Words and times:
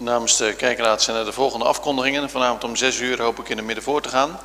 Namens 0.00 0.36
de 0.36 0.54
kerkraad 0.54 1.02
zijn 1.02 1.16
er 1.16 1.24
de 1.24 1.32
volgende 1.32 1.64
afkondigingen. 1.64 2.30
Vanavond 2.30 2.64
om 2.64 2.76
6 2.76 2.98
uur 2.98 3.22
hoop 3.22 3.38
ik 3.38 3.48
in 3.48 3.56
de 3.56 3.62
midden 3.62 3.84
voor 3.84 4.02
te 4.02 4.08
gaan. 4.08 4.40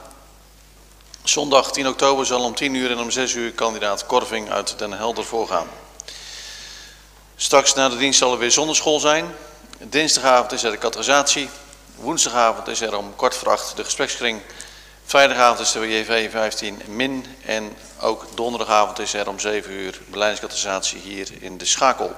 Zondag 1.24 1.72
10 1.72 1.88
oktober 1.88 2.26
zal 2.26 2.44
om 2.44 2.56
10 2.56 2.74
uur 2.74 2.92
en 2.92 3.00
om 3.00 3.12
6 3.12 3.34
uur 3.34 3.52
kandidaat 3.52 4.06
Korving 4.06 4.50
uit 4.50 4.80
Den 4.80 4.92
Helder 4.92 5.26
voorgaan. 5.26 5.68
Straks 7.36 7.74
na 7.74 7.90
de 7.90 7.98
dienst 7.98 8.20
zal 8.20 8.32
er 8.32 8.38
weer 8.38 8.52
zonderschool 8.52 9.00
zijn. 9.00 9.36
Dinsdagavond 9.78 10.52
is 10.52 10.64
er 10.64 10.72
de 10.72 10.78
categorisatie. 10.78 11.50
Woensdagavond 11.96 12.68
is 12.68 12.82
er 12.82 12.98
om 12.98 13.16
kwart 13.16 13.36
voor 13.36 13.50
acht 13.50 13.76
de 13.76 13.84
gesprekskring. 13.84 14.42
Vrijdagavond 15.06 15.60
is 15.60 15.76
er 15.76 15.88
JV 15.88 16.32
15 16.32 16.82
min. 16.88 17.26
En 17.46 17.76
ook 18.00 18.26
donderdagavond 18.34 19.00
is 19.00 19.14
er 19.14 19.30
om 19.30 19.40
7 19.40 19.72
uur 19.72 20.02
beleidingscategorisatie 20.08 21.00
hier 21.00 21.28
in 21.40 21.58
de 21.58 21.66
schakel. 21.66 22.16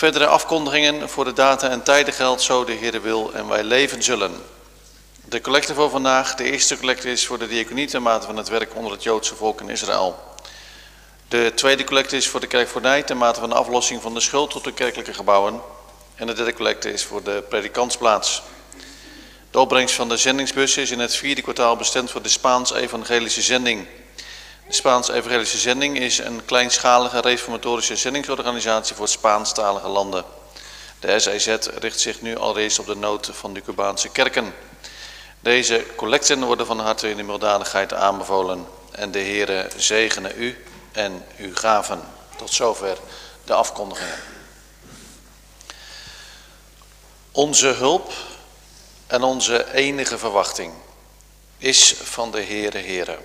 Verdere 0.00 0.26
afkondigingen 0.26 1.08
voor 1.08 1.24
de 1.24 1.32
data 1.32 1.68
en 1.68 1.82
tijden 1.82 2.14
geldt 2.14 2.42
zo 2.42 2.64
de 2.64 2.72
Heer 2.72 3.02
wil 3.02 3.32
en 3.34 3.48
wij 3.48 3.64
leven 3.64 4.02
zullen. 4.02 4.42
De 5.24 5.40
collecte 5.40 5.74
voor 5.74 5.90
vandaag, 5.90 6.34
de 6.34 6.44
eerste 6.44 6.78
collecte 6.78 7.10
is 7.10 7.26
voor 7.26 7.38
de 7.38 7.48
diaconie 7.48 7.86
ten 7.86 8.02
mate 8.02 8.26
van 8.26 8.36
het 8.36 8.48
werk 8.48 8.74
onder 8.74 8.92
het 8.92 9.02
Joodse 9.02 9.34
volk 9.34 9.60
in 9.60 9.68
Israël. 9.68 10.18
De 11.28 11.52
tweede 11.54 11.84
collecte 11.84 12.16
is 12.16 12.28
voor 12.28 12.40
de 12.40 12.46
kerk 12.46 12.68
voor 12.68 12.80
Nij 12.80 13.02
ten 13.02 13.16
mate 13.16 13.40
van 13.40 13.48
de 13.48 13.54
aflossing 13.54 14.02
van 14.02 14.14
de 14.14 14.20
schuld 14.20 14.50
tot 14.50 14.64
de 14.64 14.72
kerkelijke 14.72 15.14
gebouwen. 15.14 15.60
En 16.14 16.26
de 16.26 16.32
derde 16.32 16.54
collecte 16.54 16.92
is 16.92 17.04
voor 17.04 17.22
de 17.22 17.44
predikantsplaats. 17.48 18.42
De 19.50 19.58
opbrengst 19.58 19.94
van 19.94 20.08
de 20.08 20.16
zendingsbus 20.16 20.76
is 20.76 20.90
in 20.90 20.98
het 20.98 21.14
vierde 21.14 21.42
kwartaal 21.42 21.76
bestemd 21.76 22.10
voor 22.10 22.22
de 22.22 22.28
Spaans-evangelische 22.28 23.42
zending. 23.42 23.86
De 24.70 24.76
Spaans-evangelische 24.76 25.58
zending 25.58 25.98
is 25.98 26.18
een 26.18 26.44
kleinschalige 26.44 27.20
reformatorische 27.20 27.96
zendingsorganisatie 27.96 28.96
voor 28.96 29.08
Spaanstalige 29.08 29.88
landen. 29.88 30.24
De 31.00 31.18
SEZ 31.18 31.56
richt 31.78 32.00
zich 32.00 32.20
nu 32.20 32.36
al 32.36 32.54
reeds 32.54 32.78
op 32.78 32.86
de 32.86 32.96
nood 32.96 33.30
van 33.32 33.54
de 33.54 33.62
Cubaanse 33.62 34.08
kerken. 34.08 34.54
Deze 35.40 35.86
collecten 35.96 36.44
worden 36.44 36.66
van 36.66 36.78
harte 36.80 37.10
in 37.10 37.16
de 37.16 37.22
milddadigheid 37.22 37.94
aanbevolen. 37.94 38.66
En 38.90 39.10
de 39.10 39.18
Heere 39.18 39.70
zegene 39.76 40.34
u 40.34 40.64
en 40.92 41.24
uw 41.38 41.54
gaven. 41.54 42.02
Tot 42.36 42.50
zover 42.50 42.98
de 43.44 43.54
afkondigingen. 43.54 44.22
Onze 47.32 47.68
hulp 47.68 48.12
en 49.06 49.22
onze 49.22 49.72
enige 49.72 50.18
verwachting 50.18 50.72
is 51.58 51.94
van 52.02 52.30
de 52.30 52.42
Heere 52.42 52.78
Heere, 52.78 53.18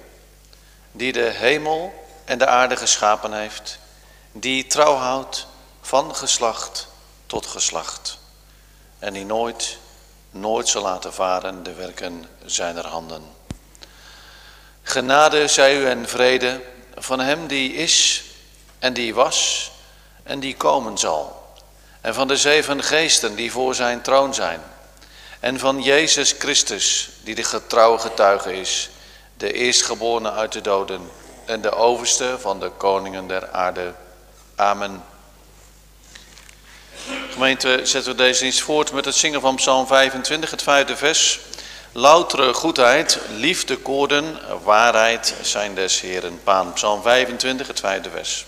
die 0.95 1.11
de 1.11 1.29
hemel 1.33 2.07
en 2.25 2.37
de 2.37 2.47
aarde 2.47 2.75
geschapen 2.75 3.33
heeft, 3.33 3.79
die 4.31 4.67
trouw 4.67 4.95
houdt 4.95 5.47
van 5.81 6.15
geslacht 6.15 6.87
tot 7.25 7.45
geslacht 7.45 8.17
en 8.99 9.13
die 9.13 9.25
nooit, 9.25 9.77
nooit 10.31 10.67
zal 10.67 10.81
laten 10.81 11.13
varen 11.13 11.63
de 11.63 11.73
werken 11.73 12.29
zijner 12.45 12.87
handen. 12.87 13.23
Genade 14.81 15.47
zij 15.47 15.77
u 15.77 15.87
en 15.87 16.07
vrede 16.07 16.61
van 16.95 17.19
hem 17.19 17.47
die 17.47 17.73
is 17.73 18.23
en 18.79 18.93
die 18.93 19.13
was 19.13 19.71
en 20.23 20.39
die 20.39 20.55
komen 20.55 20.97
zal. 20.97 21.53
En 22.01 22.13
van 22.13 22.27
de 22.27 22.37
zeven 22.37 22.83
geesten 22.83 23.35
die 23.35 23.51
voor 23.51 23.75
zijn 23.75 24.01
troon 24.01 24.33
zijn. 24.33 24.61
En 25.39 25.59
van 25.59 25.81
Jezus 25.81 26.35
Christus 26.39 27.09
die 27.23 27.35
de 27.35 27.43
getrouwe 27.43 27.99
getuige 27.99 28.53
is, 28.53 28.89
de 29.37 29.53
eerstgeborene 29.53 30.31
uit 30.31 30.51
de 30.51 30.61
doden 30.61 31.09
en 31.45 31.61
de 31.61 31.71
overste 31.71 32.37
van 32.39 32.59
de 32.59 32.69
koningen 32.69 33.27
der 33.27 33.51
aarde. 33.51 33.93
Amen. 34.55 35.03
Gemeente, 37.31 37.79
zetten 37.83 38.11
we 38.11 38.17
deze 38.17 38.41
dienst 38.41 38.61
voort 38.61 38.91
met 38.91 39.05
het 39.05 39.15
zingen 39.15 39.41
van 39.41 39.55
Psalm 39.55 39.87
25, 39.87 40.51
het 40.51 40.61
vijfde 40.61 40.95
vers. 40.95 41.39
Loutere 41.91 42.53
goedheid, 42.53 43.19
liefde 43.35 43.77
koorden, 43.77 44.39
waarheid 44.63 45.35
zijn 45.41 45.75
des 45.75 46.01
Heren 46.01 46.39
paan. 46.43 46.73
Psalm 46.73 47.01
25, 47.01 47.67
het 47.67 47.79
vijfde 47.79 48.09
vers. 48.09 48.45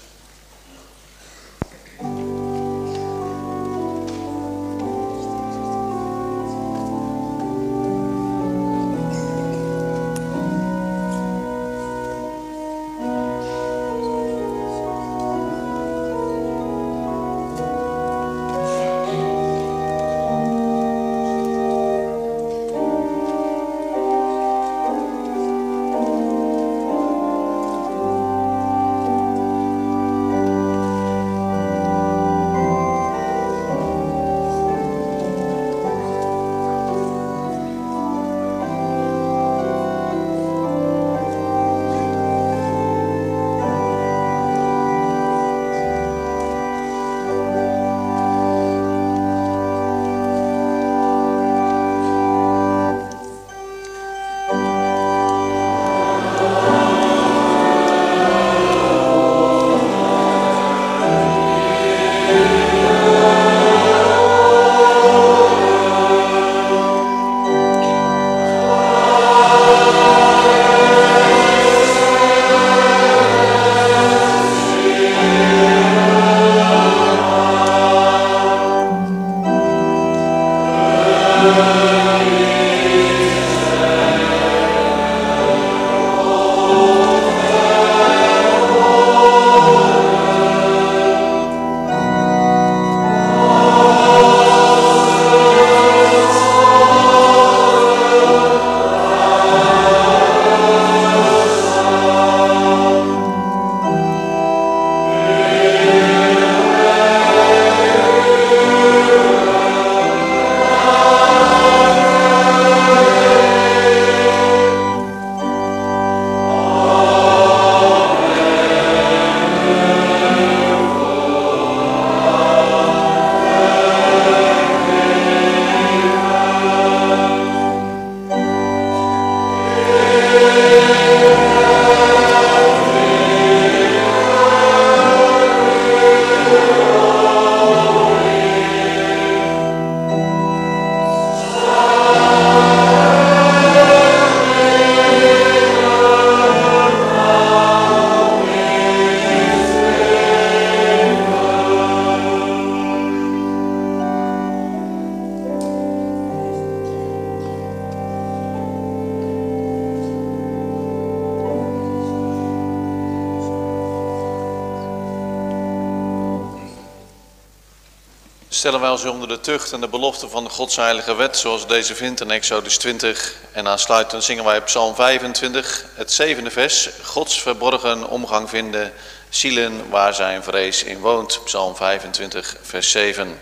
De 169.28 169.40
tucht 169.40 169.72
en 169.72 169.82
de 169.82 169.88
belofte 169.88 170.30
van 170.30 170.44
de 170.44 170.50
Godsheilige 170.50 171.16
wet, 171.16 171.38
zoals 171.38 171.68
deze 171.68 171.96
vindt 171.96 172.22
in 172.22 172.32
Exodus 172.32 172.78
20. 172.78 173.34
En 173.52 173.68
aansluitend 173.68 174.24
zingen 174.24 174.44
wij 174.44 174.62
Psalm 174.62 174.96
25, 174.96 175.86
het 175.94 176.12
zevende 176.12 176.52
vers. 176.52 176.90
Gods 177.04 177.42
verborgen 177.42 178.10
omgang 178.10 178.50
vinden, 178.50 178.94
zielen 179.30 179.90
waar 179.90 180.13
zijn 180.13 180.44
vrees 180.44 180.84
in 180.84 181.00
woont. 181.00 181.42
Psalm 181.44 181.76
25, 181.76 182.56
vers 182.62 182.92
7. 182.92 183.40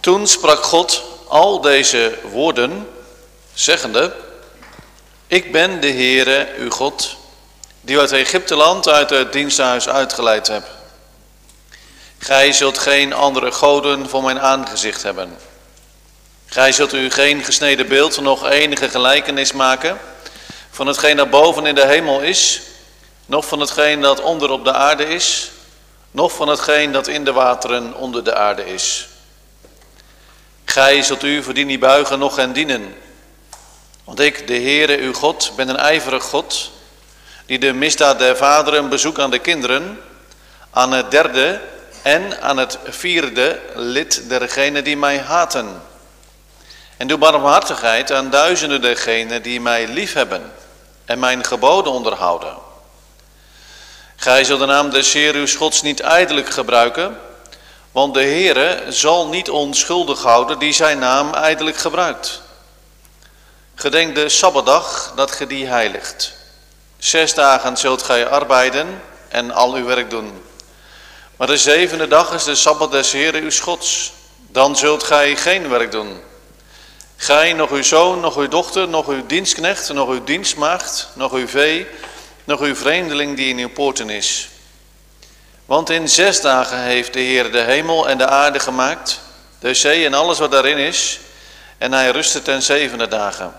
Toen 0.00 0.26
sprak 0.26 0.64
God 0.64 1.02
al 1.28 1.60
deze 1.60 2.18
woorden, 2.30 2.88
zeggende, 3.54 4.14
Ik 5.26 5.52
ben 5.52 5.80
de 5.80 5.90
Heere, 5.90 6.48
uw 6.58 6.70
God, 6.70 7.16
die 7.80 7.96
u 7.96 8.00
uit 8.00 8.12
Egypteland, 8.12 8.88
uit 8.88 9.10
het 9.10 9.32
diensthuis 9.32 9.88
uitgeleid 9.88 10.46
hebt. 10.46 10.77
Gij 12.28 12.52
zult 12.52 12.78
geen 12.78 13.12
andere 13.12 13.52
goden 13.52 14.08
voor 14.08 14.22
mijn 14.22 14.40
aangezicht 14.40 15.02
hebben. 15.02 15.36
Gij 16.46 16.72
zult 16.72 16.92
u 16.92 17.10
geen 17.10 17.44
gesneden 17.44 17.88
beeld, 17.88 18.20
nog 18.20 18.50
enige 18.50 18.88
gelijkenis 18.88 19.52
maken 19.52 19.98
van 20.70 20.86
hetgeen 20.86 21.16
dat 21.16 21.30
boven 21.30 21.66
in 21.66 21.74
de 21.74 21.86
hemel 21.86 22.20
is, 22.20 22.60
nog 23.26 23.46
van 23.46 23.60
hetgeen 23.60 24.00
dat 24.00 24.20
onder 24.20 24.50
op 24.50 24.64
de 24.64 24.72
aarde 24.72 25.04
is, 25.08 25.50
nog 26.10 26.32
van 26.32 26.48
hetgeen 26.48 26.92
dat 26.92 27.06
in 27.06 27.24
de 27.24 27.32
wateren 27.32 27.94
onder 27.94 28.24
de 28.24 28.34
aarde 28.34 28.66
is. 28.66 29.08
Gij 30.64 31.02
zult 31.02 31.22
u 31.22 31.42
voor 31.42 31.54
die 31.54 31.64
niet 31.64 31.80
buigen, 31.80 32.18
nog 32.18 32.36
hen 32.36 32.52
dienen. 32.52 32.94
Want 34.04 34.20
ik, 34.20 34.46
de 34.46 34.60
Heere 34.60 34.98
uw 34.98 35.12
God, 35.12 35.52
ben 35.56 35.68
een 35.68 35.76
ijverig 35.76 36.24
God, 36.24 36.70
die 37.46 37.58
de 37.58 37.72
misdaad 37.72 38.18
der 38.18 38.36
vaderen 38.36 38.88
bezoekt 38.88 39.18
aan 39.18 39.30
de 39.30 39.38
kinderen, 39.38 40.00
aan 40.70 40.92
het 40.92 41.10
derde 41.10 41.60
en 42.08 42.40
aan 42.42 42.56
het 42.56 42.78
vierde 42.84 43.60
lid 43.74 44.28
dergenen 44.28 44.84
die 44.84 44.96
mij 44.96 45.18
haten. 45.18 45.82
En 46.96 47.08
doe 47.08 47.18
barmhartigheid 47.18 48.12
aan 48.12 48.30
duizenden 48.30 48.80
dergenen 48.80 49.42
die 49.42 49.60
mij 49.60 49.88
liefhebben 49.88 50.52
en 51.04 51.18
mijn 51.18 51.44
geboden 51.44 51.92
onderhouden. 51.92 52.56
Gij 54.16 54.44
zult 54.44 54.60
de 54.60 54.66
naam 54.66 54.90
des 54.90 55.12
Heer 55.12 55.34
uw 55.34 55.46
Gods 55.46 55.82
niet 55.82 56.00
ijdelijk 56.00 56.50
gebruiken, 56.50 57.18
want 57.92 58.14
de 58.14 58.22
Heere 58.22 58.82
zal 58.88 59.28
niet 59.28 59.50
onschuldig 59.50 60.22
houden 60.22 60.58
die 60.58 60.72
zijn 60.72 60.98
naam 60.98 61.34
ijdelijk 61.34 61.76
gebruikt. 61.76 62.42
Gedenk 63.74 64.14
de 64.14 64.28
Sabbatdag 64.28 65.12
dat 65.16 65.30
ge 65.30 65.46
die 65.46 65.66
heiligt. 65.66 66.32
Zes 66.98 67.34
dagen 67.34 67.76
zult 67.76 68.02
gij 68.02 68.28
arbeiden 68.28 69.02
en 69.28 69.50
al 69.50 69.74
uw 69.74 69.84
werk 69.84 70.10
doen. 70.10 70.47
Maar 71.38 71.46
de 71.46 71.56
zevende 71.56 72.08
dag 72.08 72.32
is 72.32 72.44
de 72.44 72.54
Sabbat 72.54 72.90
des 72.90 73.12
Heeren 73.12 73.42
uw 73.42 73.50
Gods. 73.60 74.12
Dan 74.50 74.76
zult 74.76 75.02
gij 75.02 75.36
geen 75.36 75.68
werk 75.68 75.92
doen. 75.92 76.20
Gij, 77.16 77.52
nog 77.52 77.70
uw 77.70 77.82
zoon, 77.82 78.20
nog 78.20 78.36
uw 78.36 78.48
dochter, 78.48 78.88
nog 78.88 79.08
uw 79.08 79.26
dienstknecht, 79.26 79.92
nog 79.92 80.08
uw 80.08 80.24
dienstmaagd, 80.24 81.08
nog 81.12 81.32
uw 81.32 81.48
vee, 81.48 81.86
nog 82.44 82.60
uw 82.60 82.74
vreemdeling 82.74 83.36
die 83.36 83.48
in 83.48 83.58
uw 83.58 83.68
poorten 83.68 84.10
is. 84.10 84.48
Want 85.66 85.90
in 85.90 86.08
zes 86.08 86.40
dagen 86.40 86.78
heeft 86.78 87.12
de 87.12 87.20
Heer 87.20 87.52
de 87.52 87.60
hemel 87.60 88.08
en 88.08 88.18
de 88.18 88.26
aarde 88.26 88.60
gemaakt, 88.60 89.20
de 89.58 89.74
zee 89.74 90.04
en 90.04 90.14
alles 90.14 90.38
wat 90.38 90.50
daarin 90.50 90.78
is, 90.78 91.20
en 91.78 91.92
hij 91.92 92.10
rustte 92.10 92.42
ten 92.42 92.62
zevende 92.62 93.08
dagen. 93.08 93.54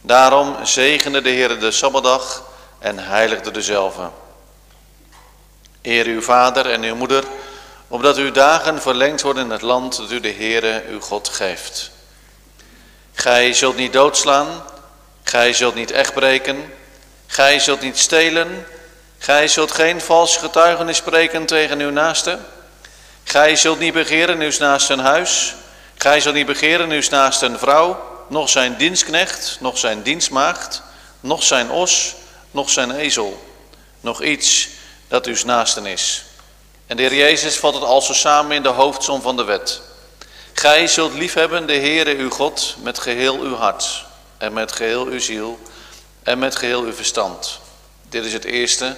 Daarom 0.00 0.56
zegende 0.62 1.20
de 1.20 1.30
Heer 1.30 1.58
de 1.58 1.70
Sabbatdag 1.70 2.42
en 2.78 2.98
heiligde 2.98 3.50
dezelfde. 3.50 4.10
Eer 5.82 6.06
uw 6.06 6.20
vader 6.20 6.70
en 6.70 6.82
uw 6.82 6.96
moeder, 6.96 7.24
opdat 7.88 8.16
uw 8.16 8.30
dagen 8.30 8.82
verlengd 8.82 9.22
worden 9.22 9.44
in 9.44 9.50
het 9.50 9.62
land 9.62 9.96
dat 9.96 10.10
u 10.10 10.20
de 10.20 10.32
Heere 10.32 10.82
uw 10.88 11.00
God 11.00 11.28
geeft. 11.28 11.90
Gij 13.12 13.52
zult 13.52 13.76
niet 13.76 13.92
doodslaan, 13.92 14.62
gij 15.22 15.52
zult 15.52 15.74
niet 15.74 15.90
echt 15.90 16.14
breken, 16.14 16.72
gij 17.26 17.58
zult 17.58 17.80
niet 17.80 17.98
stelen, 17.98 18.66
gij 19.18 19.48
zult 19.48 19.70
geen 19.70 20.00
vals 20.00 20.36
getuigenis 20.36 20.96
spreken 20.96 21.46
tegen 21.46 21.80
uw 21.80 21.90
naaste, 21.90 22.38
gij 23.24 23.56
zult 23.56 23.78
niet 23.78 23.92
begeren 23.92 24.40
uw 24.40 24.52
naaste 24.58 25.00
huis, 25.00 25.54
gij 25.94 26.20
zult 26.20 26.34
niet 26.34 26.46
begeren 26.46 26.90
uw 26.90 27.02
naaste 27.10 27.58
vrouw, 27.58 28.16
nog 28.28 28.48
zijn 28.48 28.76
dienstknecht, 28.76 29.56
nog 29.60 29.78
zijn 29.78 30.02
dienstmaagd, 30.02 30.82
nog 31.20 31.42
zijn 31.42 31.70
os, 31.70 32.14
nog 32.50 32.70
zijn 32.70 32.90
ezel, 32.90 33.42
nog 34.00 34.22
iets 34.22 34.68
dat 35.08 35.26
uw 35.26 35.36
naasten 35.44 35.86
is. 35.86 36.24
En 36.86 36.96
de 36.96 37.02
Heer 37.02 37.14
Jezus 37.14 37.56
vat 37.56 37.74
het 37.74 37.82
al 37.82 38.02
zo 38.02 38.12
samen 38.12 38.56
in 38.56 38.62
de 38.62 38.68
hoofdsom 38.68 39.20
van 39.20 39.36
de 39.36 39.44
wet. 39.44 39.80
Gij 40.52 40.86
zult 40.86 41.14
liefhebben 41.14 41.66
de 41.66 41.76
Heere 41.76 42.16
uw 42.16 42.30
God 42.30 42.76
met 42.82 42.98
geheel 42.98 43.40
uw 43.40 43.54
hart 43.54 44.04
en 44.38 44.52
met 44.52 44.72
geheel 44.72 45.06
uw 45.06 45.20
ziel 45.20 45.58
en 46.22 46.38
met 46.38 46.56
geheel 46.56 46.82
uw 46.82 46.92
verstand. 46.92 47.58
Dit 48.08 48.24
is 48.24 48.32
het 48.32 48.44
eerste 48.44 48.96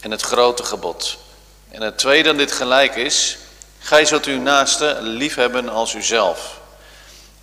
en 0.00 0.10
het 0.10 0.22
grote 0.22 0.64
gebod. 0.64 1.16
En 1.70 1.82
het 1.82 1.98
tweede 1.98 2.28
dat 2.28 2.38
dit 2.38 2.52
gelijk 2.52 2.96
is, 2.96 3.36
gij 3.78 4.04
zult 4.04 4.24
uw 4.24 4.40
naaste 4.40 4.98
liefhebben 5.00 5.68
als 5.68 5.94
uzelf. 5.94 6.60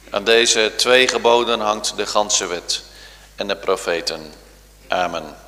Aan 0.10 0.24
deze 0.24 0.72
twee 0.76 1.08
geboden 1.08 1.60
hangt 1.60 1.94
de 1.96 2.06
ganse 2.06 2.46
wet 2.46 2.82
en 3.36 3.48
de 3.48 3.56
profeten. 3.56 4.34
Amen. 4.88 5.43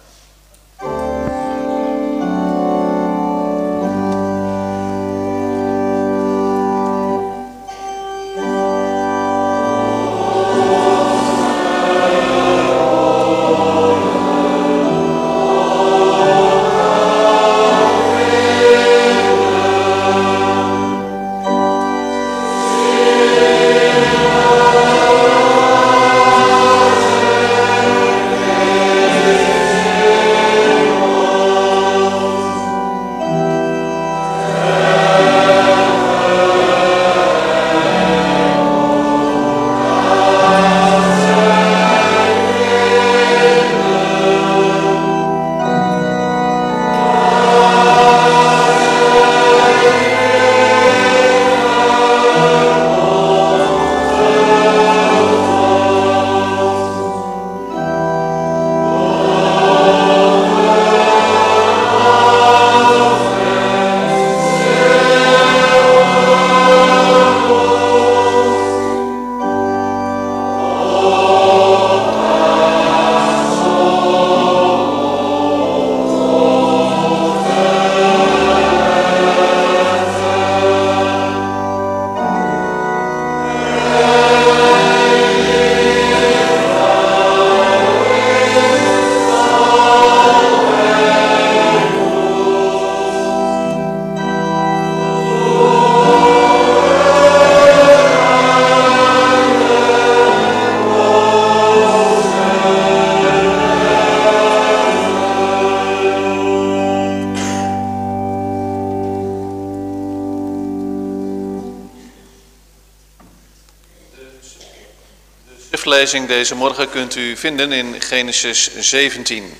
Deze 115.96 116.56
morgen 116.56 116.90
kunt 116.90 117.16
u 117.16 117.38
vinden 117.38 117.72
in 117.72 118.02
Genesis 118.02 118.70
17. 118.80 119.58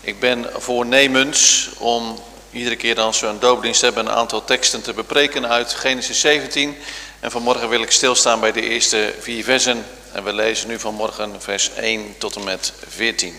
Ik 0.00 0.20
ben 0.20 0.50
voornemens 0.56 1.68
om 1.78 2.22
iedere 2.50 2.76
keer 2.76 3.00
als 3.00 3.20
we 3.20 3.26
een 3.26 3.38
doopdienst 3.38 3.80
hebben 3.80 4.06
een 4.06 4.12
aantal 4.12 4.44
teksten 4.44 4.82
te 4.82 4.92
bepreken 4.92 5.48
uit 5.48 5.74
Genesis 5.74 6.20
17. 6.20 6.76
En 7.20 7.30
vanmorgen 7.30 7.68
wil 7.68 7.82
ik 7.82 7.90
stilstaan 7.90 8.40
bij 8.40 8.52
de 8.52 8.62
eerste 8.62 9.14
vier 9.20 9.44
versen. 9.44 9.86
En 10.12 10.24
we 10.24 10.32
lezen 10.32 10.68
nu 10.68 10.78
vanmorgen 10.78 11.42
vers 11.42 11.70
1 11.74 12.14
tot 12.18 12.36
en 12.36 12.44
met 12.44 12.72
14. 12.88 13.34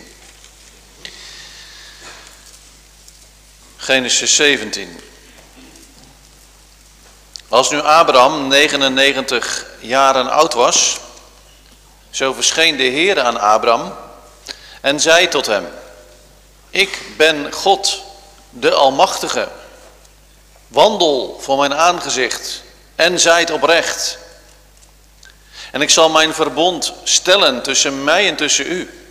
Genesis 3.76 4.36
17. 4.36 5.00
Als 7.48 7.70
nu 7.70 7.80
Abraham 7.80 8.48
99 8.48 9.66
jaren 9.80 10.30
oud 10.30 10.54
was, 10.54 11.00
zo 12.10 12.32
verscheen 12.32 12.76
de 12.76 12.82
Heer 12.82 13.20
aan 13.20 13.40
Abraham 13.40 13.94
en 14.80 15.00
zei 15.00 15.28
tot 15.28 15.46
hem, 15.46 15.68
ik 16.70 17.02
ben 17.16 17.52
God, 17.52 18.02
de 18.50 18.72
Almachtige, 18.72 19.48
wandel 20.68 21.38
voor 21.40 21.58
mijn 21.58 21.74
aangezicht 21.74 22.62
en 22.96 23.20
zijt 23.20 23.50
oprecht. 23.50 24.18
En 25.72 25.80
ik 25.80 25.90
zal 25.90 26.10
mijn 26.10 26.34
verbond 26.34 26.92
stellen 27.02 27.62
tussen 27.62 28.04
mij 28.04 28.28
en 28.28 28.36
tussen 28.36 28.72
u, 28.72 29.08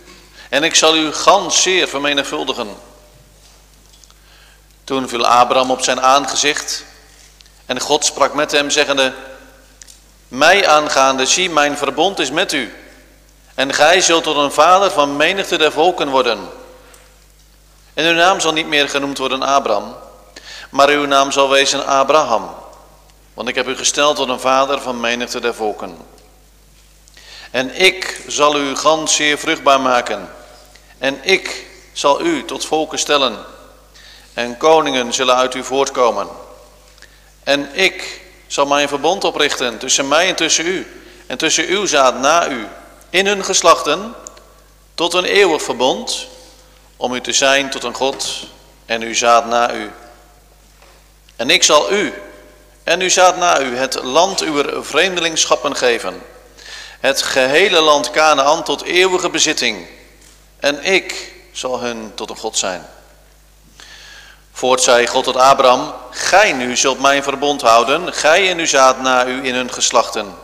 en 0.48 0.64
ik 0.64 0.74
zal 0.74 0.96
u 0.96 1.12
gans 1.12 1.62
zeer 1.62 1.88
vermenigvuldigen. 1.88 2.76
Toen 4.84 5.08
viel 5.08 5.26
Abraham 5.26 5.70
op 5.70 5.82
zijn 5.82 6.00
aangezicht 6.00 6.84
en 7.66 7.80
God 7.80 8.04
sprak 8.04 8.34
met 8.34 8.52
hem 8.52 8.70
zeggende, 8.70 9.12
mij 10.28 10.68
aangaande, 10.68 11.26
zie 11.26 11.50
mijn 11.50 11.76
verbond 11.76 12.18
is 12.18 12.30
met 12.30 12.52
u. 12.52 12.74
En 13.60 13.74
gij 13.74 14.00
zult 14.00 14.22
tot 14.22 14.36
een 14.36 14.52
vader 14.52 14.90
van 14.90 15.16
menigte 15.16 15.58
der 15.58 15.72
volken 15.72 16.08
worden. 16.08 16.48
En 17.94 18.06
uw 18.06 18.12
naam 18.12 18.40
zal 18.40 18.52
niet 18.52 18.66
meer 18.66 18.88
genoemd 18.88 19.18
worden 19.18 19.42
Abraham, 19.42 19.96
maar 20.70 20.88
uw 20.88 21.06
naam 21.06 21.32
zal 21.32 21.48
wezen 21.48 21.86
Abraham. 21.86 22.54
Want 23.34 23.48
ik 23.48 23.54
heb 23.54 23.68
u 23.68 23.76
gesteld 23.76 24.16
tot 24.16 24.28
een 24.28 24.40
vader 24.40 24.80
van 24.80 25.00
menigte 25.00 25.40
der 25.40 25.54
volken. 25.54 25.96
En 27.50 27.80
ik 27.80 28.20
zal 28.26 28.56
u 28.58 28.76
gans 28.76 29.14
zeer 29.14 29.38
vruchtbaar 29.38 29.80
maken. 29.80 30.28
En 30.98 31.18
ik 31.22 31.66
zal 31.92 32.20
u 32.20 32.44
tot 32.44 32.64
volken 32.64 32.98
stellen. 32.98 33.38
En 34.34 34.56
koningen 34.56 35.12
zullen 35.12 35.36
uit 35.36 35.54
u 35.54 35.64
voortkomen. 35.64 36.28
En 37.44 37.68
ik 37.72 38.20
zal 38.46 38.66
mijn 38.66 38.88
verbond 38.88 39.24
oprichten 39.24 39.78
tussen 39.78 40.08
mij 40.08 40.28
en 40.28 40.34
tussen 40.34 40.66
u. 40.66 41.02
En 41.26 41.38
tussen 41.38 41.66
uw 41.66 41.86
zaad 41.86 42.18
na 42.18 42.48
u. 42.48 42.66
In 43.10 43.26
hun 43.26 43.44
geslachten. 43.44 44.14
Tot 44.94 45.14
een 45.14 45.24
eeuwig 45.24 45.62
verbond. 45.62 46.26
Om 46.96 47.14
u 47.14 47.20
te 47.20 47.32
zijn 47.32 47.70
tot 47.70 47.84
een 47.84 47.94
God. 47.94 48.46
En 48.86 49.02
uw 49.02 49.14
zaad 49.14 49.46
na 49.46 49.72
u. 49.72 49.90
En 51.36 51.50
ik 51.50 51.62
zal 51.62 51.92
u 51.92 52.14
en 52.84 53.00
u 53.00 53.10
zaad 53.10 53.36
na 53.36 53.60
u 53.60 53.76
het 53.76 54.02
land 54.02 54.40
uw 54.40 54.82
vreemdelingschappen 54.82 55.76
geven. 55.76 56.22
Het 57.00 57.22
gehele 57.22 57.80
land 57.80 58.10
Canaan 58.10 58.64
tot 58.64 58.82
eeuwige 58.82 59.30
bezitting. 59.30 59.86
En 60.60 60.84
ik 60.84 61.32
zal 61.52 61.80
hun 61.80 62.12
tot 62.14 62.30
een 62.30 62.36
God 62.36 62.58
zijn. 62.58 62.86
Voort 64.52 64.82
zei 64.82 65.06
God 65.06 65.24
tot 65.24 65.36
Abraham, 65.36 65.94
gij 66.10 66.52
nu 66.52 66.76
zult 66.76 67.00
mijn 67.00 67.22
verbond 67.22 67.60
houden, 67.60 68.12
gij 68.12 68.50
en 68.50 68.58
uw 68.58 68.66
zaad 68.66 69.00
na 69.00 69.26
u 69.26 69.44
in 69.44 69.54
hun 69.54 69.72
geslachten. 69.72 70.34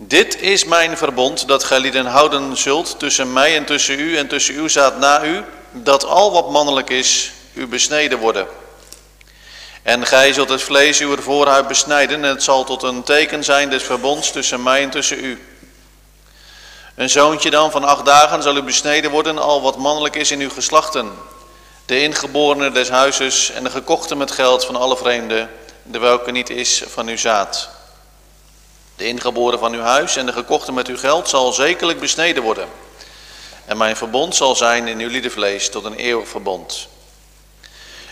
Dit 0.00 0.40
is 0.40 0.64
mijn 0.64 0.96
verbond 0.96 1.48
dat 1.48 1.64
gij 1.64 1.80
lieden 1.80 2.06
houden 2.06 2.56
zult 2.56 2.98
tussen 2.98 3.32
mij 3.32 3.56
en 3.56 3.64
tussen 3.64 3.98
u 3.98 4.16
en 4.16 4.28
tussen 4.28 4.54
uw 4.54 4.68
zaad 4.68 4.98
na 4.98 5.24
u, 5.24 5.44
dat 5.72 6.04
al 6.04 6.32
wat 6.32 6.50
mannelijk 6.50 6.90
is, 6.90 7.32
u 7.52 7.66
besneden 7.66 8.18
worden. 8.18 8.46
En 9.82 10.06
gij 10.06 10.32
zult 10.32 10.48
het 10.48 10.62
vlees 10.62 11.00
uw 11.00 11.16
voorhuid 11.16 11.68
besnijden 11.68 12.24
en 12.24 12.30
het 12.30 12.42
zal 12.42 12.64
tot 12.64 12.82
een 12.82 13.02
teken 13.02 13.44
zijn 13.44 13.70
des 13.70 13.82
verbonds 13.82 14.30
tussen 14.30 14.62
mij 14.62 14.82
en 14.82 14.90
tussen 14.90 15.24
u. 15.24 15.46
Een 16.94 17.10
zoontje 17.10 17.50
dan 17.50 17.70
van 17.70 17.84
acht 17.84 18.04
dagen 18.04 18.42
zal 18.42 18.56
u 18.56 18.62
besneden 18.62 19.10
worden, 19.10 19.38
al 19.38 19.62
wat 19.62 19.76
mannelijk 19.76 20.16
is 20.16 20.30
in 20.30 20.40
uw 20.40 20.50
geslachten 20.50 21.12
de 21.86 22.00
ingeborene 22.02 22.70
des 22.70 22.88
huizes 22.88 23.50
en 23.50 23.64
de 23.64 23.70
gekochte 23.70 24.16
met 24.16 24.30
geld 24.30 24.64
van 24.64 24.76
alle 24.76 24.96
vreemden, 24.96 25.50
de 25.82 25.98
welke 25.98 26.30
niet 26.30 26.50
is 26.50 26.82
van 26.86 27.08
uw 27.08 27.16
zaad. 27.16 27.77
De 28.98 29.06
ingeboren 29.06 29.58
van 29.58 29.72
uw 29.72 29.80
huis 29.80 30.16
en 30.16 30.26
de 30.26 30.32
gekochte 30.32 30.72
met 30.72 30.88
uw 30.88 30.96
geld 30.96 31.28
zal 31.28 31.52
zekerlijk 31.52 32.00
besneden 32.00 32.42
worden. 32.42 32.68
En 33.64 33.76
mijn 33.76 33.96
verbond 33.96 34.36
zal 34.36 34.56
zijn 34.56 34.88
in 34.88 34.98
uw 34.98 35.08
liedenvlees 35.08 35.70
tot 35.70 35.84
een 35.84 35.94
eeuwig 35.94 36.28
verbond. 36.28 36.88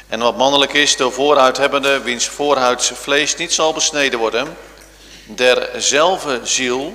En 0.08 0.20
wat 0.20 0.36
mannelijk 0.36 0.72
is, 0.72 0.96
de 0.96 1.10
vooruithebbende, 1.10 2.00
wiens 2.00 2.26
voorhuidsvlees 2.26 3.36
niet 3.36 3.52
zal 3.52 3.72
besneden 3.72 4.18
worden, 4.18 4.56
derzelfde 5.24 6.40
ziel 6.42 6.94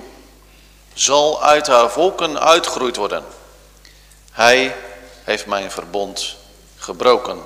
zal 0.94 1.44
uit 1.44 1.68
haar 1.68 1.92
volken 1.92 2.40
uitgeroeid 2.40 2.96
worden. 2.96 3.26
Hij 4.32 4.76
heeft 5.24 5.46
mijn 5.46 5.72
verbond 5.72 6.36
gebroken. 6.78 7.40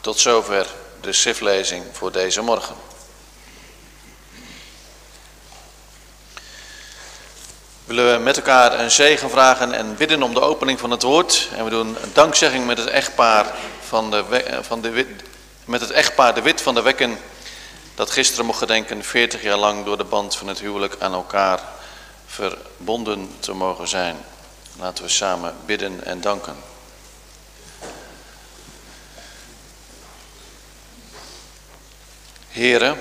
Tot 0.00 0.18
zover 0.18 0.66
de 1.00 1.12
schriftlezing 1.12 1.84
voor 1.92 2.12
deze 2.12 2.42
morgen. 2.42 2.74
Willen 7.86 8.12
we 8.12 8.18
met 8.18 8.36
elkaar 8.36 8.80
een 8.80 8.90
zegen 8.90 9.30
vragen 9.30 9.72
en 9.72 9.96
bidden 9.96 10.22
om 10.22 10.34
de 10.34 10.40
opening 10.40 10.78
van 10.78 10.90
het 10.90 11.02
woord. 11.02 11.48
En 11.52 11.64
we 11.64 11.70
doen 11.70 11.96
een 12.02 12.12
dankzegging 12.12 12.66
met 12.66 12.78
het 12.78 12.88
echtpaar 12.88 13.54
van 13.80 14.10
de, 14.10 14.24
van 14.60 14.80
de, 14.80 15.06
met 15.64 15.80
het 15.80 15.90
echtpaar 15.90 16.34
de 16.34 16.42
Wit 16.42 16.62
van 16.62 16.74
de 16.74 16.82
Wekken. 16.82 17.18
Dat 17.94 18.10
gisteren 18.10 18.46
mocht 18.46 18.58
gedenken 18.58 19.04
40 19.04 19.42
jaar 19.42 19.56
lang 19.56 19.84
door 19.84 19.96
de 19.96 20.04
band 20.04 20.36
van 20.36 20.48
het 20.48 20.60
huwelijk 20.60 20.96
aan 20.98 21.12
elkaar 21.12 21.60
verbonden 22.26 23.30
te 23.38 23.52
mogen 23.52 23.88
zijn. 23.88 24.16
Laten 24.78 25.04
we 25.04 25.10
samen 25.10 25.54
bidden 25.66 26.04
en 26.04 26.20
danken. 26.20 26.56
Heere, 32.48 32.96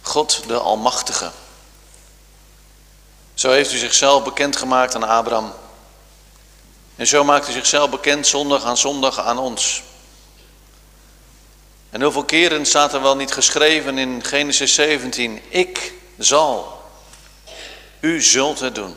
God 0.00 0.42
de 0.46 0.58
Almachtige. 0.58 1.30
Zo 3.38 3.50
heeft 3.50 3.72
u 3.72 3.76
zichzelf 3.76 4.24
bekendgemaakt 4.24 4.94
aan 4.94 5.02
Abraham. 5.02 5.52
En 6.96 7.06
zo 7.06 7.24
maakt 7.24 7.48
u 7.48 7.52
zichzelf 7.52 7.90
bekend 7.90 8.26
zondag 8.26 8.64
aan 8.64 8.76
zondag 8.76 9.18
aan 9.20 9.38
ons. 9.38 9.82
En 11.90 12.02
hoeveel 12.02 12.24
keren 12.24 12.66
staat 12.66 12.94
er 12.94 13.02
wel 13.02 13.16
niet 13.16 13.32
geschreven 13.32 13.98
in 13.98 14.24
Genesis 14.24 14.74
17, 14.74 15.42
ik 15.48 15.92
zal, 16.18 16.82
u 18.00 18.22
zult 18.22 18.60
het 18.60 18.74
doen. 18.74 18.96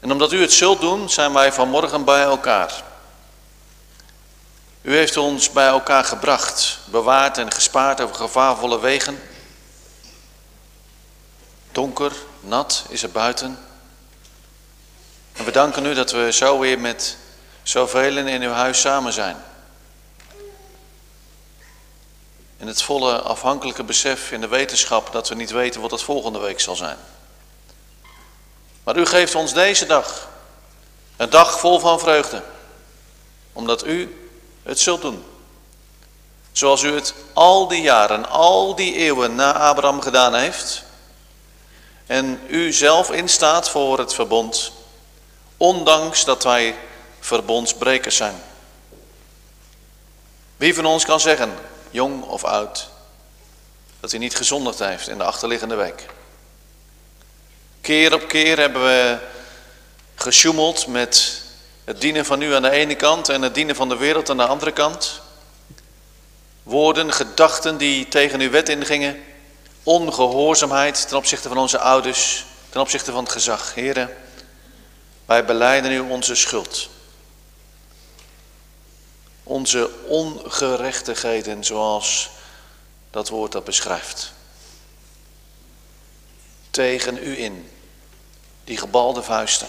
En 0.00 0.12
omdat 0.12 0.32
u 0.32 0.40
het 0.40 0.52
zult 0.52 0.80
doen, 0.80 1.08
zijn 1.08 1.32
wij 1.32 1.52
vanmorgen 1.52 2.04
bij 2.04 2.22
elkaar. 2.22 2.82
U 4.82 4.96
heeft 4.96 5.16
ons 5.16 5.50
bij 5.50 5.66
elkaar 5.66 6.04
gebracht, 6.04 6.78
bewaard 6.84 7.38
en 7.38 7.52
gespaard 7.52 8.00
over 8.00 8.16
gevaarvolle 8.16 8.80
wegen. 8.80 9.22
Donker, 11.80 12.12
nat 12.40 12.84
is 12.88 13.02
er 13.02 13.10
buiten. 13.10 13.58
En 15.32 15.44
we 15.44 15.50
danken 15.50 15.86
u 15.86 15.94
dat 15.94 16.10
we 16.10 16.32
zo 16.32 16.58
weer 16.58 16.78
met 16.78 17.16
zoveel 17.62 18.16
in 18.16 18.42
uw 18.42 18.50
huis 18.50 18.80
samen 18.80 19.12
zijn. 19.12 19.36
In 22.56 22.66
het 22.66 22.82
volle 22.82 23.20
afhankelijke 23.20 23.84
besef 23.84 24.32
in 24.32 24.40
de 24.40 24.48
wetenschap 24.48 25.12
dat 25.12 25.28
we 25.28 25.34
niet 25.34 25.50
weten 25.50 25.80
wat 25.80 25.90
het 25.90 26.02
volgende 26.02 26.38
week 26.38 26.60
zal 26.60 26.76
zijn. 26.76 26.96
Maar 28.84 28.96
u 28.96 29.06
geeft 29.06 29.34
ons 29.34 29.52
deze 29.52 29.86
dag 29.86 30.28
een 31.16 31.30
dag 31.30 31.60
vol 31.60 31.78
van 31.78 31.98
vreugde. 31.98 32.42
Omdat 33.52 33.86
u 33.86 34.28
het 34.62 34.78
zult 34.78 35.02
doen. 35.02 35.24
Zoals 36.52 36.82
u 36.82 36.94
het 36.94 37.14
al 37.32 37.68
die 37.68 37.82
jaren, 37.82 38.28
al 38.28 38.74
die 38.74 38.94
eeuwen 38.94 39.34
na 39.34 39.52
Abraham 39.52 40.00
gedaan 40.00 40.34
heeft. 40.34 40.88
En 42.10 42.40
u 42.48 42.72
zelf 42.72 43.10
instaat 43.10 43.68
voor 43.68 43.98
het 43.98 44.14
verbond, 44.14 44.72
ondanks 45.56 46.24
dat 46.24 46.42
wij 46.44 46.74
verbondsbrekers 47.20 48.16
zijn. 48.16 48.42
Wie 50.56 50.74
van 50.74 50.86
ons 50.86 51.04
kan 51.04 51.20
zeggen, 51.20 51.54
jong 51.90 52.22
of 52.22 52.44
oud, 52.44 52.88
dat 54.00 54.10
hij 54.10 54.20
niet 54.20 54.36
gezondigd 54.36 54.78
heeft 54.78 55.08
in 55.08 55.18
de 55.18 55.24
achterliggende 55.24 55.74
week? 55.74 56.06
Keer 57.80 58.14
op 58.14 58.28
keer 58.28 58.58
hebben 58.58 58.82
we 58.82 59.18
gesjoemeld 60.14 60.86
met 60.86 61.42
het 61.84 62.00
dienen 62.00 62.24
van 62.24 62.42
u 62.42 62.54
aan 62.54 62.62
de 62.62 62.70
ene 62.70 62.94
kant 62.94 63.28
en 63.28 63.42
het 63.42 63.54
dienen 63.54 63.76
van 63.76 63.88
de 63.88 63.96
wereld 63.96 64.30
aan 64.30 64.36
de 64.36 64.46
andere 64.46 64.72
kant. 64.72 65.20
Woorden, 66.62 67.12
gedachten 67.12 67.76
die 67.76 68.08
tegen 68.08 68.40
uw 68.40 68.50
wet 68.50 68.68
ingingen. 68.68 69.24
Ongehoorzaamheid 69.82 71.08
ten 71.08 71.16
opzichte 71.16 71.48
van 71.48 71.58
onze 71.58 71.78
ouders, 71.78 72.44
ten 72.68 72.80
opzichte 72.80 73.12
van 73.12 73.22
het 73.22 73.32
gezag. 73.32 73.74
Heren, 73.74 74.16
wij 75.24 75.44
beleiden 75.44 75.92
u 75.92 75.98
onze 75.98 76.34
schuld. 76.34 76.88
onze 79.42 79.90
ongerechtigheden 80.06 81.64
zoals 81.64 82.30
dat 83.10 83.28
woord 83.28 83.52
dat 83.52 83.64
beschrijft. 83.64 84.32
Tegen 86.70 87.16
u 87.16 87.38
in, 87.38 87.70
die 88.64 88.76
gebalde 88.76 89.22
vuisten. 89.22 89.68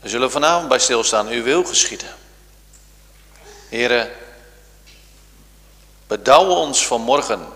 We 0.00 0.08
zullen 0.08 0.30
vanavond 0.30 0.68
bij 0.68 0.78
stilstaan, 0.78 1.32
u 1.32 1.42
wil 1.42 1.64
geschieden. 1.64 2.14
Heren, 3.68 4.10
bedouwen 6.06 6.56
ons 6.56 6.86
vanmorgen 6.86 7.46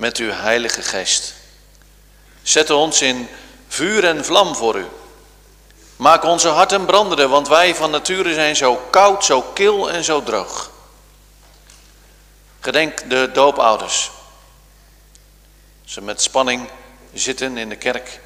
met 0.00 0.16
uw 0.16 0.30
heilige 0.30 0.82
geest. 0.82 1.34
Zet 2.42 2.70
ons 2.70 3.02
in 3.02 3.28
vuur 3.68 4.04
en 4.04 4.24
vlam 4.24 4.54
voor 4.54 4.78
u. 4.78 4.86
Maak 5.96 6.24
onze 6.24 6.48
harten 6.48 6.84
branden, 6.84 7.30
want 7.30 7.48
wij 7.48 7.74
van 7.74 7.90
nature 7.90 8.34
zijn 8.34 8.56
zo 8.56 8.76
koud, 8.90 9.24
zo 9.24 9.42
kil 9.42 9.90
en 9.90 10.04
zo 10.04 10.22
droog. 10.22 10.70
Gedenk 12.60 13.10
de 13.10 13.30
doopouders. 13.32 14.10
Ze 15.84 16.00
met 16.00 16.22
spanning 16.22 16.68
zitten 17.12 17.56
in 17.56 17.68
de 17.68 17.76
kerk. 17.76 18.20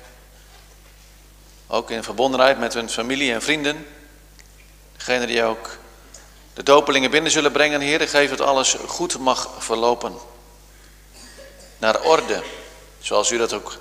Ook 1.66 1.90
in 1.90 2.02
verbondenheid 2.02 2.58
met 2.58 2.74
hun 2.74 2.90
familie 2.90 3.32
en 3.32 3.42
vrienden. 3.42 3.86
Degene 4.96 5.26
die 5.26 5.42
ook 5.42 5.78
de 6.52 6.62
dopelingen 6.62 7.10
binnen 7.10 7.30
zullen 7.30 7.52
brengen, 7.52 7.80
Heer, 7.80 8.08
geef 8.08 8.30
het 8.30 8.40
alles 8.40 8.76
goed 8.86 9.18
mag 9.18 9.50
verlopen. 9.58 10.33
Naar 11.78 12.00
orde, 12.00 12.42
zoals 13.00 13.30
u 13.30 13.36
dat 13.36 13.52
ook 13.52 13.78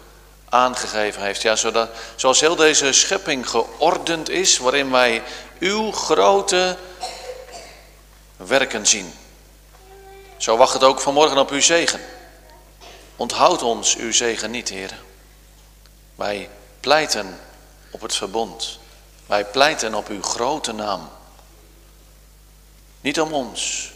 aangegeven 0.50 1.22
heeft. 1.22 1.42
Ja, 1.42 1.56
zodat, 1.56 1.90
zoals 2.16 2.40
heel 2.40 2.56
deze 2.56 2.94
schepping 2.94 3.50
geordend 3.50 4.30
is, 4.30 4.58
waarin 4.58 4.92
wij 4.92 5.24
uw 5.60 5.92
grote 5.92 6.78
werken 8.38 8.88
zien. 8.88 9.14
Zo 10.38 10.58
wacht 10.58 10.74
het 10.74 10.84
ook 10.84 11.02
vanmorgen 11.02 11.38
op 11.38 11.50
uw 11.50 11.62
zegen. 11.62 12.00
Onthoud 13.16 13.62
ons 13.62 13.96
uw 13.96 14.14
zegen 14.14 14.52
niet, 14.52 14.70
Heer. 14.70 14.92
Wij 16.16 16.50
pleiten 16.80 17.40
op 17.92 18.02
het 18.02 18.16
verbond. 18.16 18.80
Wij 19.26 19.46
pleiten 19.46 19.94
op 19.94 20.08
uw 20.08 20.22
grote 20.22 20.72
naam. 20.72 21.10
Niet 23.02 23.20
om 23.20 23.34
ons, 23.34 23.93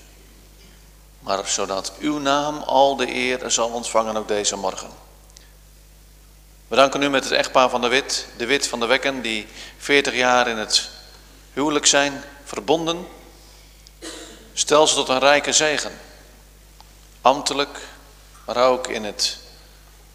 maar 1.19 1.47
zodat 1.47 1.93
uw 1.99 2.19
naam 2.19 2.57
al 2.57 2.95
de 2.95 3.13
eer 3.13 3.51
zal 3.51 3.69
ontvangen 3.69 4.17
ook 4.17 4.27
deze 4.27 4.55
morgen. 4.55 4.89
We 6.67 6.75
danken 6.75 7.01
u 7.01 7.09
met 7.09 7.23
het 7.23 7.33
echtpaar 7.33 7.69
van 7.69 7.81
de 7.81 7.87
Wit, 7.87 8.27
de 8.37 8.45
Wit 8.45 8.67
van 8.67 8.79
de 8.79 8.85
Wekken, 8.85 9.21
die 9.21 9.47
40 9.77 10.13
jaar 10.13 10.47
in 10.47 10.57
het 10.57 10.89
huwelijk 11.53 11.85
zijn 11.85 12.23
verbonden. 12.43 13.07
Stel 14.53 14.87
ze 14.87 14.95
tot 14.95 15.09
een 15.09 15.19
rijke 15.19 15.53
zegen. 15.53 15.99
Ambtelijk, 17.21 17.79
maar 18.45 18.57
ook 18.57 18.87
in 18.87 19.03
het 19.03 19.37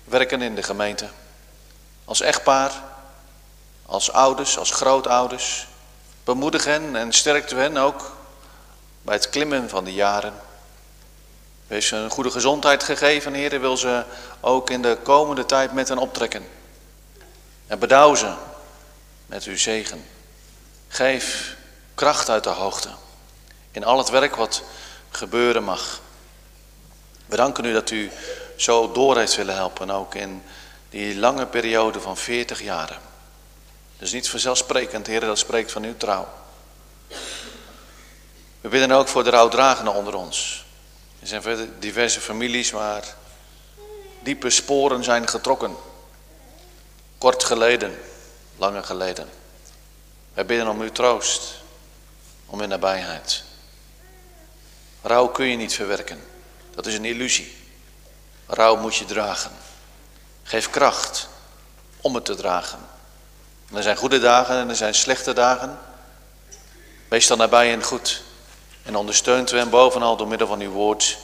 werken 0.04 0.42
in 0.42 0.54
de 0.54 0.62
gemeente. 0.62 1.08
Als 2.04 2.20
echtpaar, 2.20 2.72
als 3.86 4.12
ouders, 4.12 4.58
als 4.58 4.70
grootouders. 4.70 5.66
Bemoedig 6.24 6.64
hen 6.64 6.96
en 6.96 7.12
sterkte 7.12 7.54
hen 7.54 7.76
ook 7.76 8.16
bij 9.02 9.14
het 9.14 9.30
klimmen 9.30 9.68
van 9.68 9.84
de 9.84 9.92
jaren. 9.92 10.34
Wees 11.72 11.90
een 11.90 12.10
goede 12.10 12.30
gezondheid 12.30 12.82
gegeven, 12.82 13.34
Heer, 13.34 13.60
wil 13.60 13.76
ze 13.76 14.04
ook 14.40 14.70
in 14.70 14.82
de 14.82 14.98
komende 15.02 15.46
tijd 15.46 15.72
met 15.72 15.88
hen 15.88 15.98
optrekken. 15.98 16.48
En 17.66 17.78
bedouw 17.78 18.14
ze 18.14 18.32
met 19.26 19.44
uw 19.44 19.58
zegen. 19.58 20.04
Geef 20.88 21.56
kracht 21.94 22.28
uit 22.28 22.44
de 22.44 22.50
hoogte 22.50 22.88
in 23.70 23.84
al 23.84 23.98
het 23.98 24.10
werk 24.10 24.36
wat 24.36 24.62
gebeuren 25.10 25.64
mag. 25.64 26.00
We 27.26 27.36
danken 27.36 27.64
u 27.64 27.72
dat 27.72 27.90
u 27.90 28.10
zo 28.56 28.92
door 28.92 29.16
heeft 29.16 29.36
willen 29.36 29.54
helpen, 29.54 29.90
ook 29.90 30.14
in 30.14 30.42
die 30.90 31.18
lange 31.18 31.46
periode 31.46 32.00
van 32.00 32.16
40 32.16 32.62
jaren. 32.62 32.98
Is 33.98 34.12
niet 34.12 34.30
vanzelfsprekend, 34.30 35.06
Heer, 35.06 35.20
dat 35.20 35.38
spreekt 35.38 35.72
van 35.72 35.84
uw 35.84 35.96
trouw. 35.96 36.28
We 38.60 38.68
bidden 38.68 38.92
ook 38.92 39.08
voor 39.08 39.24
de 39.24 39.30
rouwdragenden 39.30 39.94
onder 39.94 40.14
ons. 40.14 40.64
Er 41.22 41.28
zijn 41.28 41.42
verder 41.42 41.68
diverse 41.78 42.20
families 42.20 42.70
waar 42.70 43.04
diepe 44.22 44.50
sporen 44.50 45.04
zijn 45.04 45.28
getrokken. 45.28 45.76
Kort 47.18 47.44
geleden, 47.44 47.98
lange 48.56 48.82
geleden. 48.82 49.28
Wij 50.34 50.46
bidden 50.46 50.68
om 50.68 50.80
uw 50.80 50.92
troost, 50.92 51.54
om 52.46 52.60
uw 52.60 52.66
nabijheid. 52.66 53.42
Rouw 55.02 55.28
kun 55.28 55.46
je 55.46 55.56
niet 55.56 55.74
verwerken. 55.74 56.24
Dat 56.74 56.86
is 56.86 56.94
een 56.94 57.04
illusie. 57.04 57.56
Rouw 58.46 58.76
moet 58.76 58.96
je 58.96 59.04
dragen. 59.04 59.52
Geef 60.42 60.70
kracht 60.70 61.28
om 62.00 62.14
het 62.14 62.24
te 62.24 62.34
dragen. 62.34 62.78
er 63.74 63.82
zijn 63.82 63.96
goede 63.96 64.18
dagen 64.18 64.56
en 64.56 64.68
er 64.68 64.76
zijn 64.76 64.94
slechte 64.94 65.32
dagen. 65.32 65.78
Wees 67.08 67.26
dan 67.26 67.38
nabij 67.38 67.72
en 67.72 67.82
goed. 67.82 68.22
En 68.82 68.96
ondersteunt 68.96 69.52
u 69.52 69.56
hem 69.56 69.70
bovenal 69.70 70.16
door 70.16 70.28
middel 70.28 70.46
van 70.46 70.60
uw 70.60 70.70
woord 70.70 71.18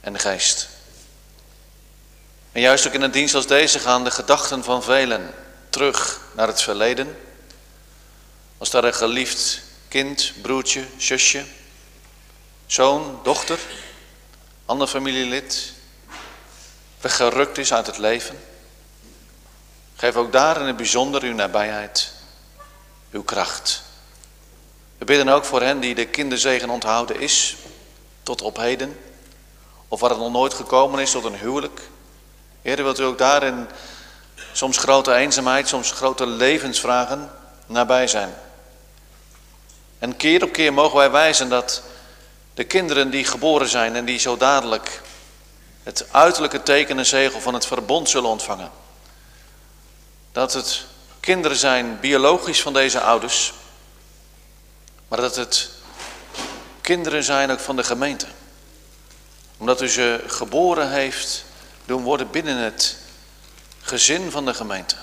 en 0.00 0.18
geest. 0.18 0.68
En 2.52 2.60
juist 2.60 2.86
ook 2.86 2.92
in 2.92 3.02
een 3.02 3.10
dienst 3.10 3.34
als 3.34 3.46
deze 3.46 3.78
gaan 3.78 4.04
de 4.04 4.10
gedachten 4.10 4.64
van 4.64 4.82
velen 4.82 5.34
terug 5.70 6.20
naar 6.32 6.46
het 6.46 6.62
verleden. 6.62 7.18
Als 8.58 8.70
daar 8.70 8.84
een 8.84 8.94
geliefd 8.94 9.60
kind, 9.88 10.32
broertje, 10.42 10.84
zusje, 10.96 11.44
zoon, 12.66 13.20
dochter, 13.22 13.58
ander 14.64 14.86
familielid 14.86 15.72
weggerukt 17.00 17.58
is 17.58 17.72
uit 17.72 17.86
het 17.86 17.98
leven. 17.98 18.38
Geef 19.96 20.16
ook 20.16 20.32
daar 20.32 20.60
in 20.60 20.66
het 20.66 20.76
bijzonder 20.76 21.22
uw 21.22 21.34
nabijheid, 21.34 22.12
uw 23.10 23.22
kracht. 23.22 23.82
We 25.02 25.08
bidden 25.08 25.34
ook 25.34 25.44
voor 25.44 25.62
hen 25.62 25.80
die 25.80 25.94
de 25.94 26.06
kinderzegen 26.06 26.70
onthouden 26.70 27.20
is, 27.20 27.56
tot 28.22 28.42
op 28.42 28.56
heden. 28.56 28.98
Of 29.88 30.00
waar 30.00 30.10
het 30.10 30.18
nog 30.18 30.32
nooit 30.32 30.54
gekomen 30.54 31.00
is 31.00 31.10
tot 31.10 31.24
een 31.24 31.36
huwelijk. 31.36 31.80
Heer, 32.62 32.82
wilt 32.82 32.98
u 32.98 33.02
ook 33.02 33.18
daarin 33.18 33.68
soms 34.52 34.76
grote 34.78 35.14
eenzaamheid, 35.14 35.68
soms 35.68 35.90
grote 35.90 36.26
levensvragen 36.26 37.30
nabij 37.66 38.06
zijn. 38.06 38.34
En 39.98 40.16
keer 40.16 40.42
op 40.42 40.52
keer 40.52 40.72
mogen 40.72 40.96
wij 40.96 41.10
wijzen 41.10 41.48
dat 41.48 41.82
de 42.54 42.64
kinderen 42.64 43.10
die 43.10 43.24
geboren 43.24 43.68
zijn 43.68 43.96
en 43.96 44.04
die 44.04 44.18
zo 44.18 44.36
dadelijk 44.36 45.02
het 45.82 46.06
uiterlijke 46.10 46.62
teken 46.62 46.98
en 46.98 47.06
zegel 47.06 47.40
van 47.40 47.54
het 47.54 47.66
verbond 47.66 48.08
zullen 48.08 48.30
ontvangen. 48.30 48.70
Dat 50.32 50.52
het 50.52 50.84
kinderen 51.20 51.56
zijn 51.56 51.98
biologisch 52.00 52.62
van 52.62 52.72
deze 52.72 53.00
ouders, 53.00 53.52
maar 55.12 55.20
dat 55.20 55.36
het 55.36 55.70
kinderen 56.80 57.24
zijn 57.24 57.50
ook 57.50 57.60
van 57.60 57.76
de 57.76 57.84
gemeente. 57.84 58.26
Omdat 59.56 59.80
u 59.80 59.88
ze 59.88 60.24
geboren 60.26 60.90
heeft 60.90 61.44
doen 61.84 62.02
worden 62.02 62.30
binnen 62.30 62.56
het 62.56 62.96
gezin 63.80 64.30
van 64.30 64.44
de 64.44 64.54
gemeente. 64.54 64.94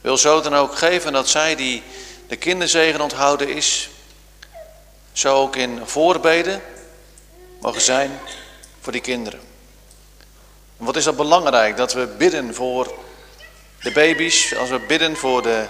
Wil 0.00 0.18
zo 0.18 0.40
dan 0.40 0.54
ook 0.54 0.76
geven 0.76 1.12
dat 1.12 1.28
zij 1.28 1.56
die 1.56 1.82
de 2.26 2.36
kinderzegen 2.36 3.00
onthouden 3.00 3.48
is, 3.48 3.88
zo 5.12 5.34
ook 5.34 5.56
in 5.56 5.80
voorbeden 5.84 6.62
mogen 7.60 7.80
zijn 7.80 8.20
voor 8.80 8.92
die 8.92 9.00
kinderen. 9.00 9.40
En 10.78 10.84
wat 10.84 10.96
is 10.96 11.04
dat 11.04 11.16
belangrijk 11.16 11.76
dat 11.76 11.92
we 11.92 12.06
bidden 12.06 12.54
voor 12.54 12.94
de 13.82 13.92
baby's, 13.92 14.54
als 14.56 14.68
we 14.68 14.78
bidden 14.78 15.16
voor 15.16 15.42
de 15.42 15.66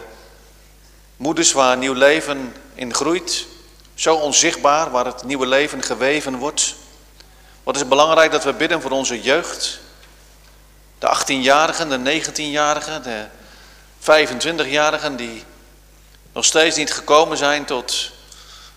moeders 1.17 1.53
waar 1.53 1.77
nieuw 1.77 1.95
leven 1.95 2.55
in 2.75 2.95
groeit, 2.95 3.47
zo 3.95 4.15
onzichtbaar 4.15 4.91
waar 4.91 5.05
het 5.05 5.25
nieuwe 5.25 5.47
leven 5.47 5.83
geweven 5.83 6.37
wordt. 6.37 6.75
Wat 7.63 7.75
is 7.75 7.81
het 7.81 7.89
belangrijk 7.89 8.33
dat 8.33 8.45
we 8.45 8.53
bidden 8.53 8.83
voor 8.83 8.91
onze 8.91 9.21
jeugd, 9.21 9.81
de 10.99 11.07
18-jarigen, 11.07 11.89
de 11.89 12.21
19-jarigen, 12.21 13.03
de 13.03 13.27
25-jarigen 14.01 15.17
die 15.17 15.45
nog 16.33 16.45
steeds 16.45 16.77
niet 16.77 16.93
gekomen 16.93 17.37
zijn 17.37 17.65
tot 17.65 18.11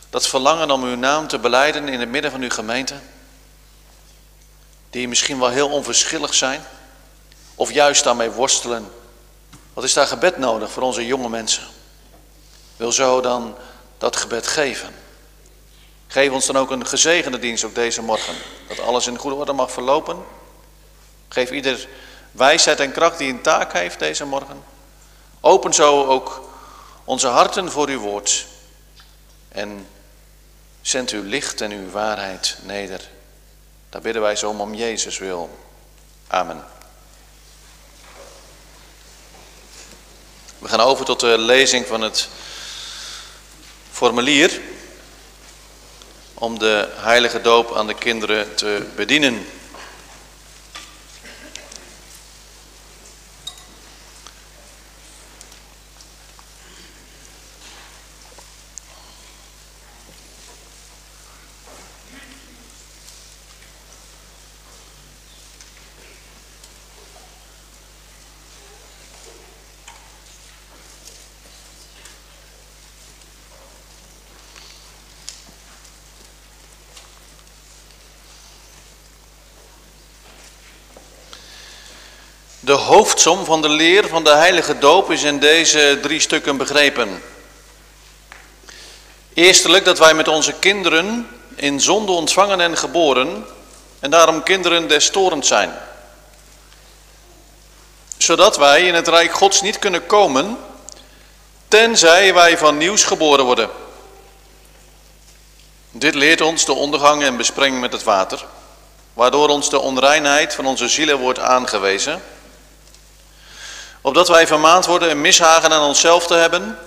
dat 0.09 0.27
verlangen 0.27 0.71
om 0.71 0.83
uw 0.83 0.95
naam 0.95 1.27
te 1.27 1.39
beleiden 1.39 1.87
in 1.87 1.99
het 1.99 2.09
midden 2.09 2.31
van 2.31 2.41
uw 2.41 2.49
gemeente. 2.49 2.95
Die 4.89 5.07
misschien 5.07 5.39
wel 5.39 5.49
heel 5.49 5.69
onverschillig 5.69 6.33
zijn 6.33 6.65
of 7.55 7.71
juist 7.71 8.03
daarmee 8.03 8.29
worstelen. 8.29 8.91
Wat 9.73 9.83
is 9.83 9.93
daar 9.93 10.07
gebed 10.07 10.37
nodig 10.37 10.71
voor 10.71 10.83
onze 10.83 11.05
jonge 11.05 11.29
mensen? 11.29 11.63
Wil 12.75 12.91
zo 12.91 13.21
dan 13.21 13.55
dat 13.97 14.15
gebed 14.15 14.47
geven. 14.47 14.95
Geef 16.07 16.31
ons 16.31 16.45
dan 16.45 16.57
ook 16.57 16.71
een 16.71 16.87
gezegende 16.87 17.39
dienst 17.39 17.63
op 17.63 17.75
deze 17.75 18.01
morgen. 18.01 18.35
Dat 18.67 18.79
alles 18.79 19.07
in 19.07 19.17
goede 19.17 19.35
orde 19.35 19.53
mag 19.53 19.71
verlopen. 19.71 20.17
Geef 21.27 21.51
ieder 21.51 21.87
wijsheid 22.31 22.79
en 22.79 22.91
kracht 22.91 23.17
die 23.17 23.31
een 23.31 23.41
taak 23.41 23.73
heeft 23.73 23.99
deze 23.99 24.25
morgen. 24.25 24.63
Open 25.39 25.73
zo 25.73 26.05
ook 26.05 26.49
onze 27.03 27.27
harten 27.27 27.71
voor 27.71 27.87
uw 27.87 27.99
woord. 27.99 28.45
En 29.49 29.87
Zend 30.87 31.09
uw 31.09 31.23
licht 31.23 31.61
en 31.61 31.71
uw 31.71 31.89
waarheid 31.89 32.57
neder. 32.61 33.01
Daar 33.89 34.01
bidden 34.01 34.21
wij 34.21 34.35
zo 34.35 34.49
om 34.49 34.73
Jezus 34.73 35.17
wil. 35.17 35.57
Amen. 36.27 36.65
We 40.57 40.67
gaan 40.67 40.79
over 40.79 41.05
tot 41.05 41.19
de 41.19 41.37
lezing 41.37 41.85
van 41.87 42.01
het 42.01 42.29
formulier 43.97 44.59
om 46.33 46.59
de 46.59 46.89
heilige 46.95 47.41
doop 47.41 47.75
aan 47.75 47.87
de 47.87 47.93
kinderen 47.93 48.55
te 48.55 48.85
bedienen. 48.95 49.45
De 82.68 82.74
hoofdsom 82.74 83.45
van 83.45 83.61
de 83.61 83.70
leer 83.70 84.07
van 84.07 84.24
de 84.24 84.34
heilige 84.34 84.78
doop 84.78 85.11
is 85.11 85.24
in 85.24 85.39
deze 85.39 85.99
drie 86.01 86.20
stukken 86.20 86.57
begrepen. 86.57 87.24
Eerstelijk 89.34 89.86
dat 89.86 89.97
wij 89.99 90.13
met 90.13 90.28
onze 90.28 90.53
kinderen 90.53 91.28
in 91.55 91.80
zonde 91.80 92.11
ontvangen 92.11 92.61
en 92.61 92.78
geboren 92.78 93.45
en 93.99 94.09
daarom 94.09 94.43
kinderen 94.43 94.88
des 94.88 95.09
torens 95.09 95.47
zijn. 95.47 95.74
Zodat 98.18 98.57
wij 98.57 98.82
in 98.82 98.95
het 98.95 99.07
rijk 99.07 99.34
gods 99.34 99.61
niet 99.61 99.80
kunnen 99.80 100.05
komen 100.05 100.57
tenzij 101.68 102.34
wij 102.34 102.57
van 102.57 102.78
nieuws 102.78 103.03
geboren 103.03 103.45
worden. 103.45 103.70
Dit 105.91 106.15
leert 106.15 106.41
ons 106.41 106.65
de 106.65 106.74
ondergang 106.74 107.24
en 107.24 107.38
besprenging 107.38 107.82
met 107.82 107.91
het 107.91 108.03
water, 108.03 108.45
waardoor 109.13 109.49
ons 109.49 109.70
de 109.70 109.80
onreinheid 109.80 110.55
van 110.55 110.65
onze 110.65 110.88
zielen 110.88 111.18
wordt 111.18 111.39
aangewezen 111.39 112.22
opdat 114.08 114.28
wij 114.28 114.47
vermaand 114.47 114.86
worden 114.86 115.10
een 115.10 115.22
mishagen 115.22 115.72
aan 115.72 115.82
onszelf 115.82 116.28
te 116.28 116.34
hebben, 116.34 116.80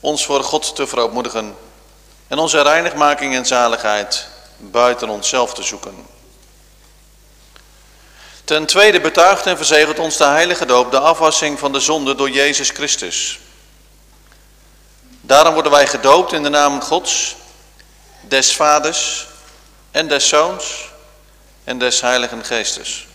ons 0.00 0.24
voor 0.24 0.44
God 0.44 0.74
te 0.74 0.86
verootmoedigen 0.86 1.56
en 2.28 2.38
onze 2.38 2.62
reinigmaking 2.62 3.34
en 3.34 3.46
zaligheid 3.46 4.26
buiten 4.56 5.08
onszelf 5.08 5.54
te 5.54 5.62
zoeken. 5.62 6.06
Ten 8.44 8.66
tweede 8.66 9.00
betuigt 9.00 9.46
en 9.46 9.56
verzegelt 9.56 9.98
ons 9.98 10.16
de 10.16 10.24
heilige 10.24 10.66
doop 10.66 10.90
de 10.90 10.98
afwassing 10.98 11.58
van 11.58 11.72
de 11.72 11.80
zonde 11.80 12.14
door 12.14 12.30
Jezus 12.30 12.70
Christus. 12.70 13.38
Daarom 15.20 15.52
worden 15.54 15.72
wij 15.72 15.86
gedoopt 15.86 16.32
in 16.32 16.42
de 16.42 16.48
naam 16.48 16.80
Gods, 16.80 17.36
des 18.20 18.56
Vaders 18.56 19.26
en 19.90 20.08
des 20.08 20.28
Zoons 20.28 20.88
en 21.64 21.78
des 21.78 22.00
Heiligen 22.00 22.44
Geestes. 22.44 23.08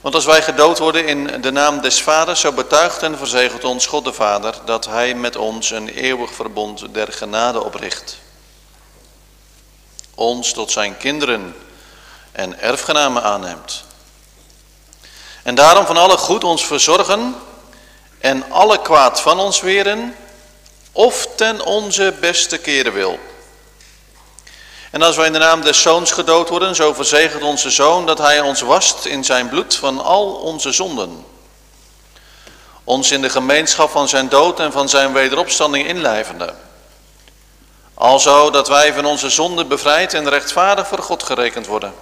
Want 0.00 0.14
als 0.14 0.24
wij 0.24 0.42
gedood 0.42 0.78
worden 0.78 1.06
in 1.06 1.40
de 1.40 1.50
naam 1.50 1.80
des 1.80 2.02
Vaders, 2.02 2.40
zo 2.40 2.52
betuigt 2.52 3.02
en 3.02 3.18
verzegelt 3.18 3.64
ons 3.64 3.86
God 3.86 4.04
de 4.04 4.12
Vader 4.12 4.54
dat 4.64 4.86
Hij 4.86 5.14
met 5.14 5.36
ons 5.36 5.70
een 5.70 5.88
eeuwig 5.88 6.32
verbond 6.32 6.94
der 6.94 7.12
genade 7.12 7.64
opricht. 7.64 8.18
Ons 10.14 10.52
tot 10.52 10.70
zijn 10.70 10.96
kinderen 10.96 11.56
en 12.32 12.60
erfgenamen 12.60 13.22
aanneemt. 13.22 13.84
En 15.42 15.54
daarom 15.54 15.86
van 15.86 15.96
alle 15.96 16.16
goed 16.16 16.44
ons 16.44 16.66
verzorgen 16.66 17.36
en 18.18 18.50
alle 18.50 18.82
kwaad 18.82 19.20
van 19.20 19.40
ons 19.40 19.60
weren, 19.60 20.16
of 20.92 21.28
ten 21.36 21.64
onze 21.64 22.14
beste 22.20 22.58
keren 22.58 22.92
wil. 22.92 23.18
En 24.90 25.02
als 25.02 25.16
wij 25.16 25.26
in 25.26 25.32
de 25.32 25.38
naam 25.38 25.60
des 25.60 25.82
Zoons 25.82 26.10
gedood 26.12 26.48
worden, 26.48 26.74
zo 26.74 26.92
verzegelt 26.94 27.42
onze 27.42 27.70
Zoon 27.70 28.06
dat 28.06 28.18
Hij 28.18 28.40
ons 28.40 28.60
wast 28.60 29.04
in 29.04 29.24
zijn 29.24 29.48
bloed 29.48 29.74
van 29.74 30.00
al 30.04 30.32
onze 30.32 30.72
zonden. 30.72 31.24
Ons 32.84 33.10
in 33.10 33.22
de 33.22 33.30
gemeenschap 33.30 33.90
van 33.90 34.08
zijn 34.08 34.28
dood 34.28 34.60
en 34.60 34.72
van 34.72 34.88
zijn 34.88 35.12
wederopstanding 35.12 35.86
inlijvende. 35.86 36.54
Alzo 37.94 38.50
dat 38.50 38.68
wij 38.68 38.92
van 38.92 39.04
onze 39.04 39.30
zonden 39.30 39.68
bevrijd 39.68 40.14
en 40.14 40.28
rechtvaardig 40.28 40.86
voor 40.86 41.02
God 41.02 41.22
gerekend 41.22 41.66
worden. 41.66 41.94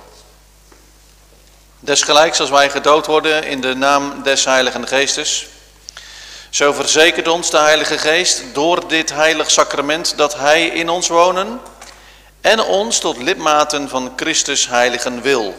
Desgelijks 1.81 2.41
als 2.41 2.51
wij 2.51 2.71
gedood 2.71 3.07
worden 3.07 3.45
in 3.45 3.61
de 3.61 3.75
naam 3.75 4.23
des 4.23 4.45
Heiligen 4.45 4.87
Geestes, 4.89 5.47
zo 6.51 6.73
verzekert 6.73 7.29
ons 7.29 7.51
de 7.51 7.59
Heilige 7.59 7.99
Geest 7.99 8.43
door 8.53 8.89
dit 8.89 9.11
heilig 9.11 9.51
sacrament 9.51 10.17
dat 10.17 10.35
Hij 10.35 10.67
in 10.67 10.89
ons 10.89 11.09
wonen 11.09 11.61
en 12.41 12.61
ons 12.61 12.99
tot 12.99 13.17
lidmaten 13.17 13.89
van 13.89 14.13
Christus 14.17 14.69
heiligen 14.69 15.23
wil. 15.23 15.55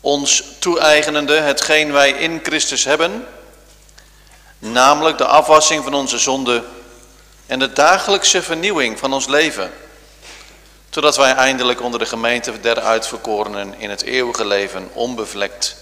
Ons 0.00 0.44
toe-eigenende 0.58 1.34
hetgeen 1.34 1.92
wij 1.92 2.10
in 2.10 2.40
Christus 2.42 2.84
hebben, 2.84 3.26
namelijk 4.58 5.18
de 5.18 5.26
afwassing 5.26 5.84
van 5.84 5.94
onze 5.94 6.18
zonde 6.18 6.64
en 7.46 7.58
de 7.58 7.72
dagelijkse 7.72 8.42
vernieuwing 8.42 8.98
van 8.98 9.12
ons 9.12 9.26
leven, 9.26 9.72
totdat 10.90 11.16
wij 11.16 11.34
eindelijk 11.34 11.80
onder 11.80 11.98
de 11.98 12.06
gemeente 12.06 12.60
der 12.60 12.80
uitverkorenen 12.80 13.74
in 13.78 13.90
het 13.90 14.02
eeuwige 14.02 14.44
leven 14.44 14.90
onbevlekt 14.92 15.76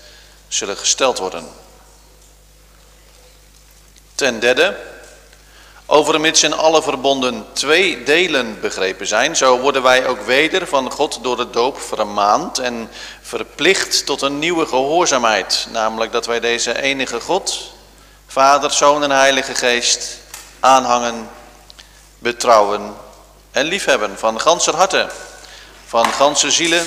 zullen 0.48 0.76
gesteld 0.76 1.18
worden. 1.18 1.48
Ten 4.14 4.40
derde, 4.40 4.76
Overmits 5.86 6.42
in 6.42 6.54
alle 6.54 6.82
verbonden 6.82 7.46
twee 7.52 8.02
delen 8.02 8.60
begrepen 8.60 9.06
zijn, 9.06 9.36
zo 9.36 9.58
worden 9.58 9.82
wij 9.82 10.06
ook 10.06 10.20
weder 10.20 10.66
van 10.66 10.90
God 10.90 11.18
door 11.22 11.36
de 11.36 11.50
doop 11.50 11.80
vermaand 11.80 12.58
en 12.58 12.90
verplicht 13.22 14.06
tot 14.06 14.22
een 14.22 14.38
nieuwe 14.38 14.66
gehoorzaamheid. 14.66 15.66
Namelijk 15.70 16.12
dat 16.12 16.26
wij 16.26 16.40
deze 16.40 16.82
enige 16.82 17.20
God, 17.20 17.72
Vader, 18.26 18.70
Zoon 18.70 19.02
en 19.02 19.10
Heilige 19.10 19.54
Geest 19.54 20.18
aanhangen, 20.60 21.28
betrouwen 22.18 22.94
en 23.50 23.64
liefhebben 23.64 24.18
van 24.18 24.40
ganser 24.40 24.76
harte, 24.76 25.08
van 25.86 26.04
ganse 26.04 26.50
zielen, 26.50 26.86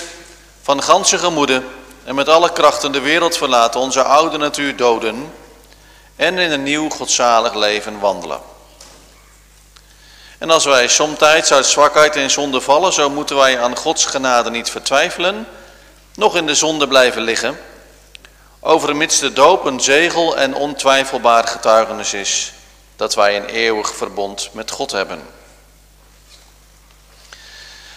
van 0.62 0.84
ganse 0.84 1.18
gemoeden 1.18 1.68
en 2.04 2.16
met 2.16 2.30
alle 2.30 2.52
krachten 2.52 2.92
de 2.92 3.02
wereld 3.02 3.38
verlaten, 3.38 3.80
onze 3.80 4.04
oude 4.04 4.38
natuur 4.38 4.76
doden 4.76 5.34
en 6.16 6.38
in 6.38 6.52
een 6.52 6.64
nieuw 6.64 6.90
godzalig 6.90 7.54
leven 7.54 8.00
wandelen. 8.00 8.56
En 10.38 10.50
als 10.50 10.66
wij 10.66 10.88
somtijds 10.88 11.52
uit 11.52 11.66
zwakheid 11.66 12.16
in 12.16 12.30
zonde 12.30 12.62
vallen, 12.62 12.94
zo 12.94 13.10
moeten 13.10 13.36
wij 13.36 13.60
aan 13.60 13.78
Gods 13.78 14.06
genade 14.06 14.50
niet 14.50 14.70
vertwijfelen, 14.70 15.48
nog 16.16 16.36
in 16.36 16.46
de 16.46 16.56
zonde 16.56 16.88
blijven 16.88 17.22
liggen, 17.22 17.60
overmits 18.60 19.20
de 19.20 19.34
doop 19.34 19.66
een 19.66 19.82
zegel 19.82 20.38
en 20.38 20.56
ontwijfelbaar 20.56 21.48
getuigenis 21.48 22.14
is 22.14 22.54
dat 22.96 23.16
wij 23.16 23.38
een 23.38 23.46
eeuwig 23.46 23.96
verbond 23.96 24.50
met 24.52 24.72
God 24.72 24.92
hebben. 24.92 25.22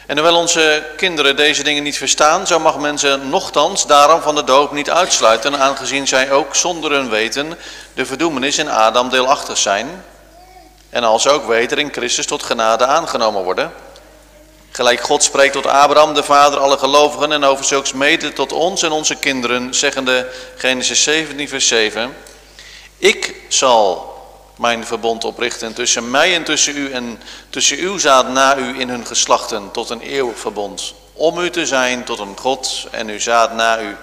En 0.07 0.17
hoewel 0.17 0.37
onze 0.37 0.87
kinderen 0.97 1.37
deze 1.37 1.63
dingen 1.63 1.83
niet 1.83 1.97
verstaan, 1.97 2.47
zo 2.47 2.59
mag 2.59 2.79
men 2.79 2.99
ze 2.99 3.17
nochtans 3.17 3.87
daarom 3.87 4.23
van 4.23 4.35
de 4.35 4.45
doop 4.45 4.73
niet 4.73 4.91
uitsluiten, 4.91 5.59
aangezien 5.59 6.09
zij 6.09 6.31
ook 6.31 6.55
zonder 6.55 6.91
hun 6.91 7.11
weten 7.11 7.59
de 7.95 8.07
verdoemenis 8.07 8.59
in 8.59 8.71
Adam 8.71 9.09
deelachtig 9.09 9.59
zijn, 9.59 10.05
en 10.91 11.05
als 11.05 11.29
ook 11.29 11.47
weder 11.47 11.79
in 11.79 11.93
Christus 11.93 12.27
tot 12.27 12.43
genade 12.43 12.87
aangenomen 12.87 13.43
worden. 13.43 13.73
Gelijk 14.71 15.01
God 15.01 15.23
spreekt 15.23 15.53
tot 15.53 15.67
Abraham, 15.67 16.15
de 16.15 16.23
vader 16.23 16.59
alle 16.59 16.79
gelovigen, 16.79 17.33
en 17.33 17.45
over 17.45 17.65
zulks 17.65 17.93
mede 17.93 18.33
tot 18.33 18.53
ons 18.53 18.83
en 18.83 18.91
onze 18.91 19.15
kinderen, 19.17 19.75
zeggende 19.75 20.33
Genesis 20.57 21.03
17, 21.03 21.49
vers 21.49 21.69
7. 21.69 22.17
Ik 22.99 23.35
zal 23.49 24.09
mijn 24.57 24.87
verbond 24.87 25.25
oprichten 25.25 25.75
tussen 25.75 26.11
mij 26.11 26.35
en 26.35 26.45
tussen 26.45 26.77
u 26.77 26.93
en 26.93 27.23
tussen 27.51 27.79
uw 27.79 27.99
zaad 27.99 28.29
na 28.29 28.57
u 28.57 28.81
in 28.81 28.89
hun 28.89 29.07
geslachten 29.07 29.71
tot 29.71 29.91
een 29.91 30.01
eeuwig 30.01 30.39
verbond. 30.39 30.95
Om 31.13 31.39
u 31.39 31.51
te 31.51 31.67
zijn 31.67 32.05
tot 32.05 32.19
een 32.19 32.37
God 32.39 32.87
en 32.91 33.09
uw 33.09 33.21
zaad 33.21 33.53
na 33.53 33.81
u. 33.81 33.97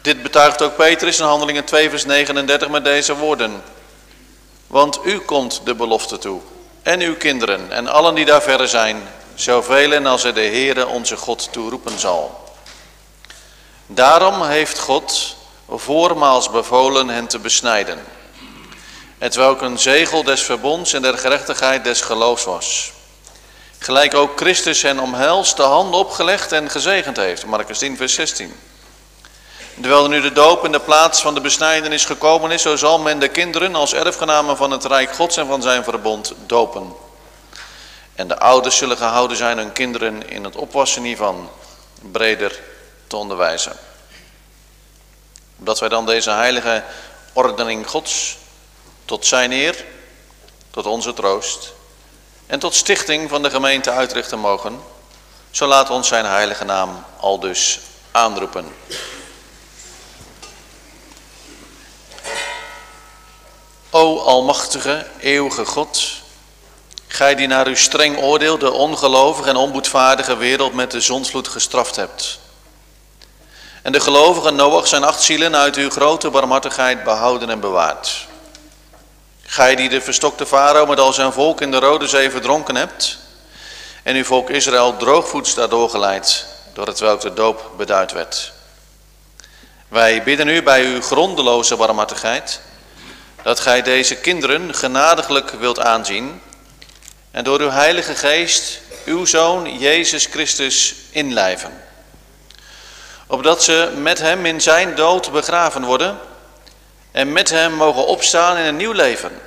Dit 0.00 0.22
betuigt 0.22 0.62
ook 0.62 0.76
Petrus 0.76 1.18
in 1.18 1.24
handelingen 1.24 1.64
2 1.64 1.90
vers 1.90 2.04
39 2.04 2.68
met 2.68 2.84
deze 2.84 3.16
woorden. 3.16 3.62
Want 4.66 4.98
u 5.04 5.18
komt 5.18 5.60
de 5.64 5.74
belofte 5.74 6.18
toe. 6.18 6.40
En 6.82 7.00
uw 7.00 7.16
kinderen 7.16 7.72
en 7.72 7.86
allen 7.86 8.14
die 8.14 8.24
daar 8.24 8.42
verre 8.42 8.66
zijn. 8.66 9.02
Zoveel 9.34 10.06
als 10.06 10.24
er 10.24 10.34
de 10.34 10.40
Heere 10.40 10.86
onze 10.86 11.16
God 11.16 11.52
toeroepen 11.52 11.98
zal. 11.98 12.44
Daarom 13.86 14.42
heeft 14.42 14.78
God 14.78 15.36
voormaals 15.68 16.50
bevolen 16.50 17.08
hen 17.08 17.26
te 17.26 17.38
besnijden. 17.38 18.04
Het 19.18 19.34
welk 19.34 19.60
een 19.60 19.78
zegel 19.78 20.22
des 20.22 20.42
verbonds 20.42 20.92
en 20.92 21.02
der 21.02 21.18
gerechtigheid 21.18 21.84
des 21.84 22.00
geloofs 22.00 22.44
was. 22.44 22.92
Gelijk 23.78 24.14
ook 24.14 24.38
Christus 24.38 24.82
hen 24.82 24.98
omhelst, 24.98 25.56
de 25.56 25.62
handen 25.62 26.00
opgelegd 26.00 26.52
en 26.52 26.70
gezegend 26.70 27.16
heeft. 27.16 27.46
Marcus 27.46 27.78
10, 27.78 27.96
vers 27.96 28.14
16. 28.14 28.54
Terwijl 29.80 30.02
er 30.02 30.08
nu 30.08 30.20
de 30.20 30.32
doop 30.32 30.64
in 30.64 30.72
de 30.72 30.80
plaats 30.80 31.20
van 31.20 31.34
de 31.34 31.40
besnijdenis 31.40 32.04
gekomen 32.04 32.50
is, 32.50 32.62
zo 32.62 32.76
zal 32.76 32.98
men 32.98 33.18
de 33.18 33.28
kinderen 33.28 33.74
als 33.74 33.94
erfgenamen 33.94 34.56
van 34.56 34.70
het 34.70 34.84
Rijk 34.84 35.14
Gods 35.14 35.36
en 35.36 35.46
van 35.46 35.62
zijn 35.62 35.84
verbond 35.84 36.32
dopen. 36.46 36.92
En 38.14 38.28
de 38.28 38.38
ouders 38.38 38.76
zullen 38.76 38.96
gehouden 38.96 39.36
zijn 39.36 39.58
hun 39.58 39.72
kinderen 39.72 40.28
in 40.28 40.44
het 40.44 40.56
opwassen 40.56 41.02
hiervan 41.02 41.50
breder 42.12 42.60
te 43.06 43.16
onderwijzen. 43.16 43.72
Opdat 45.58 45.78
wij 45.78 45.88
dan 45.88 46.06
deze 46.06 46.30
heilige 46.30 46.84
ordening 47.32 47.86
Gods 47.86 48.36
tot 49.04 49.26
zijn 49.26 49.52
eer, 49.52 49.84
tot 50.70 50.86
onze 50.86 51.14
troost 51.14 51.72
en 52.46 52.58
tot 52.58 52.74
stichting 52.74 53.28
van 53.30 53.42
de 53.42 53.50
gemeente 53.50 53.90
uitrichten 53.90 54.38
mogen, 54.38 54.80
zo 55.50 55.66
laat 55.66 55.90
ons 55.90 56.08
zijn 56.08 56.24
heilige 56.24 56.64
naam 56.64 57.04
al 57.20 57.40
dus 57.40 57.80
aanroepen. 58.10 58.74
O 63.96 64.18
almachtige, 64.18 65.06
eeuwige 65.20 65.64
God, 65.64 66.02
gij 67.06 67.34
die 67.34 67.46
naar 67.46 67.66
uw 67.66 67.74
streng 67.74 68.18
oordeel 68.18 68.58
de 68.58 68.72
ongelovige 68.72 69.48
en 69.48 69.56
onboedvaardige 69.56 70.36
wereld 70.36 70.74
met 70.74 70.90
de 70.90 71.00
zonsvloed 71.00 71.48
gestraft 71.48 71.96
hebt. 71.96 72.38
En 73.82 73.92
de 73.92 74.00
gelovige 74.00 74.50
Noach 74.50 74.86
zijn 74.86 75.04
acht 75.04 75.22
zielen 75.22 75.56
uit 75.56 75.76
uw 75.76 75.90
grote 75.90 76.30
barmhartigheid 76.30 77.04
behouden 77.04 77.50
en 77.50 77.60
bewaard. 77.60 78.26
Gij 79.42 79.76
die 79.76 79.88
de 79.88 80.00
verstokte 80.00 80.46
farao 80.46 80.86
met 80.86 81.00
al 81.00 81.12
zijn 81.12 81.32
volk 81.32 81.60
in 81.60 81.70
de 81.70 81.78
Rode 81.78 82.08
Zee 82.08 82.30
verdronken 82.30 82.76
hebt. 82.76 83.18
En 84.02 84.16
uw 84.16 84.24
volk 84.24 84.50
Israël 84.50 84.96
droogvoets 84.96 85.54
daardoor 85.54 85.90
geleid, 85.90 86.46
door 86.72 86.86
het 86.86 86.98
welk 86.98 87.20
de 87.20 87.34
doop 87.34 87.70
beduid 87.76 88.12
werd. 88.12 88.52
Wij 89.88 90.22
bidden 90.22 90.48
u 90.48 90.62
bij 90.62 90.84
uw 90.84 91.02
grondeloze 91.02 91.76
barmhartigheid, 91.76 92.60
dat 93.46 93.60
gij 93.60 93.82
deze 93.82 94.14
kinderen 94.14 94.74
genadiglijk 94.74 95.50
wilt 95.50 95.80
aanzien 95.80 96.42
en 97.30 97.44
door 97.44 97.60
uw 97.60 97.70
heilige 97.70 98.14
geest 98.14 98.80
uw 99.04 99.24
Zoon 99.24 99.78
Jezus 99.78 100.26
Christus 100.26 100.94
inlijven. 101.10 101.82
Opdat 103.26 103.62
ze 103.62 103.92
met 103.96 104.18
hem 104.18 104.46
in 104.46 104.60
zijn 104.60 104.94
dood 104.94 105.32
begraven 105.32 105.84
worden 105.84 106.18
en 107.10 107.32
met 107.32 107.50
hem 107.50 107.72
mogen 107.72 108.06
opstaan 108.06 108.56
in 108.56 108.64
een 108.64 108.76
nieuw 108.76 108.92
leven. 108.92 109.40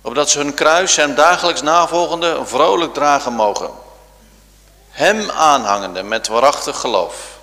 Opdat 0.00 0.30
ze 0.30 0.38
hun 0.38 0.54
kruis 0.54 0.96
hem 0.96 1.14
dagelijks 1.14 1.62
navolgende 1.62 2.40
vrolijk 2.44 2.94
dragen 2.94 3.32
mogen. 3.32 3.70
Hem 4.90 5.30
aanhangende 5.30 6.02
met 6.02 6.26
waarachtig 6.26 6.76
geloof, 6.76 7.38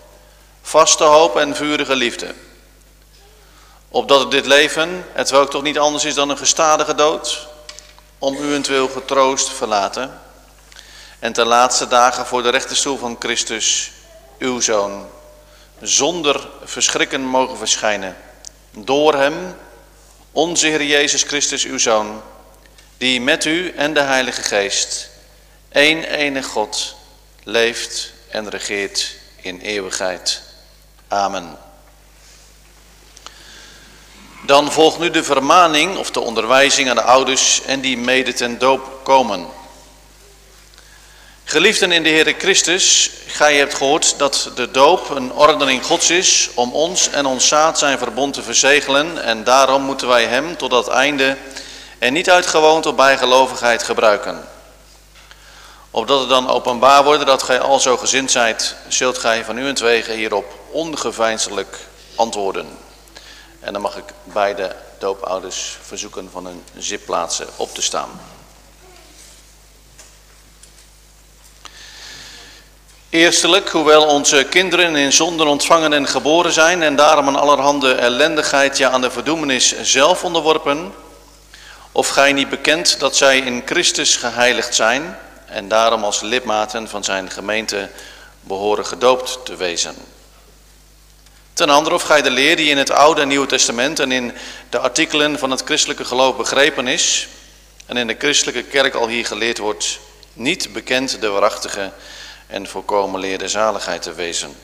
vaste 0.61 1.03
hoop 1.03 1.37
en 1.37 1.55
vurige 1.55 1.95
liefde. 1.95 2.33
Opdat 3.93 4.19
het 4.19 4.31
dit 4.31 4.45
leven, 4.45 5.05
het 5.11 5.29
welk 5.29 5.49
toch 5.49 5.61
niet 5.61 5.77
anders 5.77 6.05
is 6.05 6.13
dan 6.13 6.29
een 6.29 6.37
gestadige 6.37 6.95
dood, 6.95 7.47
om 8.17 8.35
uwentwil 8.35 8.87
getroost 8.87 9.49
verlaten. 9.49 10.21
En 11.19 11.33
ten 11.33 11.45
laatste 11.45 11.87
dagen 11.87 12.25
voor 12.25 12.43
de 12.43 12.49
rechterstoel 12.49 12.97
van 12.97 13.15
Christus, 13.19 13.91
uw 14.39 14.59
Zoon, 14.59 15.09
zonder 15.81 16.47
verschrikken 16.63 17.21
mogen 17.21 17.57
verschijnen 17.57 18.17
door 18.71 19.13
hem, 19.13 19.55
onze 20.31 20.67
Heer 20.67 20.83
Jezus 20.83 21.23
Christus, 21.23 21.63
uw 21.63 21.77
Zoon, 21.77 22.21
die 22.97 23.21
met 23.21 23.45
u 23.45 23.71
en 23.75 23.93
de 23.93 24.01
Heilige 24.01 24.41
Geest, 24.41 25.09
één 25.69 26.03
enige 26.03 26.49
God, 26.49 26.95
leeft 27.43 28.13
en 28.29 28.49
regeert 28.49 29.15
in 29.41 29.59
eeuwigheid. 29.59 30.41
Amen. 31.07 31.62
Dan 34.45 34.71
volgt 34.71 34.99
nu 34.99 35.09
de 35.09 35.23
vermaning 35.23 35.97
of 35.97 36.11
de 36.11 36.19
onderwijzing 36.19 36.89
aan 36.89 36.95
de 36.95 37.01
ouders 37.01 37.61
en 37.65 37.81
die 37.81 37.97
mede 37.97 38.33
ten 38.33 38.57
doop 38.57 38.99
komen. 39.03 39.45
Geliefden 41.43 41.91
in 41.91 42.03
de 42.03 42.09
Heer 42.09 42.35
Christus, 42.37 43.11
gij 43.27 43.55
hebt 43.55 43.73
gehoord 43.73 44.17
dat 44.17 44.51
de 44.55 44.71
doop 44.71 45.09
een 45.09 45.33
ordening 45.33 45.85
Gods 45.85 46.09
is 46.09 46.49
om 46.53 46.73
ons 46.73 47.09
en 47.09 47.25
ons 47.25 47.47
zaad 47.47 47.79
zijn 47.79 47.97
verbond 47.97 48.33
te 48.33 48.43
verzegelen 48.43 49.23
en 49.23 49.43
daarom 49.43 49.81
moeten 49.81 50.07
wij 50.07 50.25
hem 50.25 50.57
tot 50.57 50.69
dat 50.69 50.87
einde 50.87 51.37
en 51.99 52.13
niet 52.13 52.29
uit 52.29 52.45
gewoonte 52.45 52.93
bijgelovigheid 52.93 53.83
gebruiken. 53.83 54.47
Opdat 55.91 56.19
het 56.19 56.29
dan 56.29 56.49
openbaar 56.49 57.03
wordt 57.03 57.25
dat 57.25 57.43
gij 57.43 57.59
al 57.59 57.79
zo 57.79 57.97
gezind 57.97 58.31
zijt, 58.31 58.75
zult 58.87 59.17
gij 59.17 59.45
van 59.45 59.57
u 59.57 59.73
hierop 60.13 60.59
ongeveinselijk 60.71 61.77
antwoorden. 62.15 62.82
En 63.63 63.73
dan 63.73 63.81
mag 63.81 63.97
ik 63.97 64.13
beide 64.23 64.75
doopouders 64.99 65.77
verzoeken 65.81 66.29
van 66.31 66.45
hun 66.45 66.63
zitplaatsen 66.77 67.47
op 67.55 67.73
te 67.73 67.81
staan. 67.81 68.09
Eerstelijk, 73.09 73.69
hoewel 73.69 74.05
onze 74.05 74.43
kinderen 74.49 74.95
in 74.95 75.13
zonden 75.13 75.47
ontvangen 75.47 75.93
en 75.93 76.07
geboren 76.07 76.51
zijn 76.51 76.83
en 76.83 76.95
daarom 76.95 77.27
aan 77.27 77.35
allerhande 77.35 77.93
ellendigheid, 77.93 78.77
ja 78.77 78.89
aan 78.89 79.01
de 79.01 79.11
verdoemenis 79.11 79.81
zelf 79.81 80.23
onderworpen, 80.23 80.93
of 81.91 82.07
gij 82.07 82.33
niet 82.33 82.49
bekend 82.49 82.99
dat 82.99 83.15
zij 83.15 83.37
in 83.37 83.61
Christus 83.65 84.15
geheiligd 84.15 84.75
zijn 84.75 85.17
en 85.45 85.67
daarom 85.67 86.03
als 86.03 86.21
lidmaten 86.21 86.89
van 86.89 87.03
zijn 87.03 87.29
gemeente 87.29 87.89
behoren 88.41 88.85
gedoopt 88.85 89.39
te 89.45 89.55
wezen. 89.55 90.12
Ten 91.53 91.69
andere 91.69 91.95
of 91.95 92.03
gij 92.03 92.21
de 92.21 92.31
leer 92.31 92.55
die 92.55 92.69
in 92.69 92.77
het 92.77 92.91
Oude 92.91 93.21
en 93.21 93.27
Nieuwe 93.27 93.47
Testament 93.47 93.99
en 93.99 94.11
in 94.11 94.33
de 94.69 94.79
artikelen 94.79 95.39
van 95.39 95.51
het 95.51 95.61
christelijke 95.65 96.05
geloof 96.05 96.35
begrepen 96.35 96.87
is 96.87 97.27
en 97.85 97.97
in 97.97 98.07
de 98.07 98.15
christelijke 98.17 98.63
kerk 98.63 98.93
al 98.93 99.07
hier 99.07 99.25
geleerd 99.25 99.57
wordt, 99.57 99.99
niet 100.33 100.73
bekend 100.73 101.21
de 101.21 101.27
waarachtige 101.27 101.91
en 102.47 102.67
volkomen 102.67 103.19
leerde 103.19 103.47
zaligheid 103.47 104.01
te 104.01 104.13
wezen. 104.13 104.55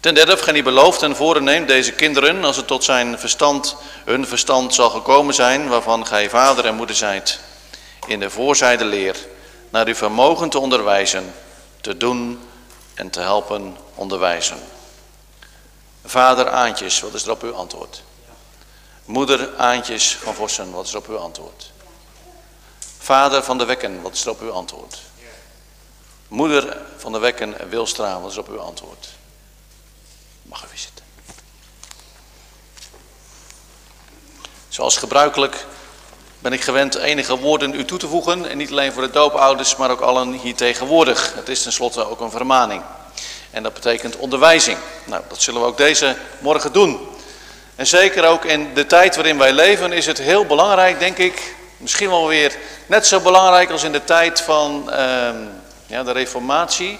Ten 0.00 0.14
derde, 0.14 0.32
of 0.32 0.40
gij 0.40 0.52
niet 0.52 0.64
belooft 0.64 1.02
en 1.02 1.16
voren 1.16 1.66
deze 1.66 1.92
kinderen, 1.92 2.44
als 2.44 2.56
het 2.56 2.66
tot 2.66 2.84
zijn 2.84 3.18
verstand, 3.18 3.76
hun 4.04 4.26
verstand 4.26 4.74
zal 4.74 4.90
gekomen 4.90 5.34
zijn, 5.34 5.68
waarvan 5.68 6.06
gij 6.06 6.30
vader 6.30 6.64
en 6.64 6.74
moeder 6.74 6.96
zijt, 6.96 7.40
in 8.06 8.20
de 8.20 8.30
voorzijde 8.30 8.84
leer, 8.84 9.16
naar 9.70 9.86
uw 9.86 9.94
vermogen 9.94 10.48
te 10.48 10.58
onderwijzen, 10.58 11.34
te 11.80 11.96
doen 11.96 12.40
en 12.94 13.10
te 13.10 13.20
helpen 13.20 13.76
onderwijzen. 13.94 14.58
Vader 16.06 16.50
Aantjes, 16.50 17.00
wat 17.00 17.14
is 17.14 17.24
er 17.24 17.30
op 17.30 17.42
uw 17.42 17.54
antwoord? 17.54 18.02
Moeder 19.04 19.56
Aantjes 19.56 20.16
van 20.16 20.34
Vossen, 20.34 20.70
wat 20.70 20.86
is 20.86 20.92
er 20.92 20.98
op 20.98 21.08
uw 21.08 21.18
antwoord? 21.18 21.72
Vader 22.98 23.42
van 23.42 23.58
de 23.58 23.64
Wekken, 23.64 24.02
wat 24.02 24.12
is 24.12 24.24
er 24.24 24.30
op 24.30 24.40
uw 24.40 24.50
antwoord? 24.50 25.00
Moeder 26.28 26.82
van 26.96 27.12
de 27.12 27.18
Wekken 27.18 27.60
en 27.60 27.68
Wilstra, 27.68 28.20
wat 28.20 28.30
is 28.30 28.36
op 28.36 28.48
uw 28.48 28.60
antwoord? 28.60 29.08
Mag 30.42 30.64
u 30.64 30.76
zitten. 30.76 31.04
Zoals 34.68 34.96
gebruikelijk 34.96 35.66
ben 36.38 36.52
ik 36.52 36.60
gewend 36.60 36.94
enige 36.94 37.38
woorden 37.38 37.74
u 37.74 37.84
toe 37.84 37.98
te 37.98 38.08
voegen. 38.08 38.48
En 38.50 38.58
niet 38.58 38.70
alleen 38.70 38.92
voor 38.92 39.02
de 39.02 39.10
doopouders, 39.10 39.76
maar 39.76 39.90
ook 39.90 40.00
allen 40.00 40.32
hier 40.32 40.54
tegenwoordig. 40.54 41.34
Het 41.34 41.48
is 41.48 41.62
tenslotte 41.62 42.08
ook 42.08 42.20
een 42.20 42.30
vermaning. 42.30 42.82
En 43.56 43.62
dat 43.62 43.74
betekent 43.74 44.16
onderwijzing. 44.16 44.78
Nou, 45.04 45.22
dat 45.28 45.42
zullen 45.42 45.60
we 45.60 45.66
ook 45.66 45.76
deze 45.76 46.16
morgen 46.38 46.72
doen. 46.72 47.08
En 47.74 47.86
zeker 47.86 48.24
ook 48.24 48.44
in 48.44 48.74
de 48.74 48.86
tijd 48.86 49.14
waarin 49.14 49.38
wij 49.38 49.52
leven 49.52 49.92
is 49.92 50.06
het 50.06 50.18
heel 50.18 50.46
belangrijk, 50.46 50.98
denk 50.98 51.18
ik. 51.18 51.54
Misschien 51.76 52.08
wel 52.08 52.26
weer 52.26 52.56
net 52.86 53.06
zo 53.06 53.20
belangrijk 53.20 53.70
als 53.70 53.82
in 53.82 53.92
de 53.92 54.04
tijd 54.04 54.40
van... 54.40 54.90
Uh, 54.90 55.28
ja, 55.86 56.02
de 56.02 56.12
reformatie, 56.12 56.98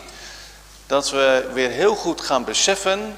dat 0.86 1.10
we 1.10 1.48
weer 1.52 1.70
heel 1.70 1.94
goed 1.94 2.20
gaan 2.20 2.44
beseffen, 2.44 3.16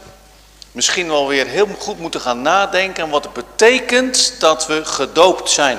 misschien 0.72 1.08
wel 1.08 1.28
weer 1.28 1.46
heel 1.46 1.68
goed 1.78 1.98
moeten 1.98 2.20
gaan 2.20 2.42
nadenken 2.42 3.10
wat 3.10 3.24
het 3.24 3.32
betekent 3.32 4.34
dat 4.38 4.66
we 4.66 4.84
gedoopt 4.84 5.50
zijn. 5.50 5.78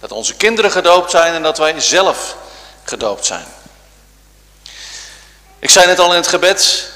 Dat 0.00 0.12
onze 0.12 0.34
kinderen 0.34 0.70
gedoopt 0.70 1.10
zijn 1.10 1.34
en 1.34 1.42
dat 1.42 1.58
wij 1.58 1.80
zelf 1.80 2.36
gedoopt 2.84 3.26
zijn. 3.26 3.44
Ik 5.60 5.70
zei 5.70 5.86
net 5.86 5.98
al 5.98 6.10
in 6.10 6.16
het 6.16 6.26
gebed, 6.26 6.90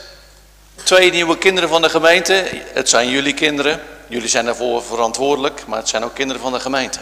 twee 0.82 1.10
nieuwe 1.10 1.38
kinderen 1.38 1.68
van 1.68 1.82
de 1.82 1.88
gemeente, 1.88 2.62
het 2.72 2.88
zijn 2.88 3.08
jullie 3.08 3.34
kinderen, 3.34 3.82
jullie 4.08 4.28
zijn 4.28 4.44
daarvoor 4.44 4.82
verantwoordelijk, 4.82 5.66
maar 5.66 5.78
het 5.78 5.88
zijn 5.88 6.04
ook 6.04 6.14
kinderen 6.14 6.42
van 6.42 6.52
de 6.52 6.60
gemeente. 6.60 6.98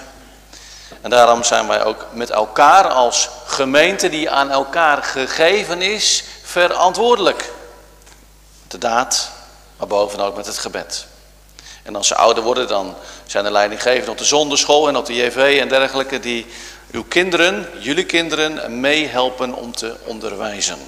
En 1.00 1.10
daarom 1.10 1.44
zijn 1.44 1.66
wij 1.66 1.84
ook 1.84 2.06
met 2.12 2.30
elkaar 2.30 2.88
als 2.88 3.28
gemeente 3.46 4.08
die 4.08 4.30
aan 4.30 4.50
elkaar 4.50 5.02
gegeven 5.02 5.82
is, 5.82 6.24
verantwoordelijk. 6.42 7.50
De 8.68 8.78
daad, 8.78 9.30
maar 9.76 9.88
bovenal 9.88 10.26
ook 10.26 10.36
met 10.36 10.46
het 10.46 10.58
gebed. 10.58 11.06
En 11.82 11.96
als 11.96 12.06
ze 12.06 12.14
ouder 12.14 12.42
worden, 12.42 12.68
dan 12.68 12.96
zijn 13.26 13.44
de 13.44 13.50
leidinggevenden 13.50 14.10
op 14.10 14.18
de 14.18 14.24
zonderschool 14.24 14.88
en 14.88 14.96
op 14.96 15.06
de 15.06 15.14
JV 15.14 15.58
en 15.60 15.68
dergelijke, 15.68 16.20
die 16.20 16.46
uw 16.90 17.04
kinderen, 17.04 17.68
jullie 17.78 18.06
kinderen, 18.06 18.80
meehelpen 18.80 19.54
om 19.54 19.74
te 19.74 19.94
onderwijzen. 20.04 20.78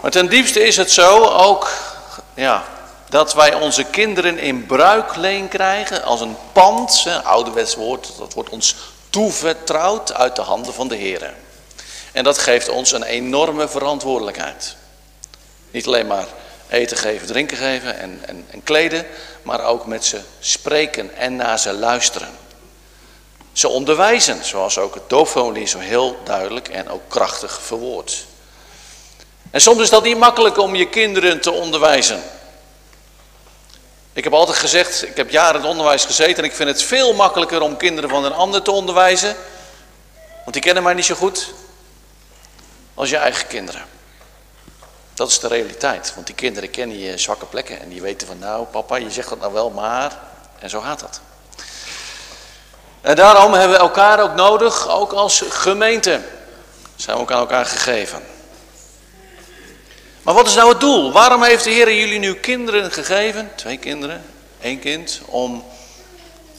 Maar 0.00 0.10
ten 0.10 0.28
diepste 0.28 0.64
is 0.64 0.76
het 0.76 0.90
zo 0.90 1.24
ook 1.24 1.70
ja, 2.34 2.64
dat 3.08 3.34
wij 3.34 3.54
onze 3.54 3.84
kinderen 3.84 4.38
in 4.38 4.66
bruikleen 4.66 5.48
krijgen 5.48 6.02
als 6.02 6.20
een 6.20 6.36
pand, 6.52 7.02
een 7.06 7.24
ouderwets 7.24 7.74
woord, 7.74 8.12
dat 8.18 8.34
wordt 8.34 8.50
ons 8.50 8.76
toevertrouwd 9.10 10.14
uit 10.14 10.36
de 10.36 10.42
handen 10.42 10.74
van 10.74 10.88
de 10.88 10.96
Heer. 10.96 11.34
En 12.12 12.24
dat 12.24 12.38
geeft 12.38 12.68
ons 12.68 12.92
een 12.92 13.02
enorme 13.02 13.68
verantwoordelijkheid. 13.68 14.76
Niet 15.70 15.86
alleen 15.86 16.06
maar 16.06 16.26
eten 16.68 16.96
geven, 16.96 17.26
drinken 17.26 17.56
geven 17.56 17.98
en, 17.98 18.20
en, 18.26 18.46
en 18.50 18.62
kleden, 18.62 19.06
maar 19.42 19.64
ook 19.64 19.86
met 19.86 20.04
ze 20.04 20.20
spreken 20.40 21.16
en 21.16 21.36
naar 21.36 21.58
ze 21.58 21.72
luisteren. 21.72 22.28
Ze 23.52 23.68
onderwijzen, 23.68 24.44
zoals 24.44 24.78
ook 24.78 24.94
het 24.94 25.08
doofformulier 25.08 25.68
zo 25.68 25.78
heel 25.78 26.16
duidelijk 26.24 26.68
en 26.68 26.88
ook 26.88 27.02
krachtig 27.08 27.60
verwoordt. 27.62 28.26
En 29.52 29.60
soms 29.60 29.82
is 29.82 29.90
dat 29.90 30.02
niet 30.02 30.18
makkelijk 30.18 30.58
om 30.58 30.74
je 30.74 30.88
kinderen 30.88 31.40
te 31.40 31.50
onderwijzen. 31.50 32.22
Ik 34.12 34.24
heb 34.24 34.32
altijd 34.32 34.58
gezegd, 34.58 35.02
ik 35.02 35.16
heb 35.16 35.30
jaren 35.30 35.54
in 35.54 35.60
het 35.60 35.70
onderwijs 35.70 36.04
gezeten 36.04 36.36
en 36.36 36.44
ik 36.44 36.56
vind 36.56 36.68
het 36.68 36.82
veel 36.82 37.12
makkelijker 37.14 37.60
om 37.60 37.76
kinderen 37.76 38.10
van 38.10 38.24
een 38.24 38.32
ander 38.32 38.62
te 38.62 38.70
onderwijzen. 38.70 39.36
Want 40.40 40.52
die 40.52 40.62
kennen 40.62 40.82
mij 40.82 40.94
niet 40.94 41.04
zo 41.04 41.14
goed 41.14 41.52
als 42.94 43.10
je 43.10 43.16
eigen 43.16 43.46
kinderen. 43.46 43.82
Dat 45.14 45.28
is 45.28 45.40
de 45.40 45.48
realiteit, 45.48 46.12
want 46.14 46.26
die 46.26 46.34
kinderen 46.34 46.70
kennen 46.70 46.98
je 46.98 47.18
zwakke 47.18 47.46
plekken 47.46 47.80
en 47.80 47.88
die 47.88 48.02
weten 48.02 48.26
van 48.26 48.38
nou 48.38 48.64
papa, 48.64 48.96
je 48.96 49.10
zegt 49.10 49.28
dat 49.28 49.40
nou 49.40 49.52
wel, 49.52 49.70
maar 49.70 50.18
en 50.58 50.70
zo 50.70 50.80
gaat 50.80 51.00
dat. 51.00 51.20
En 53.00 53.16
daarom 53.16 53.52
hebben 53.52 53.76
we 53.76 53.82
elkaar 53.82 54.22
ook 54.22 54.34
nodig, 54.34 54.88
ook 54.88 55.12
als 55.12 55.42
gemeente. 55.48 56.20
Zijn 56.96 57.16
we 57.16 57.22
ook 57.22 57.32
aan 57.32 57.38
elkaar 57.38 57.66
gegeven. 57.66 58.31
Maar 60.22 60.34
wat 60.34 60.46
is 60.46 60.54
nou 60.54 60.68
het 60.68 60.80
doel? 60.80 61.12
Waarom 61.12 61.42
heeft 61.42 61.64
de 61.64 61.70
Heer 61.70 61.94
jullie 61.94 62.18
nu 62.18 62.34
kinderen 62.34 62.92
gegeven? 62.92 63.50
Twee 63.54 63.78
kinderen, 63.78 64.24
één 64.60 64.78
kind. 64.78 65.20
Om 65.26 65.64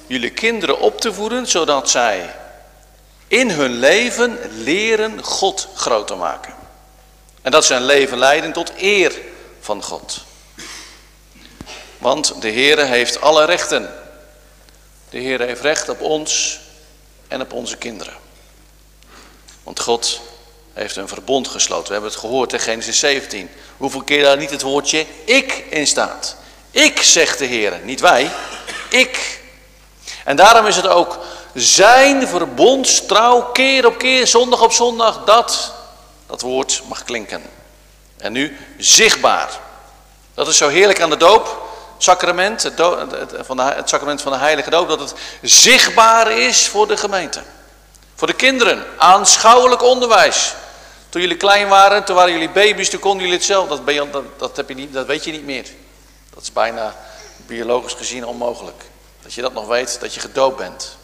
jullie 0.07 0.29
kinderen 0.29 0.79
op 0.79 1.01
te 1.01 1.13
voeden, 1.13 1.47
zodat 1.47 1.89
zij 1.89 2.35
in 3.27 3.49
hun 3.49 3.71
leven 3.71 4.39
leren 4.51 5.23
God 5.23 5.67
groot 5.75 6.07
te 6.07 6.15
maken. 6.15 6.53
En 7.41 7.51
dat 7.51 7.65
ze 7.65 7.73
een 7.73 7.85
leven 7.85 8.17
leiden 8.17 8.53
tot 8.53 8.71
eer 8.77 9.21
van 9.59 9.83
God. 9.83 10.23
Want 11.97 12.41
de 12.41 12.49
Heer 12.49 12.85
heeft 12.85 13.21
alle 13.21 13.45
rechten. 13.45 13.93
De 15.09 15.17
Heer 15.17 15.39
heeft 15.39 15.61
recht 15.61 15.89
op 15.89 16.01
ons 16.01 16.59
en 17.27 17.41
op 17.41 17.53
onze 17.53 17.77
kinderen. 17.77 18.13
Want 19.63 19.79
God 19.79 20.21
heeft 20.73 20.95
een 20.95 21.07
verbond 21.07 21.47
gesloten. 21.47 21.87
We 21.87 21.93
hebben 21.93 22.11
het 22.11 22.19
gehoord 22.19 22.53
in 22.53 22.59
Genesis 22.59 22.99
17. 22.99 23.49
Hoeveel 23.77 24.03
keer 24.03 24.23
daar 24.23 24.37
niet 24.37 24.49
het 24.49 24.61
woordje 24.61 25.05
ik 25.25 25.65
in 25.69 25.87
staat. 25.87 26.35
Ik, 26.71 27.01
zegt 27.01 27.37
de 27.37 27.45
Heer, 27.45 27.79
niet 27.83 27.99
wij. 27.99 28.31
Ik. 28.89 29.41
En 30.23 30.35
daarom 30.35 30.65
is 30.65 30.75
het 30.75 30.87
ook 30.87 31.19
zijn 31.53 32.27
verbondstrouw 32.27 33.41
keer 33.41 33.85
op 33.85 33.97
keer, 33.97 34.27
zondag 34.27 34.61
op 34.61 34.71
zondag, 34.71 35.23
dat 35.25 35.73
dat 36.33 36.41
woord 36.41 36.81
mag 36.87 37.03
klinken. 37.03 37.41
En 38.17 38.31
nu 38.31 38.57
zichtbaar. 38.77 39.49
Dat 40.33 40.47
is 40.47 40.57
zo 40.57 40.67
heerlijk 40.69 41.01
aan 41.01 41.09
de 41.09 41.17
doop. 41.17 41.61
Sacrament, 41.97 42.63
het, 42.63 42.81
van 43.45 43.57
de, 43.57 43.63
het 43.63 43.89
sacrament 43.89 44.21
van 44.21 44.31
de 44.31 44.37
heilige 44.37 44.69
doop, 44.69 44.87
dat 44.87 44.99
het 44.99 45.13
zichtbaar 45.41 46.31
is 46.31 46.67
voor 46.67 46.87
de 46.87 46.97
gemeente. 46.97 47.41
Voor 48.23 48.31
de 48.31 48.37
kinderen, 48.37 48.85
aanschouwelijk 48.97 49.81
onderwijs. 49.81 50.53
Toen 51.09 51.21
jullie 51.21 51.37
klein 51.37 51.67
waren, 51.67 52.03
toen 52.03 52.15
waren 52.15 52.31
jullie 52.31 52.49
baby's, 52.49 52.89
toen 52.89 52.99
konden 52.99 53.19
jullie 53.19 53.37
het 53.37 53.45
zelf. 53.45 53.67
Dat, 53.67 53.85
dat, 54.11 54.23
dat, 54.37 54.57
heb 54.57 54.69
je 54.69 54.75
niet, 54.75 54.93
dat 54.93 55.05
weet 55.05 55.23
je 55.23 55.31
niet 55.31 55.45
meer. 55.45 55.65
Dat 56.33 56.43
is 56.43 56.51
bijna 56.51 56.95
biologisch 57.45 57.93
gezien 57.93 58.25
onmogelijk. 58.25 58.83
Dat 59.21 59.33
je 59.33 59.41
dat 59.41 59.53
nog 59.53 59.67
weet, 59.67 59.99
dat 59.99 60.13
je 60.13 60.19
gedoopt 60.19 60.57
bent. 60.57 60.97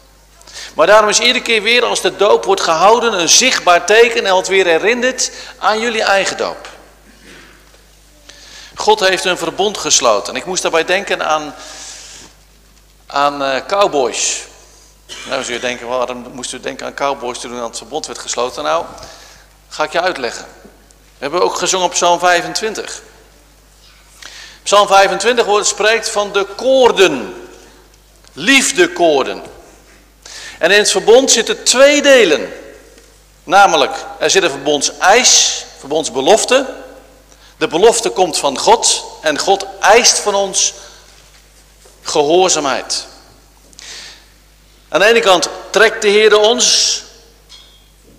Maar 0.74 0.86
daarom 0.86 1.08
is 1.08 1.18
iedere 1.18 1.42
keer 1.42 1.62
weer 1.62 1.84
als 1.84 2.00
de 2.00 2.16
doop 2.16 2.44
wordt 2.44 2.60
gehouden 2.60 3.20
een 3.20 3.28
zichtbaar 3.28 3.86
teken 3.86 4.26
en 4.26 4.36
het 4.36 4.48
weer 4.48 4.66
herinnert 4.66 5.30
aan 5.58 5.80
jullie 5.80 6.02
eigen 6.02 6.36
doop. 6.36 6.68
God 8.74 9.00
heeft 9.00 9.24
een 9.24 9.38
verbond 9.38 9.78
gesloten. 9.78 10.36
Ik 10.36 10.44
moest 10.44 10.62
daarbij 10.62 10.84
denken 10.84 11.26
aan, 11.26 11.54
aan 13.06 13.42
uh, 13.42 13.66
cowboys. 13.66 14.48
Nou, 15.28 15.44
zul 15.44 15.54
je 15.54 15.60
denken, 15.60 15.86
waarom 15.86 16.26
moest 16.32 16.52
u 16.52 16.60
denken 16.60 16.86
aan 16.86 16.94
cowboys 16.94 17.38
toen 17.38 17.62
het 17.62 17.76
verbond 17.76 18.06
werd 18.06 18.18
gesloten? 18.18 18.64
Nou, 18.64 18.84
ga 19.68 19.84
ik 19.84 19.92
je 19.92 20.00
uitleggen. 20.00 20.44
We 20.62 21.26
hebben 21.26 21.42
ook 21.42 21.54
gezongen 21.54 21.86
op 21.86 21.92
Psalm 21.92 22.18
25. 22.18 23.02
Psalm 24.62 24.86
25 24.86 25.44
wordt, 25.44 25.66
spreekt 25.66 26.10
van 26.10 26.32
de 26.32 26.46
koorden. 26.56 27.34
Liefdekoorden. 28.32 29.42
En 30.58 30.70
in 30.70 30.78
het 30.78 30.90
verbond 30.90 31.30
zitten 31.30 31.64
twee 31.64 32.02
delen. 32.02 32.52
Namelijk, 33.44 34.04
er 34.18 34.30
zit 34.30 34.42
een 34.42 34.50
verbondseis, 34.50 35.64
verbondsbelofte. 35.78 36.74
De 37.56 37.68
belofte 37.68 38.10
komt 38.10 38.38
van 38.38 38.58
God 38.58 39.04
en 39.20 39.38
God 39.38 39.66
eist 39.80 40.18
van 40.18 40.34
ons 40.34 40.74
gehoorzaamheid. 42.02 43.06
Aan 44.92 45.00
de 45.00 45.06
ene 45.06 45.20
kant 45.20 45.48
trekt 45.70 46.02
de 46.02 46.08
Heer 46.08 46.38
ons 46.38 47.02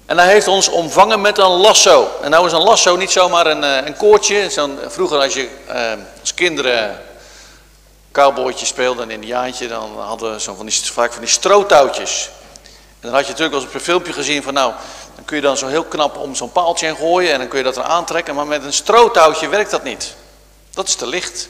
en 0.06 0.18
hij 0.18 0.28
heeft 0.28 0.48
ons 0.48 0.68
omvangen 0.70 1.22
met 1.22 1.38
een 1.38 1.50
lasso. 1.50 2.10
En 2.22 2.32
nou 2.32 2.46
is 2.46 2.52
een 2.52 2.64
lasso 2.64 2.96
niet 2.96 3.12
zomaar 3.12 3.46
een, 3.46 3.64
eh, 3.64 3.86
een 3.86 3.98
koordje. 3.98 4.50
Zo'n, 4.50 4.80
vroeger 4.88 5.20
als 5.20 5.34
je 5.34 5.50
eh, 5.68 5.92
als 6.20 6.34
kinderen 6.34 7.02
cowboytje 8.12 8.66
speelde, 8.66 9.02
een 9.02 9.12
indiaantje, 9.12 9.68
dan 9.68 10.00
hadden 10.00 10.42
zo 10.42 10.56
van 10.56 10.72
vaak 10.72 11.12
van 11.12 11.22
die 11.22 11.32
strootouwtjes. 11.32 12.30
En 12.64 13.08
dan 13.08 13.14
had 13.14 13.26
je 13.26 13.32
natuurlijk 13.32 13.58
eens 13.58 13.66
op 13.66 13.74
een 13.74 13.80
filmpje 13.80 14.14
gezien 14.14 14.44
van 14.44 14.54
nou, 14.54 14.74
dan 15.16 15.26
kun 15.26 15.36
je 15.36 15.42
dan 15.42 15.58
zo 15.58 15.68
heel 15.68 15.84
knap 15.84 16.18
om 16.18 16.36
zo'n 16.36 16.52
paaltje 16.52 16.86
heen 16.86 16.96
gooien 16.96 17.32
en 17.32 17.40
dan 17.40 17.48
kun 17.48 17.58
je 17.58 17.64
dat 17.64 17.78
er 17.78 17.84
aantrekken, 17.84 18.36
maar 18.36 18.48
met 18.48 18.64
een 18.64 18.74
strootouwtje 18.74 19.48
werkt 19.48 19.72
dat 19.72 19.84
niet. 19.84 20.16
Dat 20.74 20.88
is 20.88 20.96
te 20.96 21.08
licht. 21.08 21.50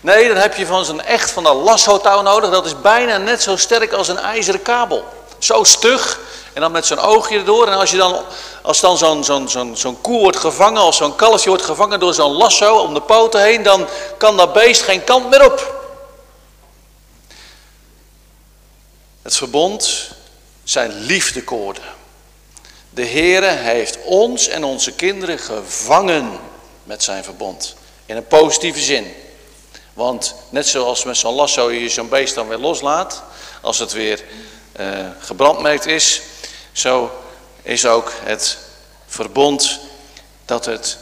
Nee, 0.00 0.28
dan 0.28 0.36
heb 0.36 0.56
je 0.56 0.66
van 0.66 0.84
zo'n 0.84 1.00
echt 1.00 1.30
van 1.30 1.46
een 1.46 1.56
lasso-touw 1.56 2.22
nodig, 2.22 2.50
dat 2.50 2.66
is 2.66 2.80
bijna 2.80 3.18
net 3.18 3.42
zo 3.42 3.56
sterk 3.56 3.92
als 3.92 4.08
een 4.08 4.18
ijzeren 4.18 4.62
kabel. 4.62 5.04
Zo 5.38 5.64
stug 5.64 6.20
en 6.56 6.62
dan 6.62 6.72
met 6.72 6.86
zo'n 6.86 6.98
oogje 6.98 7.38
erdoor. 7.38 7.66
En 7.66 7.72
als, 7.72 7.90
je 7.90 7.96
dan, 7.96 8.20
als 8.62 8.80
dan 8.80 8.98
zo'n 8.98 9.24
zo'n 9.24 9.48
zo'n 9.48 9.76
zo'n 9.76 10.00
koe 10.00 10.20
wordt 10.20 10.36
gevangen, 10.36 10.80
als 10.80 10.96
zo'n 10.96 11.16
kalfje 11.16 11.48
wordt 11.48 11.64
gevangen 11.64 12.00
door 12.00 12.14
zo'n 12.14 12.32
lasso 12.32 12.76
om 12.76 12.94
de 12.94 13.00
poten 13.00 13.42
heen, 13.42 13.62
dan 13.62 13.88
kan 14.18 14.36
dat 14.36 14.52
beest 14.52 14.82
geen 14.82 15.04
kant 15.04 15.30
meer 15.30 15.44
op. 15.44 15.74
Het 19.22 19.36
verbond 19.36 20.10
zijn 20.64 20.92
liefdekoorden. 20.92 21.82
De 22.90 23.06
Heere 23.06 23.46
heeft 23.46 23.98
ons 24.04 24.48
en 24.48 24.64
onze 24.64 24.92
kinderen 24.92 25.38
gevangen 25.38 26.38
met 26.84 27.02
zijn 27.02 27.24
verbond. 27.24 27.74
In 28.06 28.16
een 28.16 28.26
positieve 28.26 28.80
zin. 28.80 29.14
Want 29.96 30.34
net 30.48 30.66
zoals 30.66 31.04
met 31.04 31.16
zo'n 31.16 31.34
lasso 31.34 31.70
je 31.70 31.88
zo'n 31.88 32.08
beest 32.08 32.34
dan 32.34 32.48
weer 32.48 32.58
loslaat, 32.58 33.22
als 33.60 33.78
het 33.78 33.92
weer 33.92 34.24
uh, 34.80 35.06
gebrandmerkt 35.18 35.86
is, 35.86 36.22
zo 36.72 37.10
is 37.62 37.86
ook 37.86 38.12
het 38.22 38.58
verbond 39.06 39.78
dat 40.44 40.64
het 40.64 40.98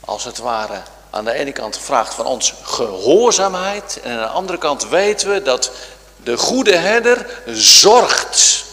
als 0.00 0.24
het 0.24 0.38
ware 0.38 0.82
aan 1.10 1.24
de 1.24 1.32
ene 1.32 1.52
kant 1.52 1.78
vraagt 1.78 2.14
van 2.14 2.26
ons 2.26 2.54
gehoorzaamheid 2.62 4.00
en 4.02 4.12
aan 4.12 4.18
de 4.18 4.26
andere 4.26 4.58
kant 4.58 4.88
weten 4.88 5.30
we 5.32 5.42
dat 5.42 5.70
de 6.16 6.36
goede 6.36 6.76
herder 6.76 7.40
zorgt 7.46 8.64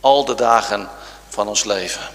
al 0.00 0.24
de 0.24 0.34
dagen 0.34 0.88
van 1.28 1.48
ons 1.48 1.64
leven. 1.64 2.08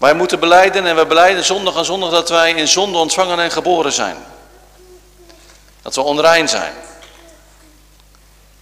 Wij 0.00 0.14
moeten 0.14 0.40
beleiden 0.40 0.86
en 0.86 0.96
we 0.96 1.06
beleiden 1.06 1.44
zondag 1.44 1.76
aan 1.76 1.84
zondag 1.84 2.10
dat 2.10 2.28
wij 2.28 2.52
in 2.52 2.68
zonde 2.68 2.98
ontvangen 2.98 3.38
en 3.38 3.50
geboren 3.50 3.92
zijn. 3.92 4.16
Dat 5.82 5.94
we 5.94 6.00
onrein 6.00 6.48
zijn. 6.48 6.72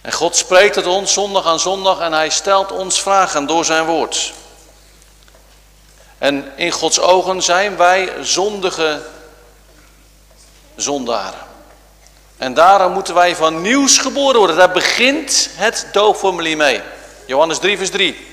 En 0.01 0.11
God 0.11 0.35
spreekt 0.35 0.75
het 0.75 0.85
ons 0.85 1.13
zondag 1.13 1.45
aan 1.45 1.59
zondag 1.59 1.99
en 1.99 2.13
hij 2.13 2.29
stelt 2.29 2.71
ons 2.71 3.01
vragen 3.01 3.45
door 3.45 3.65
zijn 3.65 3.85
woord. 3.85 4.33
En 6.17 6.51
in 6.55 6.71
Gods 6.71 6.99
ogen 6.99 7.41
zijn 7.41 7.77
wij 7.77 8.13
zondige 8.21 9.01
zondaren. 10.75 11.47
En 12.37 12.53
daarom 12.53 12.91
moeten 12.91 13.13
wij 13.13 13.35
van 13.35 13.61
nieuws 13.61 13.97
geboren 13.97 14.37
worden. 14.37 14.57
Daar 14.57 14.71
begint 14.71 15.49
het 15.53 15.87
doopformulier 15.91 16.57
mee. 16.57 16.81
Johannes 17.25 17.59
3 17.59 17.77
vers 17.77 17.89
3. 17.89 18.28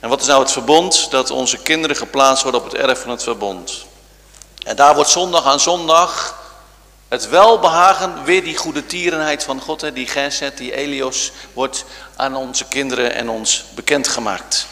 En 0.00 0.08
wat 0.08 0.20
is 0.20 0.26
nou 0.26 0.40
het 0.42 0.52
verbond? 0.52 1.10
Dat 1.10 1.30
onze 1.30 1.58
kinderen 1.58 1.96
geplaatst 1.96 2.42
worden 2.42 2.60
op 2.60 2.70
het 2.70 2.80
erf 2.80 3.00
van 3.00 3.10
het 3.10 3.22
verbond. 3.22 3.86
En 4.64 4.76
daar 4.76 4.94
wordt 4.94 5.10
zondag 5.10 5.44
aan 5.44 5.60
zondag 5.60 6.36
Het 7.08 7.28
welbehagen, 7.28 8.24
weer 8.24 8.44
die 8.44 8.56
goede 8.56 8.86
tierenheid 8.86 9.44
van 9.44 9.60
God, 9.60 9.80
hè, 9.80 9.92
die 9.92 10.06
Geset, 10.06 10.56
die 10.56 10.74
Elios, 10.74 11.32
wordt 11.52 11.84
aan 12.16 12.36
onze 12.36 12.64
kinderen 12.64 13.14
en 13.14 13.28
ons 13.28 13.64
bekendgemaakt. 13.74 14.66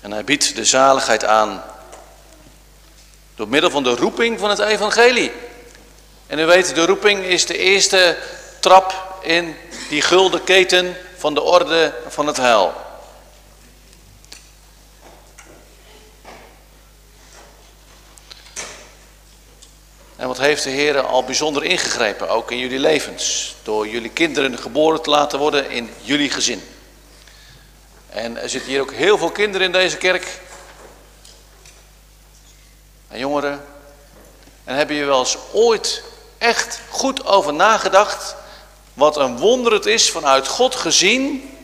En 0.00 0.12
hij 0.12 0.24
biedt 0.24 0.56
de 0.56 0.64
zaligheid 0.64 1.24
aan 1.24 1.62
door 3.34 3.48
middel 3.48 3.70
van 3.70 3.82
de 3.82 3.94
roeping 3.94 4.38
van 4.38 4.50
het 4.50 4.58
evangelie. 4.58 5.32
En 6.26 6.38
u 6.38 6.46
weet, 6.46 6.74
de 6.74 6.86
roeping 6.86 7.24
is 7.24 7.46
de 7.46 7.58
eerste 7.58 8.16
trap 8.60 9.16
in 9.22 9.56
die 9.88 10.02
gulden 10.02 10.44
keten 10.44 10.96
van 11.18 11.34
de 11.34 11.42
orde 11.42 11.94
van 12.08 12.26
het 12.26 12.36
heil. 12.36 12.74
En 20.20 20.26
wat 20.26 20.38
heeft 20.38 20.64
de 20.64 20.70
Heer 20.70 21.00
al 21.00 21.24
bijzonder 21.24 21.64
ingegrepen, 21.64 22.28
ook 22.28 22.50
in 22.50 22.58
jullie 22.58 22.78
levens. 22.78 23.54
Door 23.62 23.88
jullie 23.88 24.10
kinderen 24.10 24.58
geboren 24.58 25.02
te 25.02 25.10
laten 25.10 25.38
worden 25.38 25.70
in 25.70 25.90
jullie 26.00 26.30
gezin. 26.30 26.62
En 28.08 28.42
er 28.42 28.48
zitten 28.48 28.70
hier 28.70 28.80
ook 28.80 28.92
heel 28.92 29.18
veel 29.18 29.30
kinderen 29.30 29.66
in 29.66 29.72
deze 29.72 29.96
kerk. 29.96 30.40
En 33.08 33.18
jongeren. 33.18 33.64
En 34.64 34.74
hebben 34.74 34.96
je 34.96 35.04
wel 35.04 35.18
eens 35.18 35.36
ooit 35.52 36.02
echt 36.38 36.80
goed 36.88 37.26
over 37.26 37.54
nagedacht. 37.54 38.34
Wat 38.94 39.16
een 39.16 39.38
wonder 39.38 39.72
het 39.72 39.86
is 39.86 40.10
vanuit 40.10 40.48
God 40.48 40.74
gezien. 40.74 41.54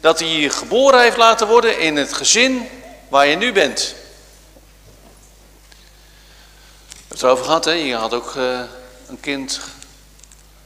Dat 0.00 0.18
hij 0.18 0.28
je 0.28 0.50
geboren 0.50 1.00
heeft 1.00 1.16
laten 1.16 1.46
worden 1.46 1.78
in 1.78 1.96
het 1.96 2.12
gezin 2.12 2.68
waar 3.08 3.26
je 3.26 3.36
nu 3.36 3.52
bent. 3.52 3.94
We 6.90 6.99
hebben 7.10 7.18
het 7.18 7.22
erover 7.22 7.44
gehad, 7.44 7.64
hè? 7.64 7.70
je 7.70 7.94
had 7.94 8.14
ook 8.14 8.34
uh, 8.34 8.60
een 9.08 9.20
kind 9.20 9.60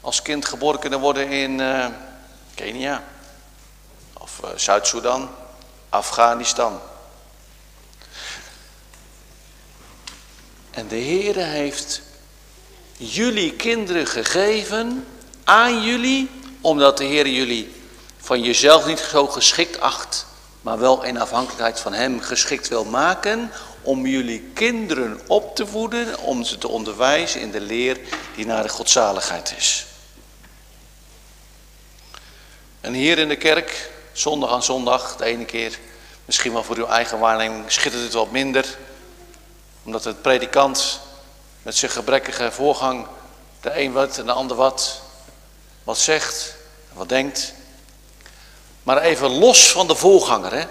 als 0.01 0.23
kind 0.23 0.45
geboren 0.45 0.81
kunnen 0.81 1.01
worden 1.01 1.29
in 1.29 1.59
uh, 1.59 1.87
Kenia. 2.55 3.05
Of 4.13 4.41
uh, 4.45 4.51
Zuid-Soedan, 4.57 5.31
Afghanistan. 5.89 6.81
En 10.71 10.89
de 10.89 11.01
Heere 11.01 11.43
heeft 11.43 12.03
jullie 12.97 13.53
kinderen 13.53 14.07
gegeven 14.07 15.07
aan 15.45 15.83
jullie, 15.83 16.31
omdat 16.61 16.99
de 16.99 17.05
Heer 17.05 17.29
jullie 17.29 17.83
van 18.19 18.43
jezelf 18.43 18.87
niet 18.87 18.99
zo 18.99 19.27
geschikt 19.27 19.81
acht, 19.81 20.27
maar 20.61 20.79
wel 20.79 21.03
in 21.03 21.21
afhankelijkheid 21.21 21.81
van 21.81 21.93
Hem 21.93 22.21
geschikt 22.21 22.69
wil 22.69 22.85
maken 22.85 23.51
om 23.85 24.07
jullie 24.07 24.51
kinderen 24.55 25.21
op 25.27 25.57
te 25.57 25.67
voeden, 25.67 26.19
om 26.19 26.45
ze 26.45 26.59
te 26.59 26.69
onderwijzen 26.69 27.41
in 27.41 27.51
de 27.51 27.61
leer 27.61 28.01
die 28.37 28.47
naar 28.47 28.63
de 28.63 28.69
godzaligheid 28.69 29.55
is. 29.57 29.87
En 32.81 32.93
hier 32.93 33.19
in 33.19 33.29
de 33.29 33.37
kerk, 33.37 33.91
zondag 34.13 34.51
aan 34.51 34.63
zondag, 34.63 35.17
de 35.17 35.25
ene 35.25 35.45
keer 35.45 35.79
misschien 36.25 36.53
wel 36.53 36.65
voor 36.65 36.77
uw 36.77 36.87
eigen 36.87 37.19
waarneming 37.19 37.73
schittert 37.73 38.03
het 38.03 38.13
wat 38.13 38.31
minder, 38.31 38.77
omdat 39.83 40.05
het 40.05 40.23
predikant 40.23 41.01
met 41.63 41.77
zijn 41.77 41.91
gebrekkige 41.91 42.51
voorgang 42.51 43.07
de 43.61 43.81
een 43.81 43.93
wat 43.93 44.19
en 44.19 44.27
de 44.27 44.33
ander 44.33 44.57
wat, 44.57 45.03
wat 45.85 45.99
zegt, 45.99 46.55
wat 46.93 47.09
denkt. 47.09 47.55
Maar 48.83 49.03
even 49.03 49.31
los 49.31 49.71
van 49.71 49.87
de 49.87 49.95
voorganger, 49.95 50.53
hè. 50.53 50.67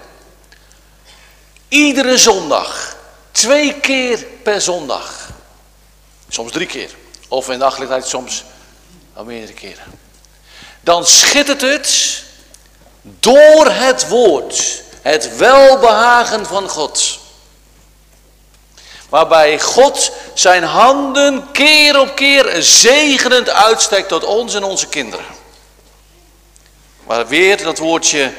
Iedere 1.68 2.18
zondag 2.18 2.93
Twee 3.34 3.80
keer 3.80 4.26
per 4.42 4.60
zondag. 4.60 5.30
Soms 6.28 6.52
drie 6.52 6.66
keer. 6.66 6.90
Of 7.28 7.50
in 7.50 7.58
de 7.58 8.00
soms 8.04 8.44
al 9.14 9.24
meerdere 9.24 9.52
keren. 9.52 9.84
Dan 10.80 11.06
schittert 11.06 11.60
het 11.60 12.22
door 13.02 13.66
het 13.70 14.08
woord. 14.08 14.82
Het 15.02 15.36
welbehagen 15.36 16.46
van 16.46 16.68
God. 16.68 17.18
Waarbij 19.08 19.60
God 19.60 20.12
zijn 20.34 20.62
handen 20.62 21.50
keer 21.52 22.00
op 22.00 22.14
keer 22.14 22.62
zegenend 22.62 23.48
uitstekt 23.48 24.08
tot 24.08 24.24
ons 24.24 24.54
en 24.54 24.64
onze 24.64 24.88
kinderen. 24.88 25.26
Waar 27.04 27.26
weer 27.26 27.62
dat 27.62 27.78
woordje 27.78 28.32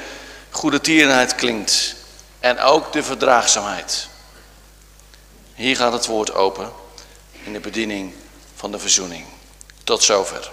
goede 0.50 0.82
tierenheid 0.82 1.36
klinkt. 1.36 1.96
En 2.40 2.60
ook 2.60 2.94
de 2.94 3.04
verdraagzaamheid. 3.04 4.08
Hier 5.56 5.76
gaat 5.76 5.94
het 5.94 6.06
woord 6.06 6.34
open 6.34 6.72
in 7.44 7.54
de 7.54 7.60
bediening 7.60 8.14
van 8.56 8.72
de 8.72 8.80
verzoening. 8.80 9.26
Tot 9.84 10.04
zover. 10.04 10.52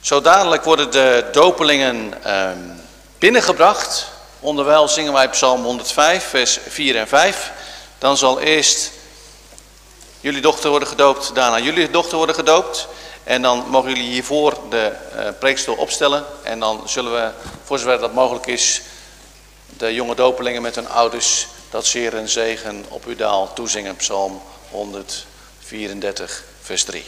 Zo 0.00 0.20
dadelijk 0.20 0.64
worden 0.64 0.90
de 0.90 1.28
dopelingen 1.32 2.24
eh, 2.24 2.50
binnengebracht. 3.18 4.10
Onderwijl 4.40 4.88
zingen 4.88 5.12
wij 5.12 5.28
Psalm 5.28 5.62
105, 5.62 6.24
vers 6.28 6.58
4 6.68 6.96
en 6.96 7.08
5. 7.08 7.52
Dan 7.98 8.16
zal 8.16 8.40
eerst 8.40 8.90
jullie 10.20 10.40
dochter 10.40 10.70
worden 10.70 10.88
gedoopt, 10.88 11.34
daarna 11.34 11.58
jullie 11.58 11.90
dochter 11.90 12.16
worden 12.16 12.34
gedoopt. 12.34 12.88
En 13.24 13.42
dan 13.42 13.64
mogen 13.68 13.88
jullie 13.88 14.10
hiervoor 14.10 14.58
de 14.70 14.92
uh, 15.16 15.28
preekstoel 15.38 15.76
opstellen. 15.76 16.24
En 16.42 16.60
dan 16.60 16.88
zullen 16.88 17.12
we, 17.12 17.30
voor 17.64 17.78
zover 17.78 17.98
dat 17.98 18.12
mogelijk 18.12 18.46
is, 18.46 18.82
de 19.76 19.94
jonge 19.94 20.14
dopelingen 20.14 20.62
met 20.62 20.74
hun 20.74 20.88
ouders 20.88 21.46
dat 21.70 21.86
zeer 21.86 22.14
een 22.14 22.28
zegen 22.28 22.84
op 22.88 23.04
uw 23.04 23.16
daal 23.16 23.52
toezingen. 23.52 23.96
Psalm 23.96 24.42
134, 24.70 26.44
vers 26.60 26.84
3. 26.84 27.04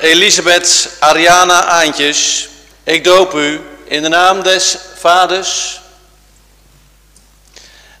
Elisabeth, 0.00 0.96
Ariana 1.00 1.64
Aantjes, 1.64 2.48
ik 2.82 3.04
doop 3.04 3.34
u 3.34 3.60
in 3.84 4.02
de 4.02 4.08
naam 4.08 4.42
des 4.42 4.76
Vaders 4.94 5.80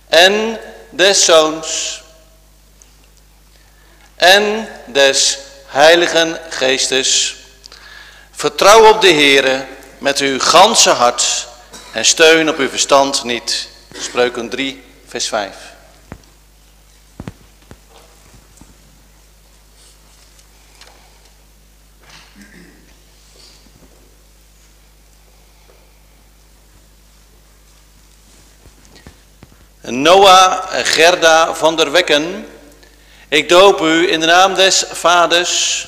en 0.08 0.60
des 0.90 1.24
Zoons 1.24 2.02
en 4.16 4.68
des 4.86 5.38
Heiligen 5.66 6.38
Geestes. 6.48 7.34
Vertrouw 8.32 8.88
op 8.88 9.00
de 9.00 9.12
Heere 9.12 9.66
met 9.98 10.18
uw 10.18 10.40
ganse 10.40 10.90
hart 10.90 11.46
en 11.92 12.04
steun 12.04 12.48
op 12.48 12.58
uw 12.58 12.68
verstand 12.68 13.22
niet. 13.22 13.68
Spreuken 14.00 14.48
3, 14.48 14.84
vers 15.06 15.28
5. 15.28 15.73
Noah 29.86 30.64
Gerda 30.84 31.54
van 31.54 31.76
der 31.76 31.92
Wekken, 31.92 32.46
ik 33.28 33.48
doop 33.48 33.80
u 33.80 34.12
in 34.12 34.20
de 34.20 34.26
naam 34.26 34.54
des 34.54 34.84
Vaders 34.92 35.86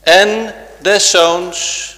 en 0.00 0.54
des 0.78 1.10
Zoons 1.10 1.90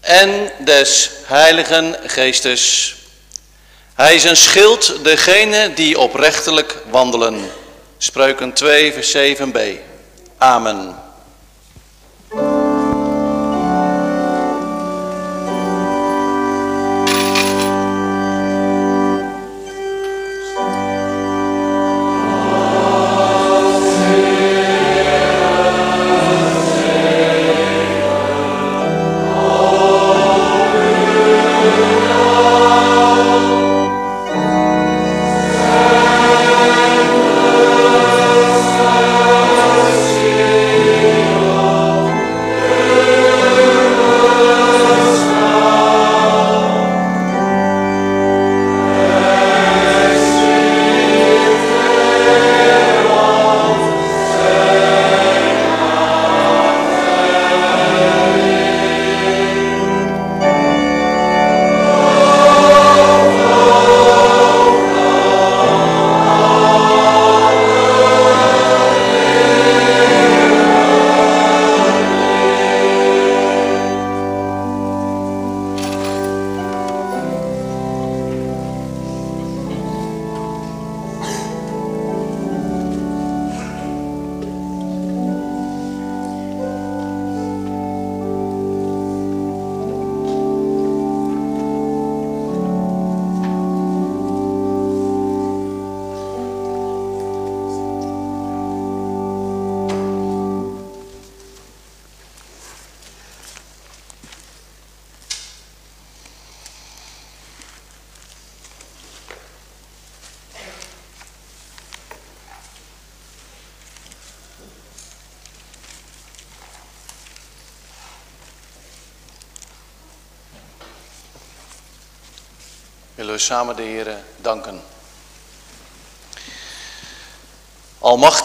en 0.00 0.52
des 0.58 1.10
Heiligen 1.24 1.96
Geestes. 2.06 2.96
Hij 3.94 4.14
is 4.14 4.24
een 4.24 4.36
schild 4.36 5.04
degene 5.04 5.74
die 5.74 5.98
oprechtelijk 5.98 6.76
wandelen. 6.90 7.50
Spreuken 7.98 8.52
2 8.52 8.92
vers 8.92 9.16
7b. 9.16 9.58
Amen. 10.38 11.07